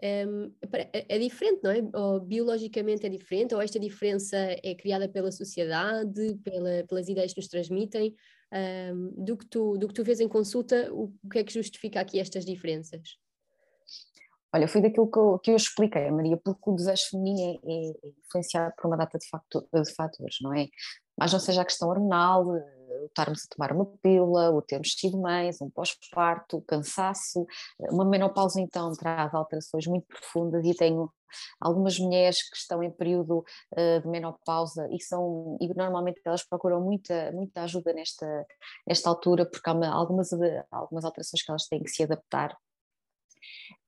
um, 0.03 0.51
é, 0.91 1.15
é, 1.15 1.19
diferente, 1.19 1.61
não 1.63 1.71
é? 1.71 1.81
Ou 1.93 2.19
biologicamente 2.19 3.05
é 3.05 3.09
diferente, 3.09 3.55
ou 3.55 3.61
esta 3.61 3.79
diferença 3.79 4.37
é 4.37 4.75
criada 4.75 5.07
pela 5.07 5.31
sociedade, 5.31 6.35
pela, 6.43 6.83
pelas 6.87 7.07
ideias 7.07 7.33
que 7.33 7.39
nos 7.39 7.47
transmitem. 7.47 8.15
Um, 8.53 9.11
do, 9.17 9.35
que 9.35 9.45
tu, 9.47 9.77
do 9.77 9.87
que 9.87 9.93
tu 9.93 10.03
vês 10.03 10.19
em 10.19 10.29
consulta, 10.29 10.89
o, 10.93 11.11
que 11.29 11.39
é 11.39 11.43
que 11.43 11.51
justifica 11.51 11.99
aqui 11.99 12.19
estas 12.19 12.45
diferenças? 12.45 13.17
Olha, 14.53 14.67
foi 14.67 14.81
daquilo 14.81 15.11
que 15.11 15.17
eu, 15.17 15.39
que 15.39 15.51
eu 15.51 15.55
expliquei, 15.55 16.09
Maria, 16.11 16.37
porque 16.37 16.69
o 16.69 16.75
desejo 16.75 17.09
feminino 17.09 17.59
é, 17.65 17.73
é 17.73 17.91
influenciado 18.25 18.73
por 18.77 18.87
uma 18.87 18.95
data 18.95 19.17
de, 19.17 19.27
facto, 19.27 19.67
de 19.73 19.93
fatores, 19.93 20.37
não 20.41 20.53
é? 20.53 20.67
Mas 21.17 21.33
não 21.33 21.39
seja 21.39 21.61
a 21.61 21.65
questão 21.65 21.89
hormonal, 21.89 22.45
estarmos 23.05 23.45
a 23.45 23.55
tomar 23.55 23.71
uma 23.71 23.85
pílula, 23.85 24.51
ou 24.51 24.61
termos 24.61 24.93
sido 24.93 25.17
mães, 25.19 25.61
um 25.61 25.69
pós-parto, 25.69 26.61
cansaço. 26.67 27.45
Uma 27.79 28.05
menopausa, 28.05 28.59
então, 28.61 28.91
traz 28.93 29.33
alterações 29.33 29.87
muito 29.87 30.07
profundas 30.07 30.65
e 30.65 30.73
tenho 30.73 31.11
algumas 31.59 31.99
mulheres 31.99 32.47
que 32.49 32.55
estão 32.57 32.81
em 32.83 32.91
período 32.91 33.39
uh, 33.39 34.01
de 34.01 34.07
menopausa 34.07 34.87
e 34.91 35.01
são 35.01 35.57
e 35.59 35.67
normalmente 35.73 36.21
elas 36.23 36.43
procuram 36.43 36.81
muita 36.81 37.31
muita 37.33 37.63
ajuda 37.63 37.93
nesta 37.93 38.45
nesta 38.87 39.09
altura 39.09 39.45
porque 39.45 39.69
há 39.69 39.73
uma, 39.73 39.87
algumas 39.87 40.29
algumas 40.71 41.03
alterações 41.03 41.43
que 41.43 41.51
elas 41.51 41.67
têm 41.67 41.83
que 41.83 41.89
se 41.89 42.03
adaptar 42.03 42.57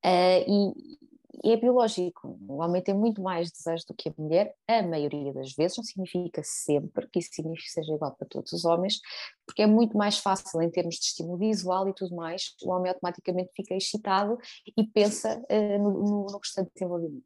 uh, 0.05 0.43
e, 0.45 0.97
é 1.43 1.55
biológico. 1.57 2.37
O 2.47 2.61
homem 2.61 2.81
tem 2.81 2.95
muito 2.95 3.21
mais 3.21 3.51
desejo 3.51 3.85
do 3.87 3.93
que 3.93 4.09
a 4.09 4.13
mulher, 4.17 4.53
a 4.67 4.81
maioria 4.81 5.33
das 5.33 5.53
vezes, 5.53 5.77
não 5.77 5.83
significa 5.83 6.41
sempre 6.43 7.07
que 7.07 7.19
isso 7.19 7.29
signifique 7.33 7.69
seja 7.69 7.93
igual 7.93 8.15
para 8.15 8.27
todos 8.27 8.51
os 8.53 8.65
homens, 8.65 8.99
porque 9.45 9.61
é 9.61 9.67
muito 9.67 9.97
mais 9.97 10.17
fácil 10.17 10.61
em 10.61 10.69
termos 10.69 10.95
de 10.95 11.05
estímulo 11.05 11.37
visual 11.37 11.87
e 11.87 11.93
tudo 11.93 12.15
mais, 12.15 12.55
o 12.63 12.71
homem 12.71 12.89
automaticamente 12.89 13.51
fica 13.55 13.75
excitado 13.75 14.37
e 14.75 14.83
pensa 14.83 15.41
uh, 15.49 15.83
no, 15.83 15.91
no, 15.91 16.25
no 16.25 16.37
restante 16.37 16.71
desenvolvimento. 16.73 17.25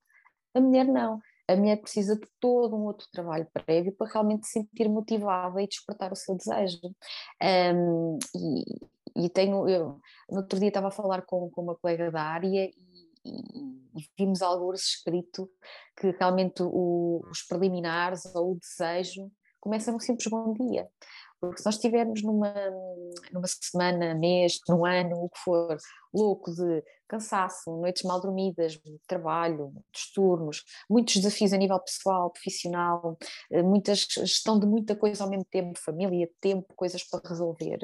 A 0.53 0.59
mulher 0.59 0.85
não. 0.85 1.19
A 1.47 1.55
mulher 1.55 1.77
precisa 1.81 2.15
de 2.15 2.27
todo 2.39 2.75
um 2.75 2.85
outro 2.85 3.07
trabalho 3.11 3.47
prévio 3.65 3.93
para 3.93 4.11
realmente 4.11 4.45
se 4.47 4.53
sentir 4.53 4.87
motivada 4.87 5.61
e 5.61 5.67
despertar 5.67 6.11
o 6.11 6.15
seu 6.15 6.35
desejo. 6.35 6.79
Um, 7.41 8.17
e, 9.15 9.25
e 9.25 9.29
tenho, 9.29 9.67
eu, 9.67 9.99
no 10.29 10.37
outro 10.37 10.59
dia 10.59 10.69
estava 10.69 10.87
a 10.87 10.91
falar 10.91 11.23
com, 11.23 11.49
com 11.49 11.61
uma 11.61 11.75
colega 11.75 12.09
da 12.11 12.21
área 12.21 12.47
e 12.65 12.90
e, 13.25 14.07
vimos 14.17 14.41
alguns 14.41 14.81
escrito 14.81 15.49
que 15.97 16.11
realmente 16.11 16.63
o, 16.63 17.21
os 17.29 17.41
preliminares 17.43 18.25
ou 18.35 18.53
o 18.53 18.59
desejo 18.59 19.31
começa 19.59 19.91
num 19.91 19.99
simples 19.99 20.27
bom 20.27 20.53
dia. 20.53 20.89
Porque 21.39 21.59
se 21.59 21.65
nós 21.65 21.75
estivermos 21.75 22.21
numa, 22.21 22.53
numa 23.31 23.47
semana, 23.47 24.13
mês, 24.13 24.59
num 24.69 24.85
ano, 24.85 25.23
o 25.23 25.29
que 25.29 25.39
for, 25.39 25.75
louco 26.13 26.53
de 26.53 26.83
cansaço, 27.07 27.75
noites 27.77 28.03
mal 28.03 28.21
dormidas, 28.21 28.79
trabalho, 29.07 29.71
muitos 29.73 30.11
turnos, 30.13 30.63
muitos 30.89 31.15
desafios 31.15 31.51
a 31.51 31.57
nível 31.57 31.79
pessoal, 31.79 32.29
profissional, 32.29 33.17
eh, 33.51 33.61
muita 33.61 33.93
gestão 33.95 34.57
de 34.57 34.65
muita 34.65 34.95
coisa 34.95 35.23
ao 35.23 35.29
mesmo 35.29 35.45
tempo, 35.45 35.77
família, 35.77 36.29
tempo, 36.39 36.73
coisas 36.75 37.03
para 37.03 37.27
resolver, 37.27 37.79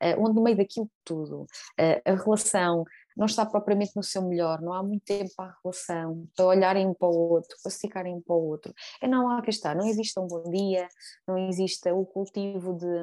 eh, 0.00 0.14
onde 0.16 0.34
no 0.34 0.42
meio 0.42 0.56
daquilo 0.56 0.88
tudo, 1.02 1.46
eh, 1.76 2.00
a 2.04 2.14
relação 2.14 2.84
não 3.18 3.26
está 3.26 3.44
propriamente 3.44 3.96
no 3.96 4.02
seu 4.02 4.22
melhor, 4.22 4.62
não 4.62 4.72
há 4.72 4.80
muito 4.80 5.04
tempo 5.04 5.28
para 5.36 5.50
a 5.50 5.56
relação, 5.62 6.28
para 6.36 6.46
olharem 6.46 6.86
um 6.86 6.94
para 6.94 7.08
o 7.08 7.32
outro, 7.32 7.56
para 7.60 7.72
se 7.72 7.80
ficarem 7.80 8.14
um 8.14 8.22
para 8.22 8.36
o 8.36 8.48
outro. 8.48 8.72
É 9.02 9.08
não 9.08 9.28
há 9.28 9.42
que 9.42 9.50
está, 9.50 9.74
não 9.74 9.86
existe 9.86 10.18
um 10.20 10.26
bom 10.28 10.44
dia, 10.44 10.88
não 11.26 11.36
existe 11.48 11.90
o 11.90 12.06
cultivo 12.06 12.74
de, 12.74 13.02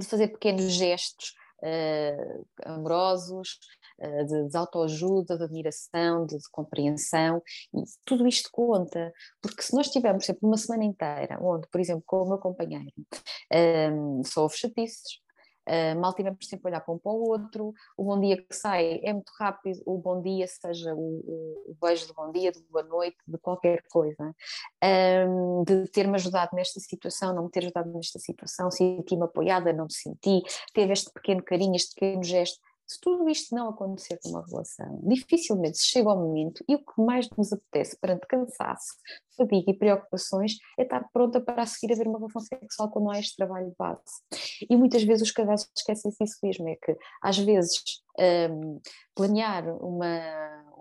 de 0.00 0.06
fazer 0.06 0.26
pequenos 0.26 0.72
gestos 0.72 1.34
uh, 1.62 2.46
amorosos, 2.64 3.60
uh, 4.00 4.26
de, 4.26 4.48
de 4.48 4.56
autoajuda, 4.56 5.38
de 5.38 5.44
admiração, 5.44 6.26
de, 6.26 6.36
de, 6.36 6.50
compreensão, 6.50 7.40
e 7.72 7.82
tudo 8.04 8.26
isto 8.26 8.50
conta, 8.50 9.12
porque 9.40 9.62
se 9.62 9.72
nós 9.72 9.88
tivermos 9.88 10.26
sempre 10.26 10.44
uma 10.44 10.56
semana 10.56 10.84
inteira, 10.84 11.38
onde, 11.40 11.68
por 11.68 11.80
exemplo, 11.80 12.02
com 12.04 12.24
o 12.24 12.28
meu 12.28 12.38
companheiro, 12.38 12.92
um, 12.98 14.20
eh, 14.20 14.24
só 14.24 14.42
houve 14.42 14.56
chatices, 14.56 15.21
Uh, 15.68 15.98
mal 16.00 16.12
tivemos 16.12 16.46
tempo 16.46 16.66
a 16.66 16.70
olhar 16.70 16.80
para 16.80 16.94
um 16.94 16.98
para 16.98 17.12
o 17.12 17.28
outro, 17.28 17.72
o 17.96 18.04
bom 18.04 18.20
dia 18.20 18.36
que 18.36 18.54
sai 18.54 19.00
é 19.02 19.12
muito 19.12 19.30
rápido, 19.38 19.80
o 19.86 19.96
bom 19.96 20.20
dia, 20.20 20.46
seja 20.46 20.94
o, 20.94 20.98
o, 20.98 21.70
o 21.70 21.76
beijo 21.80 22.06
de 22.06 22.12
bom 22.12 22.32
dia, 22.32 22.50
de 22.50 22.60
boa 22.64 22.82
noite, 22.82 23.16
de 23.26 23.38
qualquer 23.38 23.82
coisa, 23.90 24.34
um, 25.28 25.62
de 25.64 25.88
ter-me 25.88 26.14
ajudado 26.14 26.50
nesta 26.54 26.80
situação, 26.80 27.34
não 27.34 27.44
me 27.44 27.50
ter 27.50 27.60
ajudado 27.60 27.92
nesta 27.92 28.18
situação, 28.18 28.70
senti-me 28.70 29.24
apoiada, 29.24 29.72
não 29.72 29.84
me 29.84 29.92
senti, 29.92 30.42
teve 30.74 30.92
este 30.92 31.12
pequeno 31.12 31.42
carinho, 31.42 31.76
este 31.76 31.94
pequeno 31.94 32.22
gesto, 32.22 32.60
se 32.86 33.00
tudo 33.00 33.28
isto 33.28 33.54
não 33.54 33.68
acontecer 33.68 34.18
numa 34.24 34.44
relação, 34.46 35.00
dificilmente 35.02 35.78
se 35.78 35.86
chega 35.86 36.10
ao 36.10 36.16
momento 36.16 36.64
e 36.68 36.74
o 36.74 36.78
que 36.78 37.00
mais 37.00 37.28
nos 37.36 37.52
apetece 37.52 37.96
perante 37.98 38.26
cansaço, 38.26 38.94
fadiga 39.36 39.70
e 39.70 39.78
preocupações 39.78 40.58
é 40.78 40.82
estar 40.82 41.08
pronta 41.12 41.40
para 41.40 41.62
a 41.62 41.66
seguir 41.66 41.92
haver 41.92 42.06
uma 42.06 42.18
relação 42.18 42.40
sexual 42.40 42.90
quando 42.90 43.10
há 43.10 43.18
este 43.18 43.36
trabalho 43.36 43.70
de 43.70 43.76
base. 43.76 44.00
E 44.68 44.76
muitas 44.76 45.02
vezes 45.02 45.28
os 45.28 45.32
casais 45.32 45.68
esquecem-se 45.76 46.22
disso 46.22 46.38
mesmo, 46.42 46.68
é 46.68 46.76
que 46.76 46.96
às 47.22 47.38
vezes 47.38 47.82
um, 48.50 48.80
planear 49.14 49.66
uma 49.82 50.71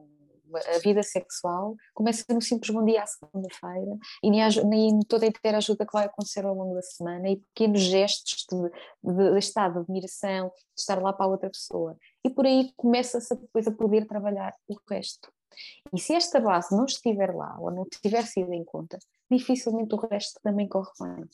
a 0.56 0.80
vida 0.80 1.04
sexual 1.04 1.76
começa 1.94 2.26
no 2.34 2.42
simples 2.42 2.72
bom 2.72 2.84
dia 2.84 3.04
à 3.04 3.08
segunda-feira 3.08 3.98
e 4.24 4.30
nem, 4.30 5.00
toda 5.08 5.26
a 5.26 5.28
inteira 5.28 5.58
ajuda 5.58 5.86
que 5.86 5.94
vai 5.94 6.06
acontecer 6.06 6.46
ao 6.46 6.56
longo 6.56 6.74
da 6.76 6.82
semana 6.82 7.30
e 7.30 7.38
pequenos 7.38 7.82
gestos 7.82 8.46
de, 8.50 9.14
de, 9.14 9.32
de 9.32 9.40
estado 9.40 9.74
de 9.74 9.80
admiração, 9.80 10.48
de 10.48 10.82
estar 10.82 11.02
lá 11.02 11.14
para 11.14 11.26
a 11.26 11.30
outra 11.30 11.50
pessoa. 11.50 11.98
E 12.24 12.30
por 12.30 12.46
aí 12.46 12.72
começa-se 12.76 13.36
depois 13.36 13.68
a 13.68 13.72
poder 13.72 14.06
trabalhar 14.06 14.56
o 14.68 14.76
resto. 14.90 15.32
E 15.94 16.00
se 16.00 16.14
esta 16.14 16.40
base 16.40 16.76
não 16.76 16.86
estiver 16.86 17.34
lá 17.36 17.58
ou 17.60 17.72
não 17.72 17.86
tiver 17.86 18.26
sido 18.26 18.54
em 18.54 18.64
conta, 18.64 18.98
dificilmente 19.30 19.94
o 19.94 19.98
resto 19.98 20.40
também 20.42 20.68
corre 20.68 20.92
bem. 21.00 21.26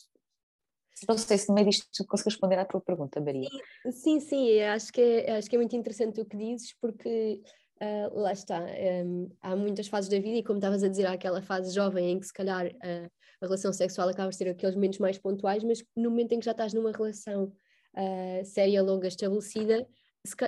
Não 1.07 1.17
sei 1.17 1.37
se 1.37 1.47
no 1.49 1.53
meio 1.53 1.69
disto 1.69 1.85
consigo 2.07 2.29
responder 2.29 2.57
à 2.57 2.65
tua 2.65 2.81
pergunta, 2.81 3.21
Maria. 3.21 3.47
Sim, 3.91 4.19
sim, 4.19 4.59
acho 4.61 4.91
que 4.91 5.01
é, 5.01 5.37
acho 5.37 5.47
que 5.47 5.55
é 5.55 5.59
muito 5.59 5.75
interessante 5.75 6.19
o 6.21 6.25
que 6.25 6.35
dizes, 6.35 6.73
porque 6.81 7.41
Uh, 7.79 8.19
lá 8.19 8.33
está, 8.33 8.59
um, 9.05 9.29
há 9.39 9.55
muitas 9.55 9.87
fases 9.87 10.09
da 10.09 10.19
vida 10.19 10.37
e 10.37 10.43
como 10.43 10.57
estavas 10.57 10.83
a 10.83 10.87
dizer, 10.87 11.05
há 11.05 11.11
aquela 11.11 11.43
fase 11.43 11.73
jovem 11.75 12.11
em 12.11 12.19
que 12.19 12.25
se 12.25 12.33
calhar 12.33 12.65
uh, 12.65 13.11
a 13.39 13.45
relação 13.45 13.71
sexual 13.71 14.09
acaba 14.09 14.29
por 14.29 14.33
ser 14.33 14.49
aqueles 14.49 14.73
momentos 14.73 14.97
mais 14.97 15.19
pontuais, 15.19 15.63
mas 15.63 15.83
no 15.95 16.09
momento 16.09 16.31
em 16.31 16.39
que 16.39 16.45
já 16.45 16.53
estás 16.53 16.73
numa 16.73 16.91
relação 16.91 17.53
uh, 17.95 18.45
séria, 18.45 18.81
longa, 18.81 19.07
estabelecida, 19.07 19.87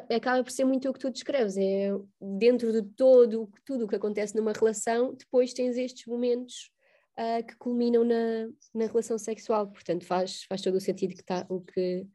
acaba 0.09 0.43
por 0.43 0.51
ser 0.51 0.65
muito 0.65 0.89
o 0.89 0.93
que 0.93 0.99
tu 0.99 1.11
descreves, 1.11 1.55
é 1.55 1.91
dentro 2.19 2.73
de 2.73 2.81
todo, 2.81 3.47
tudo 3.63 3.85
o 3.85 3.87
que 3.87 3.95
acontece 3.95 4.35
numa 4.35 4.51
relação, 4.51 5.13
depois 5.13 5.53
tens 5.53 5.77
estes 5.77 6.05
momentos 6.07 6.71
que 7.47 7.55
culminam 7.57 8.05
na, 8.05 8.47
na 8.73 8.85
relação 8.87 9.17
sexual, 9.17 9.67
portanto 9.67 10.05
faz, 10.05 10.43
faz 10.43 10.61
todo 10.61 10.75
o 10.75 10.81
sentido 10.81 11.13
que 11.15 11.23
tá, 11.23 11.45
o, 11.49 11.59
que, 11.59 12.07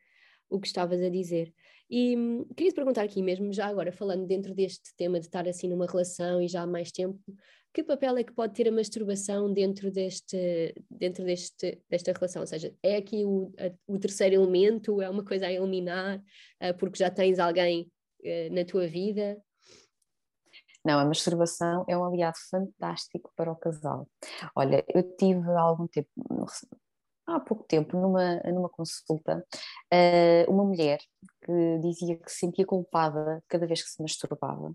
o 0.49 0.59
que 0.59 0.67
estavas 0.67 1.01
a 1.03 1.11
dizer. 1.11 1.55
E 1.91 2.17
hum, 2.17 2.45
queria 2.57 2.73
te 2.73 2.75
perguntar 2.75 3.03
aqui 3.03 3.23
mesmo, 3.23 3.53
já 3.53 3.67
agora 3.67 3.93
falando 3.93 4.27
dentro 4.27 4.55
deste 4.55 4.95
tema 4.97 5.21
de 5.21 5.27
estar 5.27 5.47
assim 5.47 5.69
numa 5.69 5.87
relação 5.87 6.41
e 6.41 6.49
já 6.49 6.63
há 6.63 6.67
mais 6.67 6.91
tempo, 6.91 7.21
que 7.75 7.83
papel 7.83 8.17
é 8.17 8.25
que 8.25 8.33
pode 8.33 8.55
ter 8.55 8.69
a 8.69 8.73
masturbação 8.73 9.53
dentro, 9.53 9.91
deste, 9.91 10.73
dentro 10.89 11.25
deste, 11.25 11.83
desta 11.91 12.13
relação? 12.13 12.43
Ou 12.43 12.47
seja, 12.47 12.73
é 12.83 12.97
aqui 12.97 13.25
o, 13.25 13.53
a, 13.59 13.93
o 13.93 13.99
terceiro 13.99 14.37
elemento, 14.37 15.03
é 15.03 15.11
uma 15.11 15.25
coisa 15.25 15.47
a 15.47 15.53
eliminar, 15.53 16.19
uh, 16.19 16.79
porque 16.79 16.99
já 16.99 17.11
tens 17.11 17.41
alguém 17.41 17.91
uh, 18.21 18.55
na 18.55 18.65
tua 18.65 18.87
vida? 18.87 19.37
Não, 20.85 21.01
a 21.01 21.05
masturbação 21.05 21.85
é 21.89 21.97
um 21.97 22.05
aliado 22.05 22.37
fantástico 22.49 23.33
para 23.35 23.51
o 23.51 23.57
casal. 23.57 24.07
Olha, 24.55 24.85
eu 24.95 25.03
tive 25.17 25.51
algum 25.57 25.89
tempo, 25.89 26.09
há 27.27 27.41
pouco 27.41 27.65
tempo, 27.65 27.97
numa, 27.97 28.37
numa 28.45 28.69
consulta, 28.69 29.45
uh, 29.93 30.51
uma 30.51 30.65
mulher 30.65 30.99
que 31.45 31.79
dizia 31.81 32.17
que 32.17 32.31
se 32.31 32.39
sentia 32.39 32.67
culpada 32.67 33.43
cada 33.49 33.67
vez 33.67 33.83
que 33.83 33.89
se 33.89 34.03
masturbava. 34.03 34.69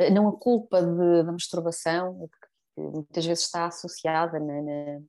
Uh, 0.00 0.10
não 0.12 0.28
a 0.28 0.38
culpa 0.38 0.82
de, 0.82 1.22
da 1.22 1.32
masturbação, 1.32 2.28
que 2.76 2.80
muitas 2.80 3.24
vezes 3.24 3.44
está 3.44 3.66
associada 3.66 4.40
na, 4.40 4.60
na, 4.60 5.00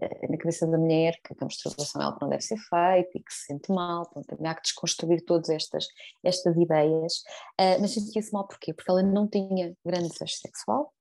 eh, 0.00 0.28
na, 0.28 0.36
cabeça 0.36 0.66
da 0.66 0.76
mulher, 0.76 1.14
que 1.22 1.32
a 1.38 1.44
masturbação 1.44 2.02
é 2.02 2.04
algo 2.04 2.18
que 2.18 2.24
não 2.24 2.30
deve 2.30 2.42
ser 2.42 2.56
feito 2.56 3.16
e 3.16 3.22
que 3.22 3.32
se 3.32 3.46
sente 3.46 3.70
mal, 3.70 4.04
também 4.26 4.50
há 4.50 4.54
que 4.56 4.62
desconstruir 4.62 5.24
todas 5.24 5.48
estas, 5.48 5.86
estas 6.24 6.56
ideias, 6.56 7.22
mas 7.80 7.92
sentia-se 7.92 8.32
mal 8.32 8.48
porquê? 8.48 8.74
Porque 8.74 8.90
ela 8.90 9.04
não 9.04 9.28
tinha 9.28 9.72
grande 9.86 10.08
desejo 10.08 10.34
sexual, 10.34 10.92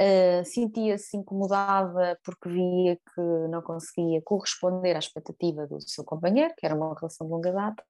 Uh, 0.00 0.44
sentia-se 0.44 1.16
incomodada 1.16 2.16
porque 2.22 2.48
via 2.48 2.94
que 2.96 3.20
não 3.50 3.60
conseguia 3.60 4.22
corresponder 4.22 4.94
à 4.94 5.00
expectativa 5.00 5.66
do 5.66 5.80
seu 5.80 6.04
companheiro, 6.04 6.54
que 6.56 6.64
era 6.64 6.76
uma 6.76 6.94
relação 6.94 7.26
de 7.26 7.32
longa 7.32 7.52
data, 7.52 7.84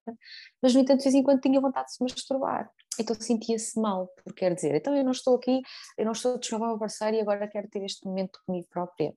mas 0.63 0.73
no 0.73 0.81
entanto 0.81 1.01
de 1.01 1.05
vez 1.05 1.15
em 1.15 1.23
quando 1.23 1.43
tinha 1.43 1.61
vontade 1.61 1.89
de 1.89 1.93
se 1.93 2.03
masturbar. 2.03 2.71
Então 2.99 3.15
sentia-se 3.15 3.79
mal, 3.79 4.09
porque 4.25 4.41
quer 4.41 4.55
dizer, 4.55 4.75
então 4.75 4.97
eu 4.97 5.05
não 5.05 5.13
estou 5.13 5.37
aqui, 5.37 5.61
eu 5.99 6.07
não 6.07 6.13
estou 6.13 6.37
a 6.37 6.39
desculpar 6.39 6.69
o 6.69 6.71
meu 6.71 6.79
parceiro 6.79 7.15
e 7.15 7.21
agora 7.21 7.47
quero 7.47 7.69
ter 7.69 7.85
este 7.85 8.07
momento 8.07 8.41
comigo 8.47 8.67
própria. 8.71 9.11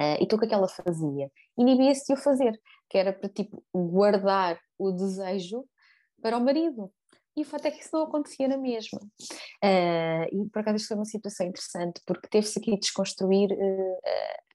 Uh, 0.00 0.16
então 0.20 0.36
o 0.36 0.40
que 0.40 0.46
é 0.46 0.48
que 0.48 0.54
ela 0.54 0.68
fazia? 0.68 1.30
Inibia-se 1.58 2.06
de 2.06 2.14
o 2.14 2.16
fazer, 2.16 2.58
que 2.88 2.96
era 2.96 3.12
para 3.12 3.28
tipo 3.28 3.62
guardar 3.74 4.58
o 4.78 4.90
desejo 4.90 5.66
para 6.22 6.38
o 6.38 6.40
marido, 6.40 6.90
e 7.38 7.42
o 7.42 7.44
fato 7.44 7.66
é 7.66 7.70
que 7.70 7.80
isso 7.80 7.90
não 7.92 8.02
acontecia 8.02 8.48
na 8.48 8.56
mesma. 8.56 8.98
Uh, 9.64 10.26
e 10.32 10.48
por 10.52 10.60
acaso 10.60 10.76
isto 10.76 10.88
foi 10.88 10.96
uma 10.96 11.04
situação 11.04 11.46
interessante, 11.46 12.00
porque 12.04 12.28
teve-se 12.28 12.58
aqui 12.58 12.74
a 12.74 12.78
desconstruir 12.78 13.52
uh, 13.52 14.48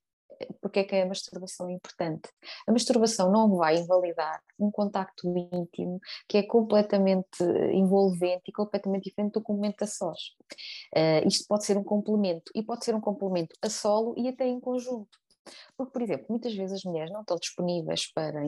porque 0.62 0.80
é 0.80 0.84
que 0.84 0.96
a 0.96 1.06
masturbação 1.06 1.70
é 1.70 1.74
importante. 1.74 2.30
A 2.68 2.72
masturbação 2.72 3.32
não 3.32 3.56
vai 3.56 3.78
invalidar 3.78 4.42
um 4.60 4.70
contacto 4.70 5.34
íntimo 5.38 6.00
que 6.28 6.38
é 6.38 6.44
completamente 6.44 7.42
envolvente 7.72 8.44
e 8.48 8.52
completamente 8.52 9.06
diferente 9.06 9.34
do 9.34 9.44
momento 9.48 9.84
a 9.84 9.88
sós. 9.88 10.20
Uh, 10.96 11.28
isto 11.28 11.46
pode 11.48 11.66
ser 11.66 11.78
um 11.78 11.84
complemento, 11.84 12.52
e 12.54 12.62
pode 12.62 12.84
ser 12.84 12.96
um 12.96 13.02
complemento 13.02 13.56
a 13.62 13.70
solo 13.70 14.14
e 14.18 14.28
até 14.28 14.46
em 14.46 14.60
conjunto. 14.60 15.23
Porque, 15.78 15.92
por 15.92 16.02
exemplo, 16.02 16.26
muitas 16.30 16.54
vezes 16.56 16.78
as 16.78 16.84
mulheres 16.84 17.12
não 17.12 17.22
estão 17.22 17.38
disponíveis 17.38 18.12
para, 18.14 18.42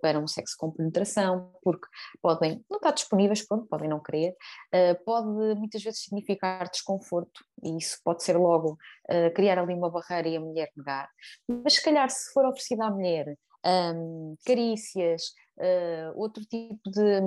para 0.00 0.18
um 0.18 0.26
sexo 0.26 0.54
com 0.58 0.70
penetração, 0.70 1.52
porque 1.62 1.86
podem 2.22 2.64
não 2.70 2.78
estar 2.78 2.92
disponíveis, 2.92 3.46
pronto, 3.46 3.66
podem 3.66 3.88
não 3.88 4.02
querer, 4.02 4.30
uh, 4.74 5.04
pode 5.04 5.28
muitas 5.58 5.82
vezes 5.82 6.02
significar 6.02 6.68
desconforto, 6.70 7.44
e 7.62 7.76
isso 7.76 7.98
pode 8.04 8.22
ser 8.22 8.36
logo 8.36 8.78
uh, 9.10 9.32
criar 9.34 9.58
ali 9.58 9.74
uma 9.74 9.90
barreira 9.90 10.28
e 10.28 10.36
a 10.36 10.40
mulher 10.40 10.70
negar. 10.76 11.08
Mas 11.46 11.74
se 11.74 11.82
calhar 11.82 12.08
se 12.10 12.32
for 12.32 12.44
oferecida 12.46 12.86
à 12.86 12.90
mulher 12.90 13.36
um, 13.64 14.36
carícias, 14.44 15.32
uh, 15.58 16.12
outro 16.18 16.44
tipo 16.44 16.78
de 16.90 17.20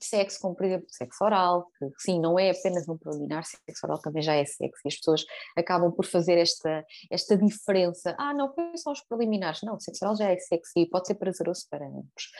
sexo, 0.00 0.40
como 0.40 0.54
por 0.54 0.66
exemplo 0.66 0.86
sexo 0.90 1.24
oral, 1.24 1.66
que 1.78 2.02
sim, 2.02 2.20
não 2.20 2.38
é 2.38 2.50
apenas 2.50 2.88
um 2.88 2.96
preliminar, 2.96 3.44
sexo 3.44 3.86
oral 3.86 3.98
também 3.98 4.22
já 4.22 4.34
é 4.34 4.44
sexo, 4.44 4.80
e 4.84 4.88
as 4.88 4.96
pessoas 4.96 5.24
acabam 5.56 5.92
por 5.92 6.06
fazer 6.06 6.38
esta, 6.38 6.84
esta 7.10 7.36
diferença. 7.36 8.14
Ah, 8.18 8.34
não, 8.34 8.52
foi 8.52 8.76
só 8.76 8.92
os 8.92 9.00
preliminares. 9.02 9.60
Não, 9.62 9.78
sexo 9.78 10.04
oral 10.04 10.16
já 10.16 10.30
é 10.30 10.36
sexo 10.38 10.72
e 10.76 10.88
pode 10.88 11.06
ser 11.06 11.14
prazeroso 11.14 11.66
para 11.70 11.86
ambos. 11.86 12.30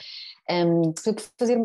Um, 0.49 0.93
fazer 1.37 1.57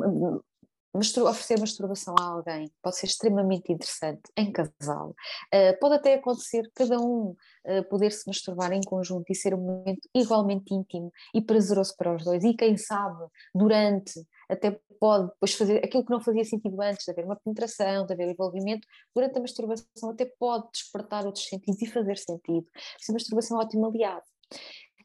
oferecer 1.22 1.60
masturbação 1.60 2.14
a 2.18 2.24
alguém 2.24 2.70
pode 2.82 2.96
ser 2.96 3.06
extremamente 3.06 3.72
interessante 3.72 4.22
em 4.36 4.50
casal. 4.50 5.14
Uh, 5.54 5.78
pode 5.78 5.94
até 5.96 6.14
acontecer 6.14 6.70
cada 6.74 6.98
um 6.98 7.34
uh, 7.66 7.84
poder 7.88 8.10
se 8.12 8.26
masturbar 8.26 8.72
em 8.72 8.80
conjunto 8.80 9.30
e 9.30 9.34
ser 9.34 9.54
um 9.54 9.58
momento 9.58 10.08
igualmente 10.14 10.74
íntimo 10.74 11.12
e 11.34 11.40
prazeroso 11.42 11.94
para 11.96 12.14
os 12.14 12.24
dois. 12.24 12.42
E 12.42 12.54
quem 12.54 12.76
sabe, 12.76 13.26
durante 13.54 14.26
até 14.48 14.80
pode 14.98 15.28
depois 15.28 15.54
fazer 15.54 15.84
aquilo 15.84 16.04
que 16.04 16.10
não 16.10 16.20
fazia 16.20 16.44
sentido 16.44 16.80
antes, 16.80 17.04
de 17.04 17.10
haver 17.10 17.24
uma 17.24 17.36
penetração, 17.36 18.06
de 18.06 18.12
haver 18.12 18.28
envolvimento, 18.28 18.86
durante 19.14 19.38
a 19.38 19.40
masturbação 19.40 20.10
até 20.10 20.26
pode 20.38 20.68
despertar 20.72 21.26
outros 21.26 21.46
sentidos 21.46 21.80
e 21.82 21.86
fazer 21.86 22.16
sentido. 22.16 22.66
Essa 23.00 23.12
masturbação 23.12 23.56
é 23.56 23.60
um 23.60 23.64
ótimo 23.64 23.86
aliado. 23.86 24.24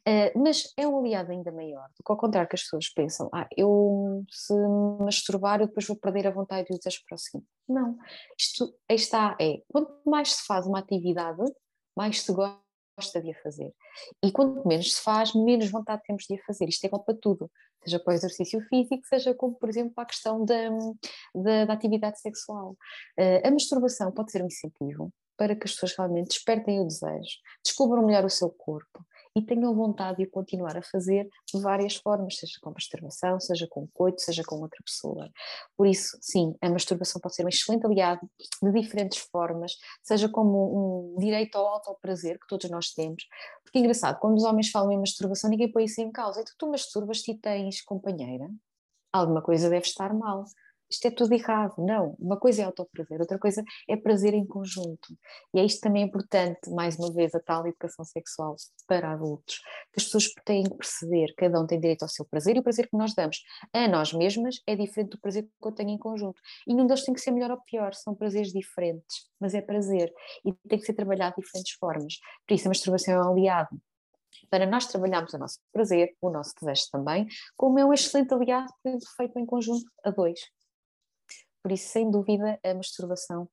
Uh, 0.05 0.37
mas 0.37 0.73
é 0.77 0.85
um 0.85 0.99
aliado 0.99 1.31
ainda 1.31 1.49
maior, 1.49 1.87
do 1.97 2.03
que 2.03 2.11
ao 2.11 2.17
contrário 2.17 2.49
que 2.49 2.55
as 2.55 2.63
pessoas 2.63 2.89
pensam, 2.89 3.29
ah, 3.33 3.47
eu 3.55 4.25
se 4.29 4.53
masturbar 4.99 5.61
eu 5.61 5.67
depois 5.67 5.87
vou 5.87 5.95
perder 5.95 6.27
a 6.27 6.31
vontade 6.31 6.67
e 6.69 6.75
o 6.75 6.77
desejo 6.77 7.01
para 7.07 7.15
o 7.15 7.17
seguinte. 7.17 7.47
Não, 7.69 7.97
isto 8.37 8.75
está, 8.89 9.37
é, 9.39 9.61
quanto 9.69 9.93
mais 10.05 10.33
se 10.33 10.45
faz 10.45 10.67
uma 10.67 10.79
atividade, 10.79 11.41
mais 11.95 12.21
se 12.21 12.33
gosta 12.33 12.62
gosta 12.97 13.21
de 13.21 13.31
a 13.31 13.41
fazer. 13.41 13.73
E 14.23 14.31
quanto 14.31 14.67
menos 14.67 14.93
se 14.93 15.01
faz, 15.01 15.33
menos 15.33 15.69
vontade 15.69 16.01
temos 16.05 16.23
de 16.23 16.35
a 16.35 16.43
fazer. 16.45 16.69
Isto 16.69 16.85
é 16.85 16.87
igual 16.87 17.03
para 17.03 17.15
tudo, 17.15 17.51
seja 17.83 17.99
para 17.99 18.11
o 18.11 18.15
exercício 18.15 18.61
físico, 18.67 19.05
seja 19.05 19.33
como, 19.33 19.55
por 19.55 19.69
exemplo, 19.69 19.93
para 19.93 20.03
a 20.03 20.07
questão 20.07 20.45
da, 20.45 20.69
da, 21.35 21.65
da 21.65 21.73
atividade 21.73 22.19
sexual. 22.19 22.75
Uh, 23.19 23.47
a 23.47 23.51
masturbação 23.51 24.11
pode 24.11 24.31
ser 24.31 24.41
um 24.41 24.47
incentivo 24.47 25.11
para 25.37 25.55
que 25.55 25.65
as 25.65 25.73
pessoas 25.73 25.95
realmente 25.97 26.27
despertem 26.27 26.79
o 26.79 26.85
desejo, 26.85 27.37
descubram 27.63 28.05
melhor 28.05 28.23
o 28.23 28.29
seu 28.29 28.49
corpo, 28.49 29.03
e 29.35 29.41
tenham 29.41 29.73
vontade 29.73 30.19
de 30.19 30.27
continuar 30.27 30.77
a 30.77 30.83
fazer 30.83 31.27
de 31.51 31.59
várias 31.59 31.95
formas, 31.95 32.37
seja 32.37 32.53
com 32.61 32.71
masturbação, 32.71 33.39
seja 33.39 33.67
com 33.67 33.87
coito, 33.93 34.21
seja 34.21 34.43
com 34.43 34.55
outra 34.61 34.79
pessoa. 34.85 35.29
Por 35.75 35.87
isso, 35.87 36.17
sim, 36.21 36.55
a 36.61 36.69
masturbação 36.69 37.19
pode 37.19 37.35
ser 37.35 37.45
um 37.45 37.49
excelente 37.49 37.85
aliado 37.85 38.21
de 38.61 38.71
diferentes 38.71 39.17
formas, 39.31 39.73
seja 40.03 40.29
como 40.29 41.15
um 41.15 41.19
direito 41.19 41.55
ao 41.57 41.65
autoprazer 41.65 42.39
que 42.39 42.47
todos 42.47 42.69
nós 42.69 42.91
temos. 42.93 43.25
Porque 43.63 43.79
é 43.79 43.81
engraçado, 43.81 44.19
quando 44.19 44.37
os 44.37 44.43
homens 44.43 44.69
falam 44.69 44.91
em 44.91 44.99
masturbação, 44.99 45.49
ninguém 45.49 45.71
põe 45.71 45.85
isso 45.85 45.99
em 45.99 46.11
causa. 46.11 46.41
Então, 46.41 46.53
tu 46.57 46.69
masturbas 46.69 47.27
e 47.27 47.35
tens 47.35 47.81
companheira? 47.81 48.47
Alguma 49.11 49.41
coisa 49.41 49.69
deve 49.69 49.85
estar 49.85 50.13
mal 50.13 50.45
isto 50.93 51.07
é 51.07 51.11
tudo 51.11 51.33
errado. 51.33 51.73
Não, 51.77 52.15
uma 52.19 52.37
coisa 52.37 52.61
é 52.61 52.65
autoprazer, 52.65 53.19
outra 53.19 53.39
coisa 53.39 53.63
é 53.89 53.97
prazer 53.97 54.33
em 54.33 54.45
conjunto. 54.45 55.17
E 55.53 55.59
é 55.59 55.65
isto 55.65 55.81
também 55.81 56.03
importante, 56.03 56.69
mais 56.69 56.97
uma 56.97 57.11
vez, 57.11 57.33
a 57.33 57.39
tal 57.39 57.65
educação 57.67 58.05
sexual 58.05 58.55
para 58.87 59.11
adultos, 59.11 59.57
que 59.91 59.99
as 59.99 60.03
pessoas 60.03 60.31
têm 60.45 60.63
que 60.63 60.75
perceber, 60.75 61.33
cada 61.35 61.59
um 61.59 61.65
tem 61.65 61.79
direito 61.79 62.03
ao 62.03 62.09
seu 62.09 62.25
prazer 62.25 62.55
e 62.55 62.59
o 62.59 62.63
prazer 62.63 62.87
que 62.87 62.97
nós 62.97 63.13
damos 63.15 63.41
a 63.73 63.87
nós 63.87 64.13
mesmas 64.13 64.61
é 64.67 64.75
diferente 64.75 65.11
do 65.11 65.19
prazer 65.19 65.43
que 65.43 65.67
eu 65.67 65.71
tenho 65.71 65.89
em 65.89 65.97
conjunto. 65.97 66.39
E 66.67 66.73
nenhum 66.73 66.85
deles 66.85 67.03
tem 67.03 67.13
que 67.13 67.21
ser 67.21 67.31
melhor 67.31 67.51
ou 67.51 67.61
pior, 67.61 67.93
são 67.93 68.13
prazeres 68.13 68.51
diferentes, 68.51 69.29
mas 69.39 69.53
é 69.53 69.61
prazer 69.61 70.13
e 70.45 70.53
tem 70.69 70.79
que 70.79 70.85
ser 70.85 70.93
trabalhado 70.93 71.35
de 71.35 71.41
diferentes 71.43 71.73
formas. 71.73 72.13
Por 72.47 72.53
isso, 72.53 72.67
a 72.67 72.69
masturbação 72.69 73.13
é 73.15 73.25
um 73.25 73.31
aliado 73.31 73.81
para 74.49 74.65
nós 74.65 74.87
trabalharmos 74.87 75.33
o 75.33 75.37
nosso 75.37 75.59
prazer, 75.71 76.15
o 76.21 76.29
nosso 76.29 76.53
desejo 76.59 76.83
também, 76.91 77.27
como 77.57 77.79
é 77.79 77.85
um 77.85 77.93
excelente 77.93 78.33
aliado 78.33 78.71
feito 79.17 79.39
em 79.39 79.45
conjunto 79.45 79.85
a 80.03 80.11
dois. 80.11 80.39
Por 81.63 81.71
isso, 81.71 81.87
sem 81.87 82.11
dúvida, 82.11 82.59
a 82.61 82.73
masturbação 82.73 83.49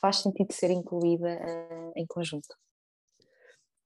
faz 0.00 0.16
sentido 0.16 0.52
ser 0.52 0.70
incluída 0.70 1.38
uh, 1.40 1.92
em 1.96 2.04
conjunto. 2.06 2.48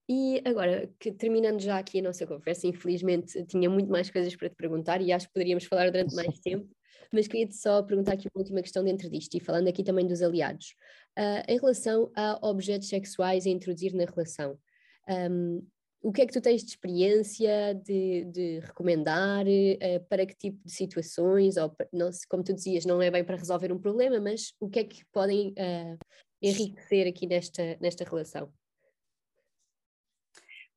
E 0.08 0.40
agora, 0.42 0.90
que, 0.98 1.12
terminando 1.12 1.60
já 1.60 1.78
aqui 1.78 1.98
a 1.98 2.02
nossa 2.02 2.26
conversa, 2.26 2.66
infelizmente 2.66 3.44
tinha 3.44 3.68
muito 3.68 3.90
mais 3.90 4.10
coisas 4.10 4.34
para 4.34 4.48
te 4.48 4.56
perguntar 4.56 5.02
e 5.02 5.12
acho 5.12 5.26
que 5.26 5.34
poderíamos 5.34 5.64
falar 5.64 5.90
durante 5.90 6.14
mais 6.14 6.40
tempo, 6.40 6.66
mas 7.12 7.28
queria-te 7.28 7.56
só 7.56 7.82
perguntar 7.82 8.14
aqui 8.14 8.26
uma 8.34 8.40
última 8.40 8.62
questão 8.62 8.82
dentro 8.82 9.10
disto 9.10 9.34
e 9.34 9.40
falando 9.40 9.68
aqui 9.68 9.84
também 9.84 10.06
dos 10.06 10.22
aliados. 10.22 10.74
Uh, 11.18 11.44
em 11.46 11.58
relação 11.58 12.10
a 12.16 12.38
objetos 12.48 12.88
sexuais 12.88 13.46
a 13.46 13.50
introduzir 13.50 13.92
na 13.92 14.06
relação, 14.06 14.58
um, 15.30 15.66
o 16.00 16.12
que 16.12 16.22
é 16.22 16.26
que 16.26 16.32
tu 16.32 16.40
tens 16.40 16.62
de 16.62 16.70
experiência 16.70 17.74
de, 17.74 18.24
de 18.26 18.58
recomendar, 18.60 19.44
uh, 19.46 20.04
para 20.08 20.24
que 20.24 20.34
tipo 20.34 20.64
de 20.64 20.72
situações, 20.72 21.56
ou 21.56 21.74
não, 21.92 22.10
como 22.28 22.44
tu 22.44 22.54
dizias, 22.54 22.86
não 22.86 23.02
é 23.02 23.10
bem 23.10 23.24
para 23.24 23.36
resolver 23.36 23.72
um 23.72 23.78
problema, 23.78 24.20
mas 24.20 24.54
o 24.60 24.68
que 24.68 24.78
é 24.78 24.84
que 24.84 25.04
podem 25.12 25.48
uh, 25.50 25.98
enriquecer 26.40 27.08
aqui 27.08 27.26
nesta, 27.26 27.76
nesta 27.80 28.04
relação? 28.04 28.52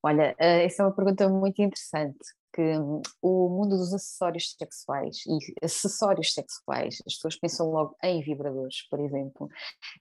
Olha, 0.02 0.32
uh, 0.32 0.64
essa 0.64 0.82
é 0.82 0.86
uma 0.86 0.94
pergunta 0.94 1.28
muito 1.28 1.62
interessante, 1.62 2.18
que 2.52 2.78
hum, 2.78 3.00
o 3.20 3.48
mundo 3.48 3.76
dos 3.76 3.92
acessórios 3.94 4.54
sexuais 4.58 5.24
e 5.26 5.64
acessórios 5.64 6.32
sexuais, 6.32 6.98
as 7.06 7.14
pessoas 7.14 7.36
pensam 7.36 7.70
logo 7.70 7.96
em 8.02 8.20
vibradores, 8.22 8.86
por 8.90 9.00
exemplo, 9.00 9.48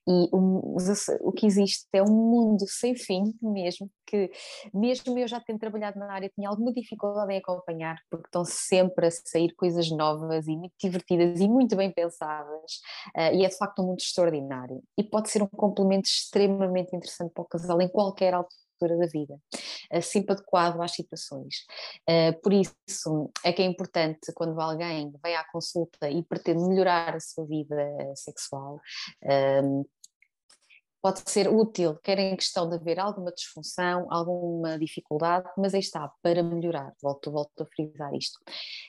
e 0.08 0.30
o, 0.32 0.76
o 1.22 1.32
que 1.32 1.46
existe 1.46 1.88
é 1.94 2.04
um 2.04 2.08
mundo 2.08 2.66
sem 2.68 2.96
fim 2.96 3.34
mesmo, 3.42 3.90
que 4.06 4.30
mesmo 4.74 5.18
eu 5.18 5.28
já 5.28 5.40
tendo 5.40 5.60
trabalhado 5.60 5.98
na 5.98 6.12
área 6.12 6.30
tinha 6.30 6.50
alguma 6.50 6.74
dificuldade 6.74 7.34
em 7.34 7.38
acompanhar, 7.38 7.98
porque 8.10 8.28
estão 8.28 8.44
sempre 8.44 9.08
a 9.08 9.12
sair 9.12 9.54
coisas 9.56 9.90
novas 9.90 10.48
e 10.48 10.56
muito 10.56 10.74
divertidas 10.80 11.40
e 11.40 11.48
muito 11.48 11.76
bem 11.76 11.92
pensadas, 11.92 12.82
uh, 13.16 13.34
e 13.34 13.46
é 13.46 13.50
de 13.50 13.58
facto 13.58 13.82
um 13.82 13.88
mundo 13.88 14.00
extraordinário, 14.00 14.84
e 14.98 15.04
pode 15.04 15.30
ser 15.30 15.42
um 15.42 15.48
complemento 15.48 16.08
extremamente 16.08 16.96
interessante 16.96 17.32
para 17.34 17.44
o 17.44 17.48
casal 17.48 17.82
em 17.82 17.88
qualquer 17.88 18.34
altura 18.34 18.61
altura 18.82 18.98
da 18.98 19.06
vida, 19.06 19.40
sempre 20.02 20.34
adequado 20.34 20.82
às 20.82 20.94
situações. 20.94 21.66
Eh, 22.08 22.32
por 22.34 22.54
isso 22.54 23.32
é 23.44 23.54
que 23.54 23.62
é 23.62 23.66
importante 23.66 24.32
quando 24.34 24.60
alguém 24.60 25.14
vem 25.24 25.36
à 25.36 25.44
consulta 25.52 26.10
e 26.10 26.24
pretende 26.24 26.64
melhorar 26.64 27.16
a 27.16 27.20
sua 27.20 27.46
vida 27.46 27.76
sexual, 28.16 28.80
ehm, 29.24 29.84
pode 31.02 31.24
ser 31.26 31.50
útil, 31.50 31.96
quer 32.04 32.20
em 32.20 32.36
questão 32.36 32.70
de 32.70 32.76
haver 32.76 33.00
alguma 33.00 33.32
disfunção, 33.32 34.06
alguma 34.12 34.78
dificuldade, 34.78 35.50
mas 35.58 35.74
aí 35.74 35.80
está, 35.80 36.12
para 36.22 36.44
melhorar, 36.44 36.94
volto, 37.02 37.32
volto 37.32 37.64
a 37.64 37.66
frisar 37.66 38.14
isto. 38.14 38.40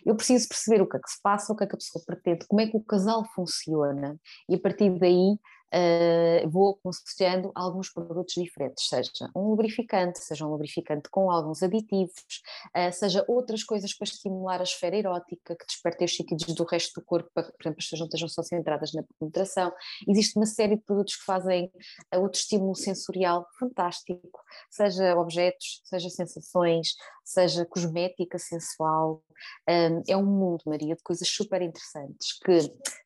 Eu 0.05 0.15
preciso 0.15 0.47
perceber 0.47 0.83
o 0.83 0.89
que 0.89 0.99
é 0.99 1.01
que 1.01 1.11
se 1.11 1.23
passa, 1.23 1.53
o 1.53 1.57
que 1.57 1.65
é 1.65 1.67
que 1.67 1.75
a 1.75 1.79
pessoa 1.79 2.05
pretende, 2.07 2.47
como 2.47 2.61
é 2.61 2.67
que 2.67 2.77
o 2.77 2.85
casal 2.85 3.25
funciona, 3.35 4.21
e 4.47 4.55
a 4.55 4.61
partir 4.61 4.91
daí 4.99 5.39
uh, 5.73 6.49
vou 6.49 6.79
aconselhando 6.79 7.51
alguns 7.55 7.93
produtos 7.93 8.35
diferentes, 8.35 8.89
seja 8.89 9.31
um 9.35 9.49
lubrificante, 9.51 10.19
seja 10.19 10.47
um 10.47 10.51
lubrificante 10.51 11.09
com 11.11 11.31
alguns 11.31 11.63
aditivos, 11.63 12.43
uh, 12.77 12.93
seja 12.93 13.25
outras 13.27 13.65
coisas 13.65 13.95
para 13.95 14.07
estimular 14.07 14.61
a 14.61 14.65
esfera 14.65 14.97
erótica, 14.97 15.57
que 15.57 15.67
despertem 15.67 16.05
os 16.05 16.15
sentidos 16.15 16.55
do 16.55 16.65
resto 16.65 17.01
do 17.01 17.05
corpo, 17.05 17.31
para 17.35 17.45
que, 17.45 17.53
por 17.53 17.63
exemplo, 17.63 17.79
as 17.79 17.85
pessoas 17.85 18.01
não 18.01 18.07
estejam 18.07 18.29
só 18.29 18.43
centradas 18.43 18.93
na 18.93 19.03
penetração. 19.19 19.73
Existe 20.09 20.37
uma 20.37 20.47
série 20.47 20.77
de 20.77 20.83
produtos 20.83 21.17
que 21.17 21.25
fazem 21.25 21.73
uh, 22.15 22.21
outro 22.21 22.39
estímulo 22.39 22.75
sensorial 22.75 23.47
fantástico, 23.59 24.41
seja 24.71 25.17
objetos, 25.17 25.81
seja 25.85 26.11
sensações, 26.11 26.95
seja 27.25 27.65
cosmética 27.65 28.39
sensual. 28.39 29.23
Um, 29.69 30.03
é 30.09 30.17
um 30.17 30.25
mundo, 30.25 30.63
Maria, 30.67 30.95
de 30.95 31.03
coisas 31.03 31.29
super 31.29 31.63
interessantes 31.63 32.39
que 32.45 32.59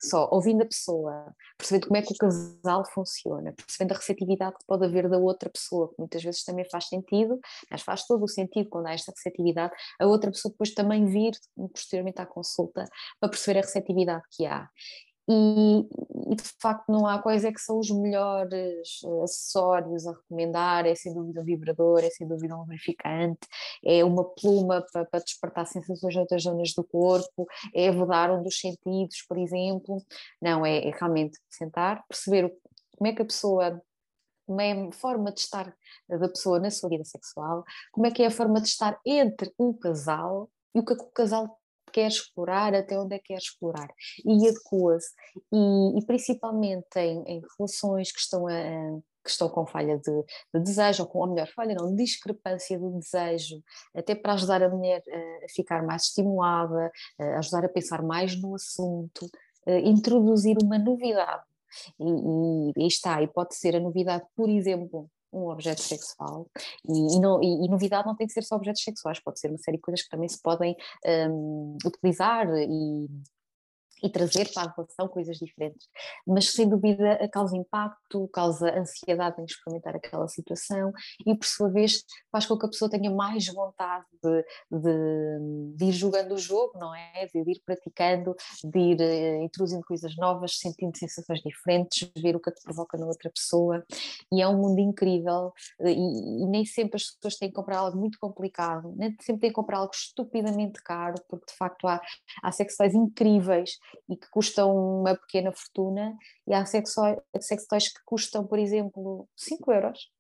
só 0.03 0.29
ouvindo 0.31 0.63
a 0.63 0.67
pessoa, 0.67 1.35
percebendo 1.57 1.87
como 1.87 1.97
é 1.97 2.03
que 2.03 2.13
o 2.13 2.17
casal 2.17 2.85
funciona, 2.93 3.53
percebendo 3.53 3.93
a 3.93 3.97
receptividade 3.97 4.57
que 4.59 4.67
pode 4.67 4.85
haver 4.85 5.09
da 5.09 5.19
outra 5.19 5.51
pessoa, 5.51 5.89
que 5.89 5.97
muitas 5.99 6.23
vezes 6.23 6.45
também 6.45 6.65
faz 6.71 6.89
sentido, 6.89 7.39
mas 7.71 7.83
faz 7.83 8.07
todo 8.07 8.25
o 8.25 8.29
sentido 8.29 8.69
quando 8.69 8.87
há 8.87 8.93
esta 8.93 9.13
receptividade, 9.13 9.73
a 10.01 10.07
outra 10.07 10.31
pessoa 10.31 10.53
depois 10.53 10.75
também 10.75 11.07
vir 11.07 11.33
posteriormente 11.73 12.21
à 12.21 12.27
consulta 12.27 12.85
para 13.21 13.31
perceber 13.31 13.59
a 13.59 13.63
receptividade 13.63 14.23
que 14.31 14.47
há. 14.47 14.69
E, 15.29 16.35
de 16.37 16.43
facto 16.61 16.89
não 16.89 17.07
há 17.07 17.21
coisa 17.21 17.53
que 17.53 17.61
são 17.61 17.79
os 17.81 17.91
melhores 17.91 19.01
eh, 19.05 19.23
acessórios 19.25 20.07
a 20.07 20.13
recomendar, 20.13 20.87
é 20.87 20.95
sem 20.95 21.13
dúvida 21.13 21.41
um 21.41 21.45
vibrador, 21.45 22.05
é 22.05 22.11
sem 22.11 22.29
dúvida 22.29 22.55
um 22.57 22.61
lubrificante, 22.61 23.41
é 23.85 24.05
uma 24.05 24.25
pluma 24.25 24.85
para, 24.93 25.05
para 25.05 25.21
despertar 25.21 25.67
sensações 25.67 26.15
em 26.15 26.21
outras 26.21 26.43
zonas 26.43 26.73
do 26.75 26.85
corpo, 26.85 27.47
é 27.75 27.91
vedar 27.91 28.31
um 28.31 28.43
dos 28.43 28.59
sentidos, 28.61 29.23
por 29.29 29.39
exemplo. 29.39 30.01
Não, 30.41 30.65
é, 30.65 30.89
é 30.89 30.91
realmente 30.91 31.39
sentar, 31.51 32.05
perceber 32.09 32.53
como 32.97 33.09
é 33.09 33.13
que 33.13 33.23
a 33.23 33.27
pessoa 33.27 33.83
como 34.47 34.61
é 34.61 34.73
a 34.73 34.93
forma 34.93 35.33
de 35.33 35.41
estar 35.41 35.75
da 36.09 36.29
pessoa 36.29 36.61
na 36.61 36.71
sua 36.71 36.89
vida 36.89 37.05
sexual, 37.05 37.65
como 37.91 38.07
é 38.07 38.13
que 38.13 38.23
é 38.23 38.27
a 38.27 38.31
forma 38.31 38.61
de 38.61 38.69
estar 38.69 38.99
entre 39.05 39.53
um 39.59 39.73
casal 39.73 40.49
e 40.73 40.79
o 40.79 40.85
que, 40.85 40.93
é 40.93 40.97
que 40.97 41.03
o 41.03 41.11
casal 41.11 41.59
quer 41.97 42.09
explorar, 42.09 42.75
até 42.75 42.99
onde 42.99 43.15
é 43.15 43.19
que 43.19 43.29
quer 43.29 43.39
explorar, 43.39 43.89
e 44.23 44.49
adequa-se, 44.49 45.15
e, 45.51 45.99
e, 45.99 46.07
principalmente 46.07 46.99
em, 46.99 47.23
em, 47.27 47.43
relações 47.57 48.13
que 48.13 48.21
estão 48.21 48.47
a, 48.47 49.01
que 49.25 49.31
estão 49.31 49.49
com 49.49 49.67
falha 49.67 49.99
de, 49.99 50.23
de, 50.55 50.61
desejo, 50.61 51.05
ou 51.05 51.09
com, 51.09 51.21
ou 51.21 51.27
melhor, 51.29 51.49
falha 51.49 51.75
não, 51.75 51.95
discrepância 51.97 52.79
de 52.79 52.91
desejo, 52.99 53.63
até 53.95 54.15
para 54.15 54.35
ajudar 54.35 54.63
a 54.63 54.69
mulher 54.69 55.03
a, 55.11 55.47
a 55.47 55.49
ficar 55.49 55.83
mais 55.85 56.03
estimulada, 56.05 56.93
a 57.19 57.39
ajudar 57.39 57.65
a 57.65 57.69
pensar 57.69 58.03
mais 58.03 58.39
no 58.41 58.55
assunto, 58.55 59.27
introduzir 59.85 60.57
uma 60.63 60.79
novidade. 60.79 61.43
E, 61.99 62.05
e, 62.05 62.85
e 62.85 62.87
está, 62.87 63.23
e 63.23 63.27
pode 63.27 63.55
ser 63.57 63.75
a 63.75 63.81
novidade, 63.81 64.25
por 64.37 64.49
exemplo, 64.49 65.11
um 65.37 65.51
objeto 65.51 65.81
sexual 65.81 66.49
e, 66.89 66.93
e, 66.93 67.17
e, 67.17 67.67
e, 67.67 67.69
novidade 67.69 68.07
não 68.07 68.17
tem 68.17 68.27
que 68.27 68.33
ser 68.33 68.43
só 68.43 68.57
objetos 68.57 68.83
sexuais, 68.83 69.21
pode 69.21 69.39
ser 69.39 69.49
uma 69.49 69.59
série 69.59 69.77
de 69.77 69.83
coisas 69.83 70.03
que 70.03 70.11
também 70.11 70.29
se 70.29 70.41
podem 70.41 70.77
um, 71.31 71.77
utilizar 71.85 72.47
e 72.57 73.09
e 74.03 74.11
trazer 74.11 74.53
para 74.53 74.69
a 74.69 74.75
relação 74.75 75.09
coisas 75.09 75.37
diferentes. 75.39 75.89
Mas 76.27 76.53
sem 76.53 76.69
dúvida 76.69 77.29
causa 77.33 77.57
impacto, 77.57 78.29
causa 78.29 78.79
ansiedade 78.79 79.41
em 79.41 79.45
experimentar 79.45 79.97
aquela 79.97 80.29
situação 80.29 80.93
e 81.27 81.35
por 81.35 81.47
sua 81.47 81.71
vez 81.71 82.05
faz 82.31 82.47
com 82.47 82.59
que 82.59 82.67
a 82.67 82.69
pessoa 82.69 82.91
tenha 82.91 83.11
mais 83.11 83.47
vontade 83.47 84.05
de, 84.23 84.45
de, 84.71 85.75
de 85.77 85.85
ir 85.87 85.93
jogando 85.93 86.33
o 86.33 86.39
jogo, 86.39 86.79
não 86.79 86.95
é? 86.95 87.27
De 87.27 87.39
ir 87.39 87.61
praticando, 87.65 88.35
de 88.65 88.79
ir 88.79 89.01
uh, 89.01 89.43
introduzindo 89.43 89.85
coisas 89.87 90.17
novas, 90.17 90.59
sentindo 90.59 90.97
sensações 90.97 91.41
diferentes, 91.41 92.11
ver 92.17 92.37
o 92.37 92.41
que 92.41 92.51
é 92.51 92.53
que 92.53 92.63
provoca 92.63 92.99
na 92.99 93.07
outra 93.07 93.31
pessoa. 93.31 93.85
E 94.33 94.43
é 94.43 94.49
um 94.49 94.59
mundo 94.59 94.81
incrível 94.81 95.53
uh, 95.81 95.89
e, 95.89 96.43
e, 96.43 96.47
nem 96.47 96.65
sempre 96.65 96.97
as 96.97 97.11
pessoas 97.11 97.37
têm 97.37 97.49
que 97.49 97.55
comprar 97.55 97.79
algo 97.79 97.99
muito 97.99 98.19
complicado, 98.19 98.95
nem 98.97 99.17
sempre 99.21 99.41
têm 99.41 99.51
que 99.51 99.57
comprar 99.57 99.79
algo 99.79 99.93
estupidamente 99.95 100.83
caro, 100.83 101.17
porque 101.29 101.47
de 101.47 101.57
facto 101.57 101.87
há, 101.87 102.01
há 102.43 102.53
sexuais 102.53 102.95
incríveis 102.95 103.79
e 104.09 104.17
que 104.17 104.29
custam 104.31 104.75
uma 104.75 105.15
pequena 105.17 105.53
fortuna, 105.53 106.17
e 106.47 106.55
há 106.55 106.65
sextoys 106.67 107.89
que 107.93 108.01
custam, 108.05 108.47
por 108.47 108.59
exemplo, 108.59 109.29
5 109.37 109.73
euros. 109.73 110.11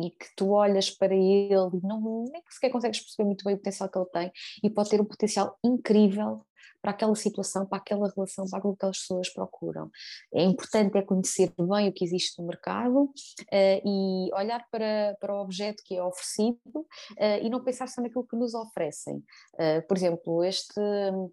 e 0.00 0.10
que 0.10 0.26
tu 0.36 0.50
olhas 0.50 0.90
para 0.90 1.14
ele 1.14 1.54
e 1.74 1.86
não, 1.86 2.24
nem 2.30 2.42
sequer 2.48 2.70
consegues 2.70 3.00
perceber 3.00 3.26
muito 3.26 3.44
bem 3.44 3.54
o 3.54 3.58
potencial 3.58 3.88
que 3.90 3.98
ele 3.98 4.06
tem 4.06 4.32
e 4.62 4.70
pode 4.70 4.90
ter 4.90 5.00
um 5.00 5.04
potencial 5.04 5.58
incrível 5.64 6.46
para 6.80 6.92
aquela 6.92 7.14
situação, 7.14 7.66
para 7.66 7.78
aquela 7.78 8.10
relação, 8.14 8.46
para 8.48 8.58
aquilo 8.58 8.76
que 8.76 8.86
as 8.86 8.98
pessoas 8.98 9.32
procuram. 9.32 9.90
É 10.32 10.42
importante 10.42 10.96
é 10.96 11.02
conhecer 11.02 11.52
bem 11.58 11.88
o 11.88 11.92
que 11.92 12.04
existe 12.04 12.38
no 12.40 12.46
mercado 12.46 13.04
uh, 13.04 13.12
e 13.52 14.30
olhar 14.34 14.64
para, 14.70 15.16
para 15.20 15.34
o 15.34 15.40
objeto 15.40 15.82
que 15.84 15.96
é 15.96 16.02
oferecido 16.02 16.58
uh, 16.76 17.42
e 17.42 17.48
não 17.50 17.62
pensar 17.62 17.88
só 17.88 18.00
naquilo 18.00 18.26
que 18.26 18.36
nos 18.36 18.54
oferecem. 18.54 19.16
Uh, 19.54 19.86
por 19.86 19.96
exemplo, 19.96 20.44
este, 20.44 20.80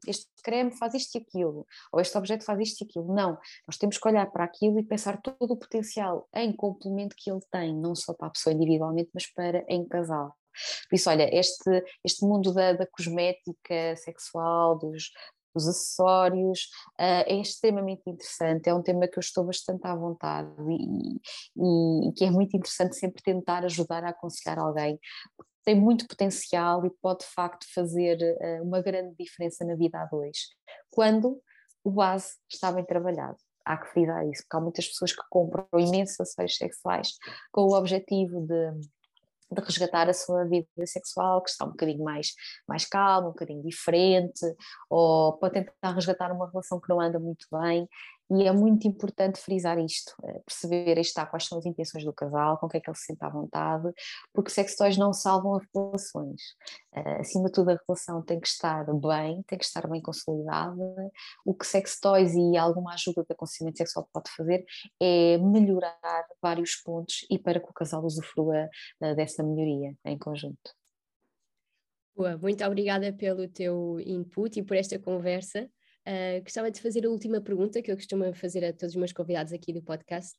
este 0.07 0.27
creme 0.43 0.71
faz 0.71 0.93
isto 0.93 1.15
e 1.15 1.21
aquilo, 1.21 1.65
ou 1.91 1.99
este 1.99 2.17
objeto 2.17 2.43
faz 2.43 2.59
isto 2.59 2.81
e 2.81 2.85
aquilo. 2.85 3.13
Não, 3.13 3.37
nós 3.67 3.77
temos 3.77 3.97
que 3.97 4.07
olhar 4.07 4.29
para 4.31 4.43
aquilo 4.43 4.79
e 4.79 4.83
pensar 4.83 5.21
todo 5.21 5.51
o 5.51 5.57
potencial 5.57 6.27
em 6.33 6.55
complemento 6.55 7.15
que 7.17 7.29
ele 7.29 7.41
tem, 7.51 7.75
não 7.75 7.95
só 7.95 8.13
para 8.13 8.27
a 8.27 8.31
pessoa 8.31 8.53
individualmente, 8.53 9.09
mas 9.13 9.25
para 9.27 9.65
em 9.67 9.85
casal. 9.87 10.35
Por 10.89 10.95
isso, 10.95 11.09
olha, 11.09 11.29
este, 11.33 11.83
este 12.03 12.25
mundo 12.25 12.53
da, 12.53 12.73
da 12.73 12.87
cosmética 12.87 13.95
sexual, 13.97 14.77
dos, 14.77 15.11
dos 15.55 15.67
acessórios, 15.67 16.69
uh, 16.99 17.23
é 17.25 17.35
extremamente 17.35 18.03
interessante, 18.07 18.69
é 18.69 18.73
um 18.73 18.83
tema 18.83 19.07
que 19.07 19.17
eu 19.17 19.21
estou 19.21 19.45
bastante 19.45 19.87
à 19.87 19.95
vontade 19.95 20.49
e, 20.69 21.15
e, 21.55 22.09
e 22.09 22.13
que 22.13 22.25
é 22.25 22.29
muito 22.29 22.55
interessante 22.55 22.95
sempre 22.95 23.23
tentar 23.23 23.63
ajudar 23.63 24.03
a 24.03 24.09
aconselhar 24.09 24.59
alguém, 24.59 24.99
tem 25.63 25.75
muito 25.75 26.07
potencial 26.07 26.85
e 26.85 26.91
pode 27.01 27.19
de 27.19 27.31
facto 27.33 27.65
fazer 27.73 28.17
uh, 28.21 28.63
uma 28.63 28.81
grande 28.81 29.15
diferença 29.17 29.65
na 29.65 29.75
vida 29.75 29.99
a 29.99 30.05
dois, 30.05 30.37
quando 30.91 31.41
o 31.83 31.91
base 31.91 32.35
está 32.51 32.71
bem 32.71 32.85
trabalhado. 32.85 33.37
Há 33.65 33.77
que 33.77 33.87
frisar 33.87 34.23
isso, 34.27 34.43
porque 34.43 34.57
há 34.57 34.61
muitas 34.61 34.87
pessoas 34.87 35.11
que 35.11 35.23
compram 35.27 35.67
imensos 35.73 36.19
acessórios 36.19 36.55
sexuais 36.55 37.13
com 37.51 37.61
o 37.63 37.75
objetivo 37.75 38.41
de 38.41 38.71
de 39.51 39.61
resgatar 39.61 40.09
a 40.09 40.13
sua 40.13 40.43
vida 40.45 40.67
sexual, 40.85 41.41
que 41.41 41.49
está 41.49 41.65
um 41.65 41.69
bocadinho 41.69 42.03
mais, 42.03 42.33
mais 42.67 42.85
calma, 42.85 43.27
um 43.29 43.31
bocadinho 43.31 43.63
diferente, 43.63 44.41
ou 44.89 45.37
para 45.37 45.53
tentar 45.53 45.91
resgatar 45.91 46.31
uma 46.31 46.49
relação 46.49 46.79
que 46.79 46.89
não 46.89 46.99
anda 46.99 47.19
muito 47.19 47.45
bem, 47.51 47.87
e 48.31 48.43
é 48.47 48.51
muito 48.51 48.87
importante 48.87 49.39
frisar 49.39 49.77
isto, 49.77 50.13
eh, 50.23 50.39
perceber 50.45 50.97
está, 50.97 51.25
quais 51.25 51.45
são 51.45 51.57
as 51.59 51.65
intenções 51.65 52.03
do 52.03 52.13
casal, 52.13 52.57
com 52.57 52.65
o 52.65 52.69
que 52.69 52.77
é 52.77 52.79
que 52.81 52.89
ele 52.89 52.97
se 52.97 53.05
sente 53.05 53.23
à 53.23 53.29
vontade, 53.29 53.91
porque 54.33 54.49
sexo 54.49 54.77
toys 54.77 54.97
não 54.97 55.13
salvam 55.13 55.55
as 55.55 55.63
relações. 55.73 56.41
Uh, 56.95 57.19
acima 57.19 57.45
de 57.45 57.51
tudo, 57.51 57.69
a 57.71 57.79
relação 57.87 58.21
tem 58.23 58.39
que 58.39 58.47
estar 58.47 58.85
bem, 58.85 59.43
tem 59.43 59.59
que 59.59 59.65
estar 59.65 59.87
bem 59.87 60.01
consolidada. 60.01 61.11
O 61.45 61.53
que 61.53 61.67
sexo 61.67 61.99
toys 62.01 62.33
e 62.33 62.57
alguma 62.57 62.93
ajuda 62.93 63.23
de 63.23 63.33
aconselhamento 63.33 63.77
sexual 63.77 64.09
pode 64.11 64.31
fazer 64.31 64.65
é 64.99 65.37
melhorar 65.37 66.25
vários 66.41 66.75
pontos 66.77 67.25
e 67.29 67.37
para 67.37 67.59
que 67.59 67.69
o 67.69 67.73
casal 67.73 68.03
usufrua 68.03 68.69
uh, 69.01 69.15
dessa 69.15 69.43
melhoria 69.43 69.95
em 70.03 70.17
conjunto. 70.17 70.73
Boa, 72.15 72.37
muito 72.37 72.63
obrigada 72.63 73.11
pelo 73.13 73.47
teu 73.47 73.99
input 73.99 74.57
e 74.57 74.63
por 74.63 74.77
esta 74.77 74.97
conversa. 74.97 75.69
Uh, 76.07 76.41
gostava 76.43 76.69
de 76.69 76.81
fazer 76.81 77.05
a 77.05 77.09
última 77.09 77.41
pergunta 77.41 77.81
que 77.81 77.91
eu 77.91 77.95
costumo 77.95 78.31
fazer 78.35 78.63
a 78.63 78.71
todos 78.71 78.91
os 78.91 78.95
meus 78.95 79.11
convidados 79.11 79.51
aqui 79.51 79.73
do 79.73 79.81
podcast, 79.81 80.37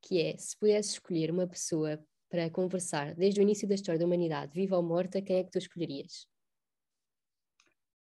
que 0.00 0.20
é: 0.20 0.36
se 0.36 0.56
pudesse 0.56 0.90
escolher 0.90 1.30
uma 1.30 1.46
pessoa 1.46 1.98
para 2.28 2.48
conversar 2.48 3.14
desde 3.14 3.40
o 3.40 3.42
início 3.42 3.66
da 3.66 3.74
história 3.74 3.98
da 3.98 4.06
humanidade, 4.06 4.52
viva 4.54 4.76
ou 4.76 4.82
morta, 4.82 5.20
quem 5.20 5.38
é 5.38 5.44
que 5.44 5.50
tu 5.50 5.58
escolherias? 5.58 6.28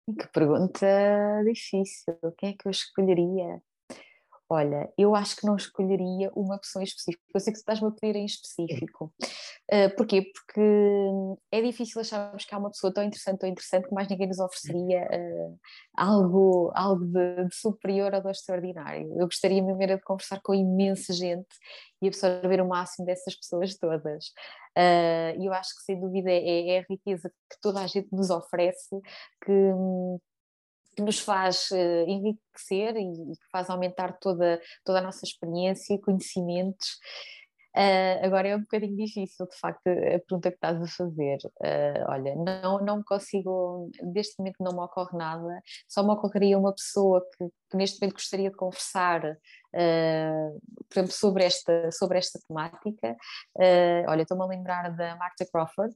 Que 0.06 0.28
pergunta 0.28 0.88
difícil. 1.43 2.16
Quem 2.38 2.49
é 2.49 2.54
que 2.54 2.68
eu 2.68 2.72
escolheria? 2.72 3.62
Olha, 4.54 4.91
eu 4.97 5.16
acho 5.16 5.38
que 5.38 5.45
não 5.45 5.56
escolheria 5.56 6.30
uma 6.36 6.60
pessoa 6.60 6.84
em 6.84 6.86
específico. 6.86 7.24
Eu 7.34 7.39
sei 7.39 7.54
que 7.54 7.60
tu 7.60 7.62
estás-me 7.62 7.88
a 7.88 7.91
pedir 7.91 8.18
em 8.18 8.26
específico. 8.26 9.14
Uh, 9.72 9.95
porquê? 9.95 10.24
Porque 10.24 10.62
é 11.54 11.62
difícil 11.62 12.02
acharmos 12.02 12.43
que 12.43 12.54
há 12.54 12.58
uma 12.58 12.70
pessoa 12.70 12.93
tão 12.93 13.02
interessante, 13.02 13.39
tão 13.39 13.47
interessante, 13.47 13.88
que 13.88 13.93
mais 13.93 14.10
ninguém 14.10 14.28
nos 14.28 14.39
ofereceria 14.39 15.08
uh, 15.08 15.58
algo, 15.95 16.70
algo 16.76 17.06
de, 17.06 17.45
de, 17.45 17.56
superior 17.56 18.14
ou 18.14 18.22
de 18.22 18.30
extraordinário. 18.30 19.08
Eu 19.18 19.26
gostaria 19.26 19.64
mesmo 19.64 19.80
de 19.80 20.02
conversar 20.02 20.41
com 20.43 20.54
imensa 20.54 21.14
gente 21.14 21.47
e 22.02 22.10
absorver 22.10 22.62
o 22.62 22.68
máximo 22.68 23.06
dessas 23.06 23.34
pessoas 23.34 23.78
todas. 23.78 24.26
Uh, 24.78 25.39
e 25.39 25.45
eu 25.45 25.54
acho 25.54 25.74
que, 25.78 25.84
sem 25.84 25.97
dúvida, 25.97 26.30
é, 26.30 26.72
é 26.72 26.80
a 26.80 26.86
riqueza 26.89 27.30
que 27.49 27.58
toda 27.62 27.80
a 27.80 27.88
gente 27.88 28.10
nos 28.12 28.30
oferece 28.30 28.99
que 29.45 29.72
que 30.96 31.02
nos 31.02 31.20
faz 31.20 31.70
uh, 31.72 32.06
enriquecer 32.08 32.96
e, 32.96 33.32
e, 33.32 33.38
que 33.38 33.50
faz 33.52 33.70
aumentar 33.70 34.18
toda, 34.20 34.62
toda 34.84 35.00
a 35.00 35.02
nossa 35.02 35.26
experiência 35.26 35.94
e 35.94 36.00
conhecimentos. 36.00 37.00
Uh, 37.76 38.26
agora 38.26 38.50
é 38.50 38.56
um 38.56 38.62
bocadinho 38.62 38.98
difícil, 38.98 39.48
de 39.48 39.58
facto, 39.58 39.88
a 39.88 40.20
pergunta 40.20 40.50
que 40.50 40.58
estás 40.58 40.82
a 40.82 40.88
fazer. 40.88 41.38
Uh, 41.62 42.10
olha, 42.10 42.36
não, 42.36 42.80
não 42.80 43.04
consigo, 43.04 43.89
neste 44.14 44.38
momento 44.39 44.58
não 44.60 44.74
me 44.74 44.82
ocorre 44.82 45.18
nada, 45.18 45.62
só 45.88 46.04
me 46.04 46.12
ocorreria 46.12 46.60
uma 46.60 46.74
pessoa 46.74 47.26
que, 47.38 47.48
que 47.70 47.78
neste 47.78 48.02
momento 48.02 48.16
gostaria 48.16 48.50
de 48.50 48.58
conversar, 48.58 49.24
uh, 49.26 50.62
por 50.89 51.00
exemplo, 51.00 51.14
sobre 51.14 51.46
esta, 51.46 51.92
sobre 51.92 52.18
esta 52.18 52.39
temática. 52.46 53.16
olha, 54.08 54.24
estou-me 54.24 54.44
a 54.44 54.48
lembrar 54.48 54.94
da 54.94 55.16
Marta 55.16 55.46
Crawford, 55.50 55.96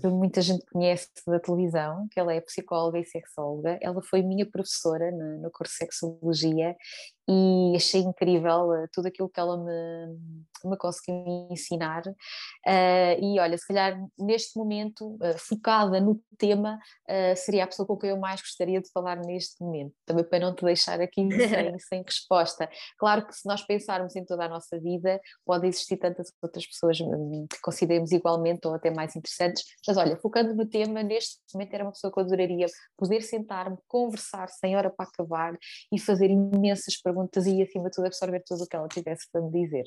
que 0.00 0.06
muita 0.08 0.40
gente 0.40 0.64
conhece 0.66 1.08
da 1.26 1.40
televisão, 1.40 2.06
que 2.10 2.20
ela 2.20 2.32
é 2.34 2.40
psicóloga 2.40 2.98
e 2.98 3.04
sexóloga. 3.04 3.78
Ela 3.82 4.02
foi 4.02 4.22
minha 4.22 4.48
professora 4.48 5.10
no, 5.10 5.42
no 5.42 5.50
curso 5.50 5.72
de 5.72 5.78
Sexologia 5.78 6.76
e 7.28 7.76
achei 7.76 8.00
incrível 8.00 8.70
uh, 8.70 8.88
tudo 8.92 9.06
aquilo 9.06 9.28
que 9.28 9.38
ela 9.38 9.56
me, 9.56 10.18
me 10.64 10.76
conseguiu 10.76 11.48
ensinar. 11.50 12.02
Uh, 12.06 13.22
e 13.22 13.38
olha, 13.38 13.56
se 13.56 13.66
calhar 13.66 14.00
neste 14.18 14.58
momento, 14.58 15.16
uh, 15.16 15.38
focada 15.38 16.00
no 16.00 16.20
tema, 16.38 16.78
seria 17.36 17.64
a 17.64 17.66
pessoa 17.66 17.86
com 17.86 17.98
quem 17.98 18.08
eu 18.08 18.18
mais 18.18 18.40
gostaria 18.40 18.80
de 18.80 18.90
falar 18.92 19.18
neste 19.18 19.62
momento, 19.62 19.92
também 20.06 20.24
para 20.24 20.38
não 20.38 20.54
te 20.54 20.64
deixar 20.64 20.98
aqui 20.98 21.28
sem, 21.36 21.78
sem 21.78 22.02
resposta. 22.02 22.66
Claro 22.98 23.26
que 23.26 23.34
se 23.34 23.46
nós 23.46 23.62
pensarmos 23.62 24.16
em 24.16 24.24
toda 24.24 24.46
a 24.46 24.48
nossa 24.48 24.80
vida, 24.80 25.20
pode 25.44 25.66
existir 25.66 25.98
tantas 25.98 26.32
outras 26.40 26.66
pessoas 26.66 26.98
hum, 26.98 27.46
que 27.52 27.60
consideremos 27.60 28.10
igualmente 28.10 28.66
ou 28.66 28.74
até 28.74 28.90
mais 28.90 29.14
interessantes, 29.14 29.64
mas 29.86 29.98
olha, 29.98 30.16
focando 30.16 30.54
no 30.54 30.66
tema, 30.66 31.02
neste 31.02 31.38
momento 31.52 31.74
era 31.74 31.84
uma 31.84 31.92
pessoa 31.92 32.10
que 32.10 32.18
eu 32.18 32.24
adoraria 32.24 32.66
poder 32.96 33.20
sentar-me, 33.20 33.76
conversar 33.86 34.48
sem 34.48 34.74
hora 34.74 34.88
para 34.88 35.06
acabar 35.06 35.52
e 35.92 36.00
fazer 36.00 36.30
imensas 36.30 36.96
perguntas 36.96 37.09
perguntas 37.10 37.46
e, 37.46 37.62
acima 37.62 37.84
de 37.84 37.96
tudo, 37.96 38.06
absorver 38.06 38.42
tudo 38.46 38.62
o 38.62 38.66
que 38.66 38.76
ela 38.76 38.88
tivesse 38.88 39.26
para 39.30 39.42
me 39.42 39.50
dizer. 39.50 39.84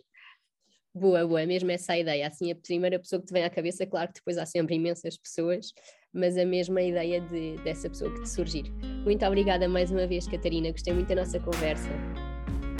Boa, 0.96 1.26
boa, 1.26 1.46
mesmo 1.46 1.72
essa 1.72 1.98
ideia. 1.98 2.28
Assim, 2.28 2.52
a 2.52 2.56
primeira 2.56 3.00
pessoa 3.00 3.20
que 3.20 3.28
te 3.28 3.34
vem 3.34 3.44
à 3.44 3.50
cabeça, 3.50 3.86
claro 3.86 4.10
que 4.10 4.20
depois 4.20 4.38
há 4.38 4.46
sempre 4.46 4.76
imensas 4.76 5.18
pessoas, 5.18 5.74
mas 6.14 6.38
a 6.38 6.46
mesma 6.46 6.82
ideia 6.82 7.20
de, 7.20 7.56
dessa 7.64 7.90
pessoa 7.90 8.14
que 8.14 8.22
te 8.22 8.30
surgir. 8.30 8.66
Muito 9.04 9.26
obrigada 9.26 9.68
mais 9.68 9.92
uma 9.92 10.06
vez, 10.06 10.28
Catarina. 10.28 10.72
Gostei 10.72 10.94
muito 10.94 11.08
da 11.08 11.16
nossa 11.16 11.40
conversa. 11.40 11.90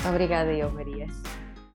Obrigada 0.08 0.52
eu, 0.54 0.70
Maria. 0.70 1.08